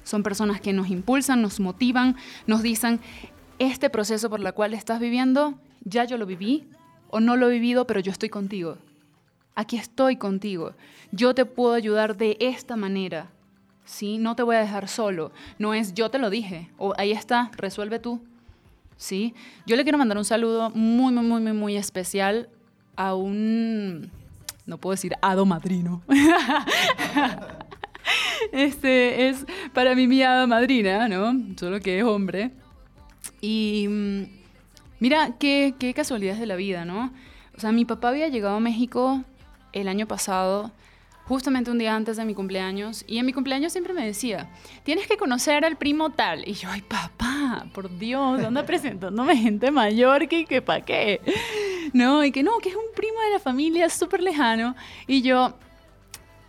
son 0.03 0.23
personas 0.23 0.59
que 0.59 0.73
nos 0.73 0.89
impulsan, 0.89 1.41
nos 1.41 1.61
motivan, 1.61 2.17
nos 2.47 2.61
dicen, 2.61 2.99
este 3.59 3.89
proceso 3.89 4.29
por 4.29 4.45
el 4.45 4.53
cual 4.53 4.73
estás 4.73 4.99
viviendo, 4.99 5.53
ya 5.85 6.03
yo 6.03 6.17
lo 6.17 6.25
viví 6.25 6.67
o 7.07 7.21
no 7.21 7.37
lo 7.37 7.47
he 7.47 7.53
vivido, 7.53 7.87
pero 7.87 8.01
yo 8.01 8.11
estoy 8.11 8.27
contigo. 8.27 8.77
aquí 9.55 9.77
estoy 9.77 10.17
contigo. 10.17 10.73
Yo 11.13 11.33
te 11.33 11.45
puedo 11.45 11.73
ayudar 11.73 12.17
de 12.17 12.35
esta 12.41 12.75
manera. 12.75 13.29
¿Sí? 13.85 14.17
No 14.17 14.35
te 14.35 14.43
voy 14.43 14.57
a 14.57 14.59
dejar 14.59 14.89
solo. 14.89 15.31
No 15.59 15.73
es 15.73 15.93
yo 15.93 16.11
te 16.11 16.19
lo 16.19 16.29
dije. 16.29 16.69
O 16.77 16.93
ahí 16.97 17.13
está, 17.13 17.51
resuelve 17.55 17.99
tú. 17.99 18.19
¿Sí? 18.97 19.33
Yo 19.65 19.77
le 19.77 19.83
quiero 19.83 19.97
mandar 19.97 20.17
un 20.17 20.25
saludo 20.25 20.71
muy, 20.71 21.13
muy, 21.13 21.39
muy, 21.39 21.53
muy, 21.53 21.77
especial 21.77 22.49
a 22.97 23.15
un, 23.15 24.11
no 24.65 24.77
puedo 24.77 24.93
decir 24.93 25.13
hado 25.21 25.45
madrino. 25.45 26.03
este 28.51 29.29
es 29.29 29.45
para 29.73 29.95
mí 29.95 30.07
mi 30.07 30.21
hada 30.23 30.47
madrina, 30.47 31.07
¿no? 31.07 31.33
Solo 31.57 31.79
que 31.79 31.99
es 31.99 32.03
hombre. 32.03 32.51
Y 33.41 33.87
mm, 33.89 34.23
mira, 34.99 35.35
qué, 35.39 35.75
qué 35.77 35.93
casualidades 35.93 36.39
de 36.39 36.45
la 36.45 36.55
vida, 36.55 36.85
¿no? 36.85 37.13
O 37.55 37.59
sea, 37.59 37.71
mi 37.71 37.85
papá 37.85 38.09
había 38.09 38.27
llegado 38.27 38.57
a 38.57 38.59
México 38.59 39.23
el 39.71 39.87
año 39.87 40.07
pasado, 40.07 40.71
justamente 41.25 41.71
un 41.71 41.77
día 41.77 41.95
antes 41.95 42.17
de 42.17 42.25
mi 42.25 42.33
cumpleaños, 42.33 43.03
y 43.07 43.17
en 43.17 43.25
mi 43.25 43.33
cumpleaños 43.33 43.71
siempre 43.71 43.93
me 43.93 44.05
decía, 44.05 44.49
tienes 44.83 45.07
que 45.07 45.17
conocer 45.17 45.65
al 45.65 45.77
primo 45.77 46.11
tal. 46.11 46.47
Y 46.47 46.53
yo, 46.53 46.69
ay, 46.69 46.81
papá, 46.81 47.65
por 47.73 47.97
Dios, 47.97 48.43
anda 48.43 48.63
presentándome 48.65 49.37
gente 49.37 49.71
mayor 49.71 50.27
que, 50.27 50.45
que 50.45 50.61
pa' 50.61 50.81
qué. 50.81 51.21
No, 51.95 52.25
y 52.25 52.33
que 52.33 52.43
no, 52.43 52.57
que 52.57 52.67
es 52.67 52.75
un 52.75 52.93
primo 52.93 53.21
de 53.21 53.31
la 53.31 53.39
familia 53.39 53.89
súper 53.89 54.21
lejano. 54.21 54.75
Y 55.07 55.21
yo, 55.21 55.53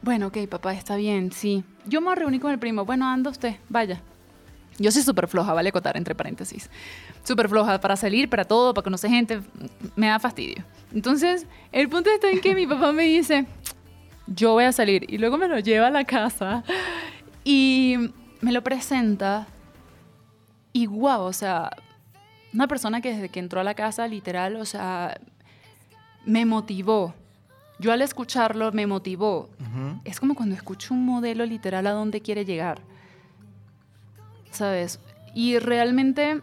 bueno, 0.03 0.27
ok, 0.27 0.39
papá, 0.49 0.73
está 0.73 0.97
bien, 0.97 1.31
sí. 1.31 1.63
Yo 1.85 2.01
me 2.01 2.13
reuní 2.17 2.41
con 2.41 2.51
el 2.51 2.59
primo. 2.59 2.85
Bueno, 2.85 3.07
anda 3.07 3.31
usted, 3.31 3.55
vaya. 3.69 4.03
Yo 4.81 4.91
soy 4.91 5.03
súper 5.03 5.29
floja, 5.29 5.53
vale 5.53 5.69
acotar 5.69 5.97
entre 5.97 6.17
paréntesis. 6.17 6.69
Súper 7.23 7.49
floja 7.49 7.81
para 7.81 7.95
salir, 7.95 8.29
para 8.29 8.45
todo, 8.45 8.75
para 8.75 8.83
conocer 8.83 9.09
gente. 9.09 9.41
Me 9.95 10.09
da 10.09 10.19
fastidio. 10.19 10.65
Entonces, 10.93 11.47
el 11.71 11.89
punto 11.89 12.11
está 12.11 12.29
en 12.29 12.41
que 12.41 12.53
mi 12.53 12.67
papá 12.67 12.91
me 12.91 13.05
dice, 13.05 13.47
yo 14.27 14.55
voy 14.55 14.65
a 14.65 14.73
salir. 14.73 15.07
Y 15.09 15.17
luego 15.19 15.39
me 15.39 15.47
lo 15.47 15.61
lleva 15.61 15.87
a 15.87 15.91
la 15.93 16.03
casa 16.03 16.65
y 17.45 18.11
me 18.41 18.51
lo 18.51 18.65
presenta. 18.65 19.47
Y 20.73 20.87
guau, 20.87 21.23
o 21.23 21.33
sea, 21.33 21.71
una 22.53 22.67
persona 22.67 23.01
que 23.01 23.15
desde 23.15 23.29
que 23.29 23.39
entró 23.39 23.61
a 23.61 23.65
la 23.65 23.75
casa, 23.75 24.09
literal, 24.09 24.57
o 24.57 24.65
sea, 24.65 25.17
me 26.27 26.45
motivó. 26.45 27.15
Yo 27.79 27.93
al 27.93 28.03
escucharlo 28.03 28.73
me 28.73 28.87
motivó. 28.87 29.49
Es 30.05 30.21
como 30.21 30.35
cuando 30.35 30.55
escucho 30.55 30.93
un 30.93 31.05
modelo 31.05 31.45
literal 31.47 31.87
a 31.87 31.93
dónde 31.93 32.21
quiere 32.21 32.45
llegar. 32.45 32.81
¿Sabes? 34.51 34.99
Y 35.35 35.59
realmente 35.59 36.41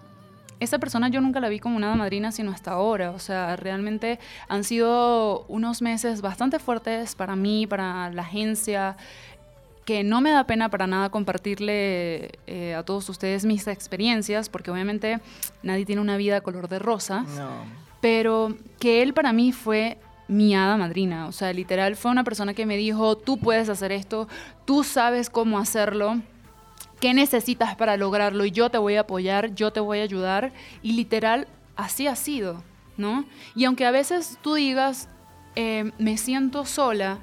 esa 0.59 0.77
persona 0.79 1.09
yo 1.09 1.19
nunca 1.19 1.39
la 1.39 1.49
vi 1.49 1.59
como 1.59 1.75
una 1.75 1.93
madrina 1.95 2.31
sino 2.31 2.51
hasta 2.51 2.71
ahora. 2.71 3.11
O 3.11 3.19
sea, 3.19 3.55
realmente 3.55 4.19
han 4.47 4.63
sido 4.63 5.45
unos 5.47 5.81
meses 5.81 6.21
bastante 6.21 6.59
fuertes 6.59 7.15
para 7.15 7.35
mí, 7.35 7.67
para 7.67 8.11
la 8.11 8.21
agencia, 8.21 8.95
que 9.85 10.03
no 10.03 10.21
me 10.21 10.31
da 10.31 10.45
pena 10.45 10.69
para 10.69 10.87
nada 10.87 11.09
compartirle 11.09 12.39
eh, 12.47 12.75
a 12.77 12.83
todos 12.83 13.09
ustedes 13.09 13.43
mis 13.43 13.67
experiencias, 13.67 14.47
porque 14.47 14.71
obviamente 14.71 15.19
nadie 15.63 15.85
tiene 15.85 16.01
una 16.01 16.15
vida 16.15 16.41
color 16.41 16.69
de 16.69 16.79
rosa 16.79 17.25
No. 17.35 17.82
Pero 18.03 18.57
que 18.81 19.01
él 19.01 19.13
para 19.13 19.31
mí 19.31 19.53
fue 19.53 19.97
mi 20.27 20.53
hada 20.53 20.75
madrina. 20.75 21.25
O 21.27 21.31
sea, 21.31 21.53
literal 21.53 21.95
fue 21.95 22.11
una 22.11 22.25
persona 22.25 22.53
que 22.53 22.65
me 22.65 22.75
dijo, 22.75 23.17
tú 23.17 23.37
puedes 23.37 23.69
hacer 23.69 23.93
esto, 23.93 24.27
tú 24.65 24.83
sabes 24.83 25.29
cómo 25.29 25.57
hacerlo, 25.57 26.19
qué 26.99 27.13
necesitas 27.13 27.77
para 27.77 27.95
lograrlo 27.95 28.43
y 28.43 28.51
yo 28.51 28.69
te 28.69 28.77
voy 28.77 28.97
a 28.97 29.01
apoyar, 29.01 29.55
yo 29.55 29.71
te 29.71 29.79
voy 29.79 29.99
a 29.99 30.03
ayudar. 30.03 30.51
Y 30.81 30.91
literal, 30.97 31.47
así 31.77 32.07
ha 32.07 32.17
sido, 32.17 32.61
¿no? 32.97 33.23
Y 33.55 33.63
aunque 33.63 33.85
a 33.85 33.91
veces 33.91 34.37
tú 34.41 34.55
digas, 34.55 35.07
eh, 35.55 35.89
me 35.97 36.17
siento 36.17 36.65
sola, 36.65 37.19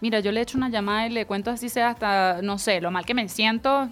mira, 0.00 0.20
yo 0.20 0.32
le 0.32 0.40
echo 0.40 0.56
una 0.56 0.70
llamada 0.70 1.06
y 1.06 1.10
le 1.10 1.26
cuento 1.26 1.50
así 1.50 1.68
sea 1.68 1.90
hasta, 1.90 2.40
no 2.40 2.56
sé, 2.56 2.80
lo 2.80 2.90
mal 2.90 3.04
que 3.04 3.12
me 3.12 3.28
siento, 3.28 3.90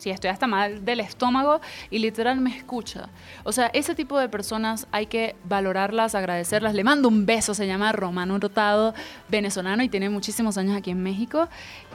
si 0.00 0.10
estoy 0.10 0.30
hasta 0.30 0.46
mal 0.46 0.84
del 0.84 1.00
estómago 1.00 1.60
y 1.90 1.98
literal 1.98 2.40
me 2.40 2.56
escucha. 2.56 3.10
O 3.44 3.52
sea, 3.52 3.66
ese 3.74 3.94
tipo 3.94 4.18
de 4.18 4.28
personas 4.28 4.86
hay 4.92 5.06
que 5.06 5.36
valorarlas, 5.44 6.14
agradecerlas. 6.14 6.74
Le 6.74 6.84
mando 6.84 7.08
un 7.08 7.26
beso, 7.26 7.52
se 7.52 7.66
llama 7.66 7.92
Romano 7.92 8.38
Rotado, 8.38 8.94
venezolano 9.28 9.82
y 9.82 9.90
tiene 9.90 10.08
muchísimos 10.08 10.56
años 10.56 10.76
aquí 10.76 10.90
en 10.90 11.02
México. 11.02 11.48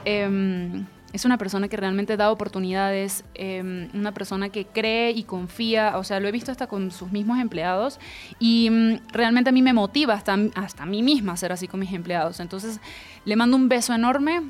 Em, 0.04 0.86
es 1.12 1.24
una 1.24 1.36
persona 1.36 1.66
que 1.66 1.76
realmente 1.76 2.16
da 2.16 2.30
oportunidades, 2.30 3.24
em, 3.34 3.88
una 3.92 4.12
persona 4.12 4.50
que 4.50 4.66
cree 4.66 5.10
y 5.10 5.24
confía, 5.24 5.98
o 5.98 6.04
sea, 6.04 6.20
lo 6.20 6.28
he 6.28 6.32
visto 6.32 6.52
hasta 6.52 6.68
con 6.68 6.92
sus 6.92 7.10
mismos 7.10 7.40
empleados 7.40 7.98
y 8.38 8.68
mm, 8.70 9.12
realmente 9.12 9.50
a 9.50 9.52
mí 9.52 9.62
me 9.62 9.72
motiva 9.72 10.14
hasta, 10.14 10.36
hasta 10.54 10.86
mí 10.86 11.02
misma 11.02 11.36
ser 11.36 11.50
así 11.50 11.66
con 11.66 11.80
mis 11.80 11.92
empleados. 11.92 12.38
Entonces, 12.38 12.80
le 13.24 13.34
mando 13.34 13.56
un 13.56 13.68
beso 13.68 13.94
enorme. 13.94 14.42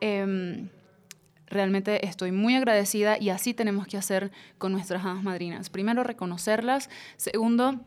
Em, 0.00 0.68
realmente 1.50 2.06
estoy 2.06 2.32
muy 2.32 2.54
agradecida 2.54 3.18
y 3.18 3.28
así 3.28 3.52
tenemos 3.52 3.86
que 3.86 3.98
hacer 3.98 4.30
con 4.56 4.72
nuestras 4.72 5.04
hadas 5.04 5.22
madrinas. 5.22 5.68
Primero, 5.68 6.04
reconocerlas. 6.04 6.88
Segundo, 7.16 7.80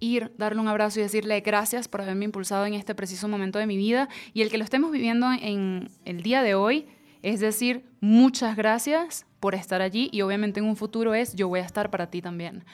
ir, 0.00 0.32
darle 0.36 0.60
un 0.60 0.68
abrazo 0.68 1.00
y 1.00 1.02
decirle 1.02 1.40
gracias 1.40 1.88
por 1.88 2.02
haberme 2.02 2.24
impulsado 2.24 2.66
en 2.66 2.74
este 2.74 2.94
preciso 2.94 3.28
momento 3.28 3.58
de 3.58 3.66
mi 3.66 3.76
vida. 3.76 4.08
Y 4.34 4.42
el 4.42 4.50
que 4.50 4.58
lo 4.58 4.64
estemos 4.64 4.90
viviendo 4.90 5.28
en 5.32 5.88
el 6.04 6.22
día 6.22 6.42
de 6.42 6.54
hoy, 6.54 6.86
es 7.22 7.40
decir, 7.40 7.84
muchas 8.00 8.56
gracias 8.56 9.26
por 9.40 9.54
estar 9.54 9.80
allí 9.80 10.08
y 10.12 10.22
obviamente 10.22 10.60
en 10.60 10.66
un 10.66 10.76
futuro 10.76 11.14
es 11.14 11.34
yo 11.34 11.48
voy 11.48 11.60
a 11.60 11.64
estar 11.64 11.90
para 11.90 12.10
ti 12.10 12.20
también, 12.20 12.64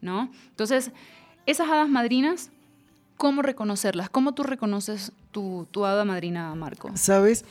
¿no? 0.00 0.30
Entonces, 0.50 0.92
esas 1.46 1.68
hadas 1.68 1.88
madrinas, 1.88 2.50
¿cómo 3.16 3.42
reconocerlas? 3.42 4.10
¿Cómo 4.10 4.32
tú 4.32 4.42
reconoces 4.42 5.12
tu, 5.30 5.66
tu 5.70 5.84
hada 5.84 6.04
madrina, 6.04 6.54
Marco? 6.54 6.90
¿Sabes? 6.94 7.44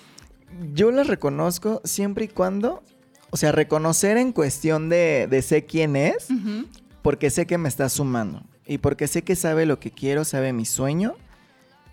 Yo 0.73 0.91
las 0.91 1.07
reconozco 1.07 1.81
siempre 1.83 2.25
y 2.25 2.27
cuando, 2.27 2.83
o 3.31 3.37
sea, 3.37 3.51
reconocer 3.51 4.17
en 4.17 4.31
cuestión 4.31 4.89
de, 4.89 5.27
de 5.29 5.41
sé 5.41 5.65
quién 5.65 5.95
es, 5.95 6.27
porque 7.01 7.29
sé 7.29 7.45
que 7.45 7.57
me 7.57 7.69
está 7.69 7.89
sumando. 7.89 8.41
Y 8.65 8.79
porque 8.79 9.07
sé 9.07 9.21
que 9.23 9.35
sabe 9.35 9.65
lo 9.65 9.79
que 9.79 9.91
quiero, 9.91 10.25
sabe 10.25 10.53
mi 10.53 10.65
sueño. 10.65 11.15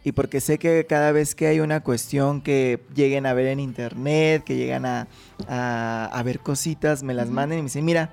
Y 0.07 0.13
porque 0.13 0.41
sé 0.41 0.59
que 0.59 0.85
cada 0.87 1.13
vez 1.13 1.35
que 1.35 1.47
hay 1.47 1.61
una 1.61 1.81
cuestión 1.81 2.43
que 2.43 2.81
lleguen 2.95 3.25
a 3.27 3.33
ver 3.33 3.47
en 3.47 3.59
internet, 3.61 4.45
que 4.45 4.57
llegan 4.57 4.85
a, 4.85 5.09
a- 5.49 6.11
a 6.13 6.23
ver 6.23 6.41
cositas, 6.41 7.03
me 7.03 7.15
las 7.15 7.31
manden 7.31 7.59
y 7.59 7.63
me 7.63 7.67
dicen, 7.67 7.85
mira, 7.87 8.13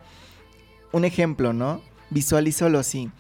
un 0.94 1.04
ejemplo, 1.06 1.52
¿no? 1.54 1.82
Visualízalo 2.10 2.80
así. 2.80 3.12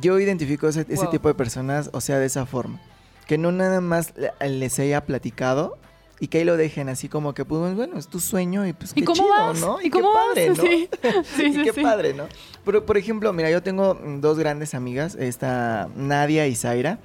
Yo 0.00 0.18
identifico 0.18 0.66
ese, 0.68 0.80
ese 0.88 1.02
Wow. 1.04 1.10
tipo 1.10 1.28
de 1.28 1.34
personas, 1.34 1.88
o 1.92 2.00
sea, 2.00 2.18
de 2.18 2.26
esa 2.26 2.46
forma. 2.46 2.80
Que 3.28 3.38
no 3.38 3.52
nada 3.52 3.80
más 3.80 4.12
le- 4.16 4.32
les 4.48 4.78
haya 4.80 5.04
platicado 5.04 5.78
y 6.18 6.28
que 6.28 6.38
ahí 6.38 6.44
lo 6.44 6.56
dejen 6.56 6.88
así 6.88 7.08
como 7.08 7.34
que, 7.34 7.44
pues 7.44 7.74
bueno, 7.74 7.98
es 7.98 8.08
tu 8.08 8.20
sueño 8.20 8.66
y 8.66 8.72
pues 8.72 8.92
¿Y 8.94 9.00
qué 9.00 9.04
cómo 9.04 9.22
chido, 9.22 9.28
vas? 9.28 9.60
¿no? 9.60 9.80
¿Y 9.82 9.90
cómo 9.90 10.12
qué 10.12 10.18
vas? 10.18 10.26
padre, 10.28 10.48
¿no? 10.48 10.62
Sí. 10.62 10.88
Sí, 11.36 11.60
y 11.60 11.64
qué 11.64 11.72
sí. 11.72 11.82
padre, 11.82 12.14
¿no? 12.14 12.24
Pero, 12.64 12.86
por 12.86 12.96
ejemplo, 12.96 13.32
mira, 13.32 13.50
yo 13.50 13.62
tengo 13.62 13.98
dos 14.20 14.38
grandes 14.38 14.74
amigas, 14.74 15.14
esta 15.14 15.88
Nadia 15.94 16.46
y 16.46 16.54
Zaira. 16.54 16.98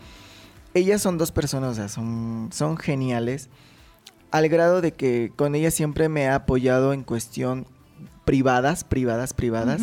Ellas 0.73 1.01
son 1.01 1.17
dos 1.17 1.33
personas, 1.33 1.71
o 1.71 1.75
sea, 1.75 1.89
son, 1.89 2.49
son 2.53 2.77
geniales. 2.77 3.49
Al 4.31 4.47
grado 4.47 4.79
de 4.79 4.93
que 4.93 5.33
con 5.35 5.55
ellas 5.55 5.73
siempre 5.73 6.07
me 6.07 6.29
ha 6.29 6.35
apoyado 6.35 6.93
en 6.93 7.03
cuestión 7.03 7.67
privadas, 8.23 8.85
privadas, 8.85 9.33
privadas. 9.33 9.81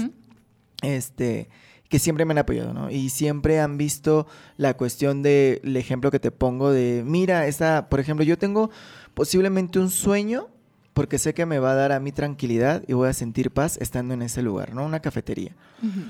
Este, 0.81 1.49
que 1.89 1.99
siempre 1.99 2.25
me 2.25 2.33
han 2.33 2.39
apoyado, 2.39 2.75
¿no? 2.75 2.91
Y 2.91 3.09
siempre 3.11 3.61
han 3.61 3.79
visto 3.79 4.27
la 4.57 4.75
cuestión 4.75 5.23
del 5.23 5.77
ejemplo 5.77 6.11
que 6.11 6.21
te 6.21 6.31
pongo 6.31 6.71
de, 6.71 7.03
mira, 7.05 7.47
esta, 7.47 7.89
por 7.89 7.99
ejemplo, 8.01 8.25
yo 8.25 8.39
tengo 8.39 8.71
posiblemente 9.19 9.81
un 9.81 9.91
sueño 9.91 10.47
porque 10.95 11.19
sé 11.19 11.35
que 11.35 11.45
me 11.45 11.59
va 11.59 11.73
a 11.73 11.75
dar 11.75 11.91
a 11.91 11.99
mí 11.99 12.13
tranquilidad 12.13 12.85
y 12.87 12.93
voy 12.93 13.09
a 13.09 13.13
sentir 13.13 13.51
paz 13.51 13.77
estando 13.81 14.15
en 14.15 14.23
ese 14.23 14.43
lugar, 14.43 14.75
¿no? 14.75 14.85
Una 14.85 15.01
cafetería. 15.01 15.57
Ujú. 15.83 16.03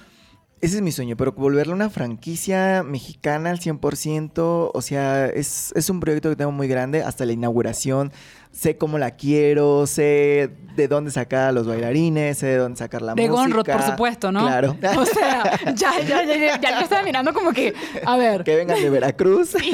Ese 0.60 0.76
es 0.76 0.82
mi 0.82 0.90
sueño, 0.90 1.16
pero 1.16 1.32
volverla 1.32 1.72
una 1.72 1.88
franquicia 1.88 2.82
mexicana 2.82 3.50
al 3.50 3.60
100%, 3.60 4.70
o 4.74 4.82
sea, 4.82 5.26
es, 5.26 5.72
es 5.76 5.88
un 5.88 6.00
proyecto 6.00 6.30
que 6.30 6.36
tengo 6.36 6.50
muy 6.50 6.66
grande, 6.66 7.02
hasta 7.02 7.24
la 7.24 7.32
inauguración, 7.32 8.12
sé 8.50 8.76
cómo 8.76 8.98
la 8.98 9.12
quiero, 9.12 9.86
sé 9.86 10.50
de 10.74 10.88
dónde 10.88 11.10
sacar 11.10 11.48
a 11.48 11.52
los 11.52 11.66
bailarines, 11.66 12.38
sé 12.38 12.46
de 12.46 12.56
dónde 12.56 12.78
sacar 12.78 13.02
la 13.02 13.14
De 13.14 13.28
música. 13.28 13.42
Gonrod, 13.42 13.66
por 13.66 13.82
supuesto, 13.82 14.32
¿no? 14.32 14.40
Claro. 14.40 14.76
O 14.96 15.04
sea, 15.06 15.58
ya, 15.74 16.00
ya, 16.00 16.24
ya, 16.24 16.36
ya, 16.36 16.60
ya 16.60 16.70
lo 16.76 16.80
estaba 16.80 17.02
mirando 17.02 17.32
como 17.32 17.52
que, 17.52 17.74
a 18.04 18.16
ver. 18.16 18.42
que 18.42 18.56
vengan 18.56 18.80
de 18.80 18.90
Veracruz. 18.90 19.50
Sí, 19.50 19.72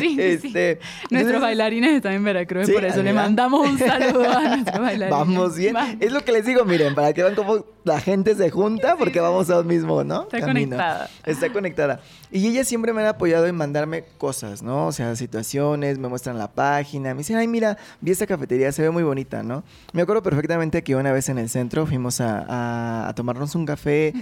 sí. 0.00 0.16
Este, 0.18 0.78
Nuestros 1.10 1.10
entonces, 1.10 1.40
bailarines 1.40 1.96
están 1.96 2.14
en 2.14 2.24
Veracruz, 2.24 2.66
Sí, 2.66 2.72
por 2.72 2.84
eso 2.84 3.02
le 3.02 3.12
mandamos 3.12 3.68
un 3.68 3.78
saludo 3.78 4.28
a 4.28 4.56
nuestros 4.56 4.78
bailarines. 4.80 5.10
Vamos 5.10 5.56
bien. 5.56 5.76
Es 6.00 6.12
lo 6.12 6.24
que 6.24 6.32
les 6.32 6.44
digo, 6.44 6.64
miren, 6.64 6.94
para 6.94 7.12
que 7.12 7.22
vean 7.22 7.34
cómo 7.34 7.64
la 7.84 8.00
gente 8.00 8.34
se 8.34 8.50
junta, 8.50 8.96
porque 8.96 9.20
vamos 9.20 9.50
a 9.50 9.60
un 9.60 9.67
mismo, 9.68 10.02
¿no? 10.02 10.22
Está 10.22 10.40
conectada. 10.40 11.10
Está 11.24 11.52
conectada. 11.52 12.00
Y 12.32 12.48
ellas 12.48 12.66
siempre 12.66 12.92
me 12.92 13.02
han 13.02 13.06
apoyado 13.06 13.46
en 13.46 13.54
mandarme 13.54 14.02
cosas, 14.18 14.62
¿no? 14.62 14.88
O 14.88 14.92
sea, 14.92 15.14
situaciones, 15.14 15.98
me 15.98 16.08
muestran 16.08 16.36
la 16.38 16.50
página, 16.50 17.14
me 17.14 17.18
dicen, 17.18 17.36
ay, 17.36 17.46
mira, 17.46 17.78
vi 18.00 18.10
esta 18.10 18.26
cafetería, 18.26 18.72
se 18.72 18.82
ve 18.82 18.90
muy 18.90 19.04
bonita, 19.04 19.44
¿no? 19.44 19.62
Me 19.92 20.02
acuerdo 20.02 20.22
perfectamente 20.24 20.82
que 20.82 20.96
una 20.96 21.12
vez 21.12 21.28
en 21.28 21.38
el 21.38 21.48
centro 21.48 21.86
fuimos 21.86 22.20
a, 22.20 22.40
a- 22.48 23.08
a 23.08 23.14
tomarnos 23.14 23.54
un 23.54 23.64
café 23.66 24.12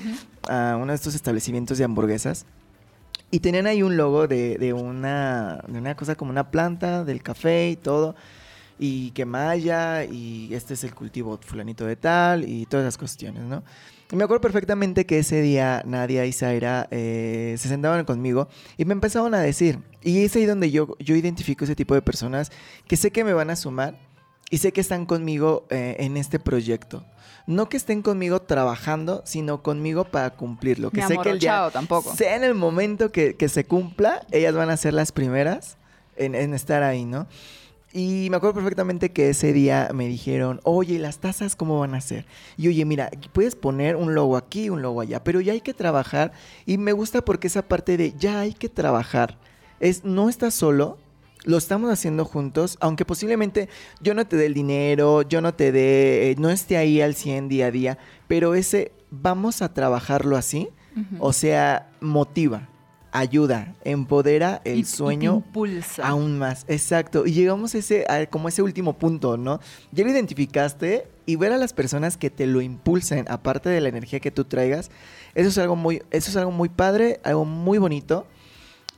a 0.49 0.77
uno 0.77 0.93
de 0.93 0.97
estos 0.97 1.15
establecimientos 1.15 1.79
de 1.79 1.85
hamburguesas. 1.85 2.45
Y 3.31 3.41
tenían 3.41 3.67
ahí 3.67 3.83
un 3.83 3.97
logo 3.97 4.29
de, 4.29 4.57
de 4.59 4.73
una, 4.73 5.65
de 5.67 5.79
una 5.79 5.97
cosa 5.97 6.15
como 6.15 6.31
una 6.31 6.51
planta 6.51 7.05
del 7.05 7.23
café 7.23 7.71
y 7.71 7.77
todo. 7.77 8.15
Y 8.79 9.11
que 9.13 9.25
maya, 9.25 10.05
y 10.05 10.53
este 10.53 10.75
es 10.75 10.85
el 10.85 10.95
cultivo 10.95 11.39
fulanito 11.41 11.87
de 11.87 11.97
tal, 11.97 12.45
y 12.47 12.67
todas 12.67 12.85
esas 12.85 12.99
cuestiones, 12.99 13.43
¿no? 13.45 13.63
Y 14.13 14.17
me 14.17 14.25
acuerdo 14.25 14.41
perfectamente 14.41 15.05
que 15.05 15.19
ese 15.19 15.41
día 15.41 15.83
Nadia 15.85 16.27
y 16.27 16.33
Zaira 16.33 16.87
eh, 16.93 17.57
se 17.59 17.69
sentaban 17.69 18.05
conmigo 18.05 18.49
y 18.77 18.85
me 18.85 18.93
empezaron 18.93 19.35
a 19.35 19.41
decir, 19.41 19.81
y 20.03 20.25
es 20.25 20.37
ahí 20.37 20.47
donde 20.47 20.71
yo, 20.71 20.97
yo 21.01 21.17
identifico 21.17 21.65
ese 21.65 21.75
tipo 21.75 21.95
de 21.95 22.03
personas 22.03 22.53
que 22.87 22.97
sé 22.97 23.11
que 23.11 23.25
me 23.25 23.33
van 23.33 23.51
a 23.51 23.57
sumar 23.57 23.99
y 24.49 24.59
sé 24.59 24.73
que 24.73 24.81
están 24.81 25.07
conmigo 25.07 25.67
eh, 25.71 25.97
en 25.99 26.17
este 26.17 26.39
proyecto. 26.39 27.05
No 27.49 27.69
que 27.69 27.77
estén 27.77 28.03
conmigo 28.03 28.43
trabajando, 28.43 29.23
sino 29.25 29.63
conmigo 29.63 30.05
para 30.05 30.31
cumplirlo. 30.31 30.91
Que 30.91 31.01
Mi 31.01 31.07
sé 31.07 31.13
amor, 31.15 31.25
que 31.25 31.31
el 31.31 31.39
día, 31.41 31.69
tampoco. 31.73 32.15
sea 32.15 32.37
en 32.37 32.45
el 32.45 32.55
momento 32.55 33.11
que, 33.11 33.35
que 33.37 33.49
se 33.49 33.65
cumpla, 33.65 34.25
ellas 34.31 34.55
van 34.55 34.71
a 34.71 34.77
ser 34.77 34.95
las 34.95 35.11
primeras 35.11 35.79
en, 36.17 36.35
en 36.37 36.55
estar 36.55 36.83
ahí, 36.85 37.05
¿no? 37.05 37.27
Y 37.97 38.29
me 38.29 38.37
acuerdo 38.37 38.57
perfectamente 38.57 39.11
que 39.11 39.31
ese 39.31 39.55
día 39.55 39.89
me 39.95 40.07
dijeron, 40.07 40.61
oye, 40.65 40.97
¿y 40.97 40.99
¿las 40.99 41.19
tazas 41.19 41.57
cómo 41.57 41.81
van 41.81 41.95
a 41.95 42.03
ser? 42.03 42.27
Y 42.59 42.69
oye, 42.69 42.85
mira, 42.85 43.11
puedes 43.33 43.57
poner 43.57 43.97
un 43.97 44.15
logo 44.15 44.37
aquí, 44.37 44.69
un 44.69 44.83
logo 44.83 45.01
allá, 45.01 45.25
pero 45.25 45.41
ya 45.41 45.55
hay 45.55 45.63
que 45.63 45.73
trabajar. 45.73 46.33
Y 46.67 46.77
me 46.77 46.93
gusta 46.93 47.25
porque 47.25 47.47
esa 47.47 47.63
parte 47.63 47.97
de 47.97 48.13
ya 48.13 48.41
hay 48.41 48.53
que 48.53 48.69
trabajar. 48.69 49.39
Es, 49.81 50.05
no 50.05 50.29
estás 50.29 50.53
solo, 50.53 50.99
lo 51.45 51.57
estamos 51.57 51.91
haciendo 51.91 52.27
juntos, 52.27 52.77
aunque 52.83 53.07
posiblemente 53.07 53.71
yo 54.03 54.13
no 54.13 54.27
te 54.27 54.37
dé 54.37 54.45
el 54.45 54.53
dinero, 54.53 55.23
yo 55.23 55.41
no 55.41 55.55
te 55.55 55.73
dé, 55.73 56.33
eh, 56.33 56.37
no 56.37 56.51
esté 56.51 56.77
ahí 56.77 57.01
al 57.01 57.15
100 57.15 57.49
día 57.49 57.69
a 57.69 57.71
día, 57.71 57.99
pero 58.29 58.55
ese 58.55 58.93
vamos 59.11 59.63
a 59.63 59.73
trabajarlo 59.73 60.37
así, 60.37 60.69
o 61.19 61.33
sea, 61.33 61.89
motiva, 62.03 62.69
ayuda, 63.19 63.75
empodera 63.85 64.61
el 64.65 64.77
Y- 64.77 64.81
y 64.81 64.83
te 64.83 64.89
sueño 64.89 65.35
impulsa. 65.47 66.07
aún 66.07 66.39
más. 66.39 66.65
Exacto. 66.69 67.27
Y 67.27 67.33
llegamos 67.33 67.75
a 67.75 67.79
ese, 67.79 68.05
a 68.09 68.27
como 68.27 68.49
ese 68.49 68.63
último 68.63 68.95
punto, 68.95 69.37
¿no? 69.37 69.61
Ya 69.93 70.05
lo 70.05 70.11
identificaste 70.11 71.09
y 71.27 71.37
ver 71.37 71.53
a 71.53 71.57
las 71.59 71.73
personas 71.73 72.17
que 72.17 72.31
te 72.31 72.47
lo 72.47 72.61
impulsen, 72.61 73.25
aparte 73.29 73.69
de 73.69 73.81
la 73.81 73.89
energía 73.89 74.21
que 74.21 74.31
tú 74.31 74.45
traigas, 74.45 74.91
eso 75.35 75.49
es 75.49 75.59
algo 75.59 75.77
muy, 75.77 76.03
eso 76.11 76.31
es 76.31 76.37
algo 76.37 76.51
muy 76.53 76.69
padre, 76.69 77.21
algo 77.25 77.45
muy 77.45 77.79
bonito. 77.79 78.27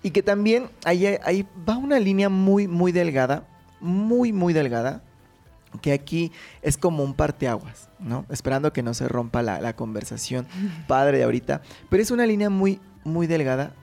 Y 0.03 0.11
que 0.11 0.23
también 0.23 0.69
ahí, 0.85 1.07
ahí 1.25 1.47
va 1.69 1.77
una 1.77 1.99
línea 1.99 2.29
muy, 2.29 2.69
muy 2.69 2.93
delgada, 2.93 3.47
muy, 3.81 4.33
muy 4.33 4.53
delgada, 4.53 5.03
que 5.83 5.93
aquí 5.93 6.33
es 6.62 6.79
como 6.79 7.03
un 7.03 7.14
parteaguas, 7.14 7.89
¿no? 7.99 8.25
Esperando 8.31 8.73
que 8.73 8.83
no 8.83 8.95
se 8.95 9.07
rompa 9.09 9.43
la, 9.43 9.61
la 9.61 9.75
conversación 9.75 10.47
padre 10.87 11.19
de 11.19 11.25
ahorita. 11.25 11.62
Pero 11.91 12.03
es 12.03 12.11
una 12.11 12.27
línea 12.27 12.49
muy, 12.49 12.81
muy 13.05 13.27
delgada 13.27 13.75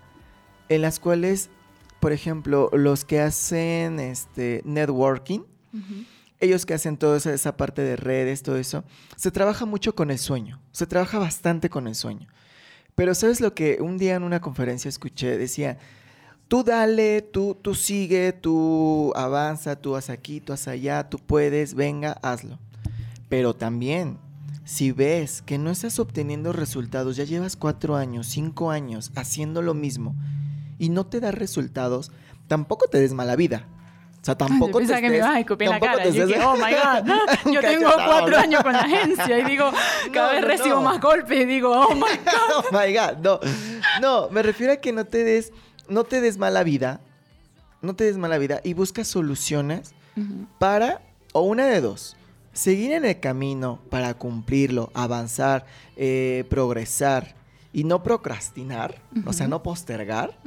en 0.69 0.81
las 0.81 0.99
cuales, 0.99 1.49
por 1.99 2.11
ejemplo, 2.11 2.69
los 2.73 3.05
que 3.05 3.19
hacen 3.19 3.99
este 3.99 4.61
networking, 4.65 5.41
ellos 6.39 6.65
que 6.65 6.73
hacen 6.73 6.97
toda 6.97 7.17
esa, 7.17 7.33
esa 7.33 7.57
parte 7.57 7.81
de 7.81 7.95
redes, 7.95 8.43
todo 8.43 8.57
eso, 8.57 8.83
se 9.15 9.31
trabaja 9.31 9.65
mucho 9.65 9.95
con 9.95 10.11
el 10.11 10.19
sueño, 10.19 10.61
se 10.71 10.87
trabaja 10.87 11.19
bastante 11.19 11.69
con 11.69 11.87
el 11.87 11.95
sueño. 11.95 12.27
Pero 12.95 13.13
¿sabes 13.13 13.41
lo 13.41 13.53
que 13.53 13.79
un 13.81 13.97
día 13.97 14.15
en 14.15 14.23
una 14.23 14.39
conferencia 14.39 14.87
escuché? 14.87 15.37
Decía, 15.37 15.77
tú 16.47 16.63
dale, 16.63 17.21
tú, 17.21 17.57
tú 17.61 17.75
sigue, 17.75 18.31
tú 18.31 19.11
avanza, 19.15 19.75
tú 19.75 19.95
haz 19.95 20.09
aquí, 20.09 20.39
tú 20.39 20.53
haz 20.53 20.67
allá, 20.67 21.09
tú 21.09 21.17
puedes, 21.19 21.73
venga, 21.73 22.13
hazlo. 22.21 22.57
Pero 23.27 23.53
también, 23.53 24.17
si 24.63 24.91
ves 24.91 25.41
que 25.41 25.57
no 25.57 25.71
estás 25.71 25.99
obteniendo 25.99 26.53
resultados, 26.53 27.17
ya 27.17 27.25
llevas 27.25 27.57
cuatro 27.57 27.97
años, 27.97 28.27
cinco 28.27 28.71
años 28.71 29.11
haciendo 29.15 29.61
lo 29.61 29.73
mismo 29.73 30.15
y 30.77 30.89
no 30.89 31.05
te 31.05 31.19
da 31.19 31.31
resultados, 31.31 32.11
tampoco 32.47 32.87
te 32.87 32.99
des 32.99 33.13
mala 33.13 33.35
vida. 33.35 33.65
O 34.21 34.25
sea, 34.25 34.35
tampoco 34.35 34.79
Yo 34.81 34.87
te 34.87 34.93
pensaba 34.93 35.01
que 35.01 35.09
me 35.09 35.15
estés- 35.17 35.19
ibas 35.19 35.35
a 35.35 35.39
escupir 35.39 35.69
la 35.69 35.79
cara. 35.79 36.03
te 36.03 36.11
Yo 36.11 36.23
estés- 36.23 36.27
dije, 36.27 36.41
oh 36.43 36.55
my 36.55 36.61
God. 36.61 37.51
Yo 37.53 37.61
tengo 37.61 37.91
cuatro 37.93 38.29
¿no? 38.31 38.37
años 38.37 38.63
con 38.63 38.73
la 38.73 38.79
agencia 38.79 39.37
y 39.39 39.43
digo, 39.43 39.69
cada 40.11 40.27
No, 40.33 40.33
vez 40.33 40.45
recibo 40.45 40.75
no. 40.77 40.81
más 40.81 40.99
golpes 40.99 41.41
y 41.41 41.45
digo, 41.45 41.69
oh 41.71 41.93
my 41.93 42.01
God. 42.25 42.55
oh 42.57 42.63
my 42.71 42.91
God, 42.93 43.17
no. 43.21 43.39
No, 44.01 44.29
me 44.31 44.41
refiero 44.41 44.73
a 44.73 44.77
que 44.77 44.91
no 44.91 45.05
te 45.05 45.23
des, 45.23 45.53
no 45.89 46.05
te 46.05 46.21
des 46.21 46.37
mala 46.39 46.63
vida. 46.63 47.01
No 47.83 47.95
te 47.95 48.05
des 48.05 48.17
mala 48.17 48.39
vida 48.39 48.61
y 48.63 48.73
busca 48.73 49.03
soluciones 49.03 49.93
para, 50.57 51.01
o 51.33 51.41
una 51.41 51.67
de 51.67 51.81
dos, 51.81 52.15
seguir 52.51 52.93
en 52.93 53.05
el 53.05 53.19
camino 53.19 53.79
para 53.91 54.15
cumplirlo, 54.15 54.89
avanzar, 54.95 55.67
eh, 55.97 56.45
progresar 56.49 57.35
y 57.75 57.83
no 57.83 58.01
procrastinar, 58.03 59.01
o 59.25 59.33
sea, 59.33 59.49
no 59.49 59.61
postergar. 59.61 60.39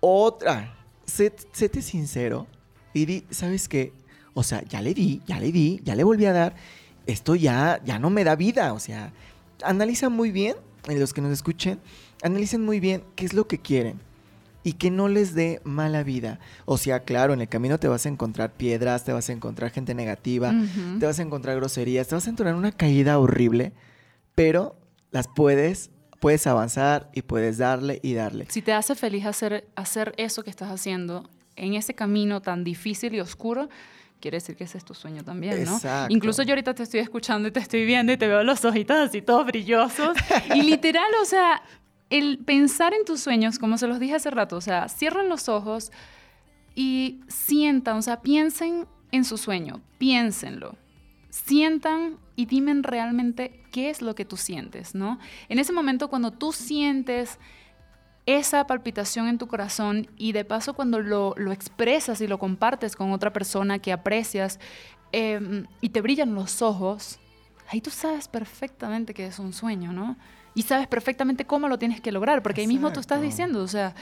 Otra, 0.00 0.76
sé, 1.06 1.32
séte 1.52 1.80
sincero 1.80 2.48
y 2.92 3.06
di, 3.06 3.24
¿sabes 3.30 3.68
qué? 3.68 3.92
O 4.34 4.42
sea, 4.42 4.64
ya 4.64 4.82
le 4.82 4.94
di, 4.94 5.22
ya 5.26 5.38
le 5.38 5.52
di, 5.52 5.80
ya 5.84 5.94
le 5.94 6.02
volví 6.02 6.26
a 6.26 6.32
dar. 6.32 6.56
Esto 7.06 7.36
ya, 7.36 7.80
ya 7.84 8.00
no 8.00 8.10
me 8.10 8.24
da 8.24 8.34
vida. 8.34 8.72
O 8.72 8.80
sea, 8.80 9.12
analiza 9.62 10.08
muy 10.08 10.32
bien, 10.32 10.56
en 10.88 10.98
los 10.98 11.14
que 11.14 11.20
nos 11.20 11.30
escuchen, 11.30 11.78
analicen 12.24 12.64
muy 12.64 12.80
bien 12.80 13.04
qué 13.14 13.24
es 13.24 13.32
lo 13.32 13.46
que 13.46 13.58
quieren 13.58 14.00
y 14.64 14.72
que 14.72 14.90
no 14.90 15.06
les 15.06 15.36
dé 15.36 15.60
mala 15.62 16.02
vida. 16.02 16.40
O 16.64 16.78
sea, 16.78 17.04
claro, 17.04 17.32
en 17.32 17.42
el 17.42 17.48
camino 17.48 17.78
te 17.78 17.86
vas 17.86 18.06
a 18.06 18.08
encontrar 18.08 18.54
piedras, 18.54 19.04
te 19.04 19.12
vas 19.12 19.28
a 19.28 19.32
encontrar 19.32 19.70
gente 19.70 19.94
negativa, 19.94 20.52
te 20.98 21.06
vas 21.06 21.20
a 21.20 21.22
encontrar 21.22 21.54
groserías, 21.54 22.08
te 22.08 22.16
vas 22.16 22.26
a 22.26 22.30
encontrar 22.30 22.56
una 22.56 22.72
caída 22.72 23.20
horrible, 23.20 23.72
pero 24.34 24.74
las 25.12 25.28
puedes, 25.28 25.90
puedes 26.20 26.46
avanzar 26.46 27.08
y 27.12 27.22
puedes 27.22 27.58
darle 27.58 28.00
y 28.02 28.14
darle. 28.14 28.46
Si 28.48 28.62
te 28.62 28.72
hace 28.72 28.94
feliz 28.94 29.26
hacer, 29.26 29.68
hacer 29.76 30.14
eso 30.16 30.42
que 30.42 30.50
estás 30.50 30.70
haciendo 30.70 31.28
en 31.56 31.74
ese 31.74 31.94
camino 31.94 32.40
tan 32.40 32.64
difícil 32.64 33.14
y 33.14 33.20
oscuro, 33.20 33.68
quiere 34.20 34.36
decir 34.36 34.56
que 34.56 34.64
ese 34.64 34.78
es 34.78 34.84
tu 34.84 34.94
sueño 34.94 35.24
también, 35.24 35.64
¿no? 35.64 35.74
Exacto. 35.74 36.12
Incluso 36.12 36.42
yo 36.42 36.52
ahorita 36.52 36.74
te 36.74 36.82
estoy 36.82 37.00
escuchando 37.00 37.48
y 37.48 37.52
te 37.52 37.60
estoy 37.60 37.84
viendo 37.84 38.12
y 38.12 38.16
te 38.16 38.26
veo 38.26 38.42
los 38.42 38.64
ojitos 38.64 38.96
así 38.96 39.22
todos 39.22 39.46
brillosos. 39.46 40.16
y 40.54 40.62
literal, 40.62 41.10
o 41.22 41.24
sea, 41.24 41.62
el 42.10 42.38
pensar 42.38 42.94
en 42.94 43.04
tus 43.04 43.20
sueños, 43.20 43.58
como 43.58 43.78
se 43.78 43.86
los 43.86 44.00
dije 44.00 44.14
hace 44.14 44.30
rato, 44.30 44.56
o 44.56 44.60
sea, 44.60 44.88
cierran 44.88 45.28
los 45.28 45.48
ojos 45.48 45.92
y 46.74 47.20
sientan, 47.28 47.96
o 47.96 48.02
sea, 48.02 48.20
piensen 48.20 48.86
en 49.12 49.24
su 49.24 49.36
sueño, 49.36 49.80
piénsenlo. 49.98 50.76
Sientan 51.30 52.18
y 52.38 52.46
dime 52.46 52.72
realmente 52.82 53.64
qué 53.72 53.90
es 53.90 54.00
lo 54.00 54.14
que 54.14 54.24
tú 54.24 54.36
sientes, 54.36 54.94
¿no? 54.94 55.18
En 55.48 55.58
ese 55.58 55.72
momento 55.72 56.06
cuando 56.06 56.30
tú 56.30 56.52
sientes 56.52 57.36
esa 58.26 58.64
palpitación 58.64 59.26
en 59.26 59.38
tu 59.38 59.48
corazón 59.48 60.08
y 60.16 60.30
de 60.30 60.44
paso 60.44 60.74
cuando 60.74 61.00
lo, 61.00 61.34
lo 61.36 61.50
expresas 61.50 62.20
y 62.20 62.28
lo 62.28 62.38
compartes 62.38 62.94
con 62.94 63.10
otra 63.10 63.32
persona 63.32 63.80
que 63.80 63.90
aprecias 63.90 64.60
eh, 65.10 65.64
y 65.80 65.88
te 65.88 66.00
brillan 66.00 66.36
los 66.36 66.62
ojos, 66.62 67.18
ahí 67.70 67.80
tú 67.80 67.90
sabes 67.90 68.28
perfectamente 68.28 69.14
que 69.14 69.26
es 69.26 69.40
un 69.40 69.52
sueño, 69.52 69.92
¿no? 69.92 70.16
Y 70.54 70.62
sabes 70.62 70.86
perfectamente 70.86 71.44
cómo 71.44 71.66
lo 71.66 71.76
tienes 71.76 72.00
que 72.00 72.12
lograr, 72.12 72.40
porque 72.44 72.60
ahí 72.60 72.68
mismo 72.68 72.92
tú 72.92 73.00
estás 73.00 73.20
diciendo, 73.20 73.64
o 73.64 73.68
sea, 73.68 73.96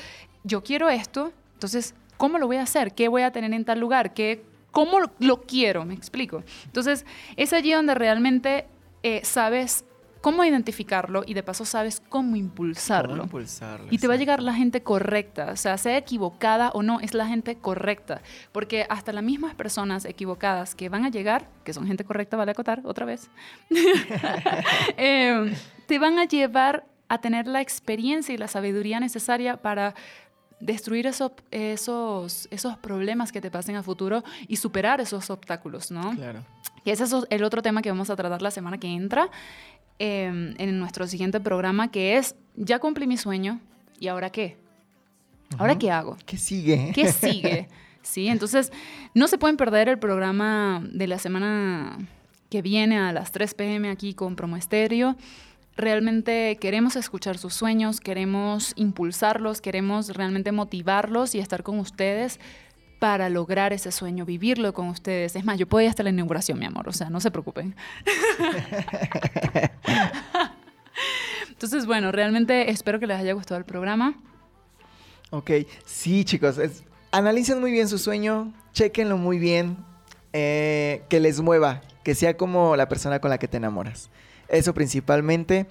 yo 0.45 0.62
quiero 0.62 0.91
esto, 0.91 1.32
entonces, 1.55 1.95
¿cómo 2.18 2.37
lo 2.37 2.47
voy 2.47 2.57
a 2.57 2.64
hacer? 2.64 2.93
¿Qué 2.93 3.09
voy 3.09 3.22
a 3.22 3.30
tener 3.30 3.55
en 3.55 3.64
tal 3.64 3.80
lugar? 3.80 4.12
¿Qué, 4.12 4.45
¿Cómo 4.77 4.99
lo- 5.20 5.41
quiero? 5.43 5.87
Me 5.87 5.95
explico. 5.95 6.45
Entonces, 6.66 7.07
es 7.37 7.53
allí 7.55 7.72
donde 7.72 7.95
realmente 7.95 8.66
eh, 9.03 9.22
sabes 9.24 9.87
cómo 10.20 10.45
identificarlo 10.45 11.22
y 11.27 11.33
de 11.35 11.43
paso 11.43 11.64
sabes 11.64 12.03
cómo 12.11 12.37
impulsarlo. 12.37 13.12
¿Cómo 13.12 13.22
impulsarlo? 13.22 13.87
Y 13.91 13.97
te 13.97 14.07
va 14.07 14.14
a 14.14 14.16
llegar 14.16 14.43
la 14.43 14.53
gente 14.53 14.83
correcta, 14.83 15.53
o 15.53 15.57
sea, 15.57 15.79
sea 15.79 15.97
equivocada 15.97 16.70
o 16.74 16.83
no, 16.83 17.01
es 17.01 17.14
la 17.14 17.27
gente 17.27 17.57
correcta. 17.57 18.20
Porque 18.53 18.85
hasta 18.91 19.12
las 19.12 19.24
mismas 19.24 19.55
personas 19.55 20.05
equivocadas 20.05 20.74
que 20.74 20.89
van 20.91 21.05
a 21.07 21.11
llegar, 21.11 21.49
que 21.64 21.72
son 21.72 21.87
gente 21.87 22.05
correcta, 22.05 22.37
vale 22.37 22.51
acotar 22.51 22.81
otra 22.85 23.07
vez, 23.07 23.31
eh, 24.99 25.55
te 25.87 25.99
van 25.99 26.18
a 26.18 26.24
llevar 26.24 26.85
a 27.09 27.18
tener 27.18 27.47
la 27.47 27.61
experiencia 27.61 28.35
y 28.35 28.39
la 28.39 28.49
sabiduría 28.49 28.99
necesaria 29.01 29.57
para 29.59 29.95
destruir 30.61 31.07
esos, 31.07 31.32
esos, 31.50 32.48
esos 32.50 32.76
problemas 32.78 33.32
que 33.32 33.40
te 33.40 33.50
pasen 33.50 33.76
a 33.76 33.82
futuro 33.82 34.24
y 34.48 34.57
superar 34.57 35.00
esos 35.00 35.30
obstáculos, 35.30 35.90
¿no? 35.90 36.14
Claro. 36.14 36.44
Y 36.84 36.90
ese 36.90 37.04
es 37.04 37.12
el 37.30 37.44
otro 37.44 37.62
tema 37.62 37.82
que 37.82 37.90
vamos 37.90 38.11
a 38.11 38.16
tratar 38.16 38.42
la 38.42 38.50
semana 38.50 38.78
que 38.78 38.88
entra 38.88 39.30
eh, 39.98 40.54
en 40.59 40.78
nuestro 40.78 41.07
siguiente 41.07 41.40
programa, 41.40 41.90
que 41.90 42.16
es, 42.16 42.36
ya 42.54 42.78
cumplí 42.78 43.07
mi 43.07 43.16
sueño, 43.16 43.61
¿y 43.98 44.09
ahora 44.09 44.30
qué? 44.30 44.57
¿Ahora 45.59 45.78
qué 45.78 45.90
hago? 45.90 46.16
¿Qué 46.26 46.36
sigue? 46.36 46.92
¿Qué 46.94 47.12
sigue? 47.12 47.68
Sí, 48.07 48.28
entonces 48.28 48.70
no 49.14 49.26
se 49.26 49.36
pueden 49.36 49.57
perder 49.57 49.88
el 49.88 49.98
programa 49.98 50.80
de 50.92 51.09
la 51.09 51.18
semana 51.18 51.98
que 52.50 52.62
viene 52.62 52.98
a 52.98 53.12
las 53.12 53.32
3 53.32 53.54
pm 53.54 53.90
aquí 53.90 54.14
con 54.14 54.36
Promo 54.36 54.57
Estéreo. 54.57 55.16
Realmente 55.77 56.57
queremos 56.61 56.97
escuchar 56.97 57.37
sus 57.39 57.53
sueños, 57.55 58.01
queremos 58.01 58.72
impulsarlos, 58.77 59.61
queremos 59.61 60.09
realmente 60.16 60.51
motivarlos 60.53 61.35
y 61.35 61.39
estar 61.39 61.62
con 61.62 61.79
ustedes 61.79 62.41
para 62.99 63.29
lograr 63.29 63.74
ese 63.74 63.93
sueño, 63.93 64.24
vivirlo 64.24 64.72
con 64.72 64.89
ustedes. 64.89 65.37
Es 65.37 65.45
más, 65.45 65.59
yo 65.59 65.66
puedo 65.68 65.83
ir 65.85 65.91
hasta 65.91 66.03
la 66.03 66.09
inauguración, 66.11 66.59
mi 66.59 66.64
amor, 66.64 66.89
o 66.89 66.93
sea, 66.93 67.11
no 67.11 67.20
se 67.20 67.31
preocupen. 67.31 67.77
Entonces, 71.51 71.87
bueno, 71.87 72.12
realmente 72.12 72.70
espero 72.70 72.99
que 72.99 73.07
les 73.07 73.18
haya 73.18 73.33
gustado 73.33 73.59
el 73.59 73.64
programa. 73.64 74.14
Ok, 75.31 75.51
sí 75.85 76.24
chicos, 76.24 76.59
es- 76.59 76.85
analicen 77.12 77.61
muy 77.61 77.72
bien 77.72 77.89
su 77.89 77.99
sueño, 77.99 78.53
chequenlo 78.72 79.16
muy 79.16 79.39
bien, 79.39 79.77
eh, 80.33 81.03
que 81.09 81.20
les 81.20 81.41
mueva, 81.41 81.83
que 82.05 82.14
sea 82.14 82.37
como 82.37 82.77
la 82.77 82.89
persona 82.89 83.20
con 83.20 83.31
la 83.31 83.39
que 83.39 83.49
te 83.49 83.57
enamoras. 83.57 84.11
Eso 84.49 84.74
principalmente. 84.74 85.66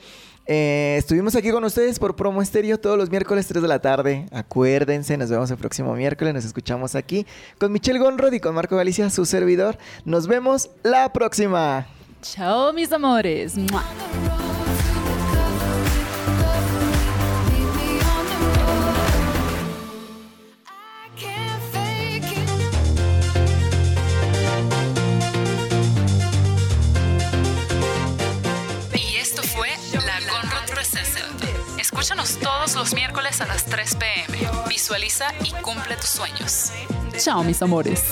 Eh, 0.47 0.95
estuvimos 0.99 1.35
aquí 1.35 1.49
con 1.49 1.63
ustedes 1.63 1.97
por 1.97 2.15
Promo 2.15 2.41
Estéreo 2.41 2.79
todos 2.79 2.97
los 2.97 3.09
miércoles 3.09 3.47
3 3.47 3.61
de 3.61 3.67
la 3.67 3.79
tarde. 3.79 4.27
Acuérdense, 4.31 5.17
nos 5.17 5.29
vemos 5.29 5.49
el 5.49 5.57
próximo 5.57 5.95
miércoles, 5.95 6.33
nos 6.33 6.45
escuchamos 6.45 6.93
aquí 6.93 7.25
con 7.57 7.71
Michelle 7.71 7.99
Gonrod 7.99 8.31
y 8.31 8.39
con 8.39 8.53
Marco 8.53 8.75
Galicia, 8.75 9.09
su 9.09 9.25
servidor. 9.25 9.77
Nos 10.03 10.27
vemos 10.27 10.69
la 10.83 11.11
próxima. 11.11 11.87
Chao, 12.21 12.73
mis 12.73 12.91
amores. 12.91 13.55
Escúchanos 32.05 32.37
todos 32.37 32.75
los 32.75 32.93
miércoles 32.93 33.41
a 33.41 33.47
las 33.47 33.65
3 33.65 33.95
pm. 33.95 34.47
Visualiza 34.69 35.25
y 35.43 35.49
cumple 35.63 35.97
tus 35.97 36.11
sueños. 36.11 36.71
Chao, 37.17 37.43
mis 37.43 37.59
amores. 37.63 38.03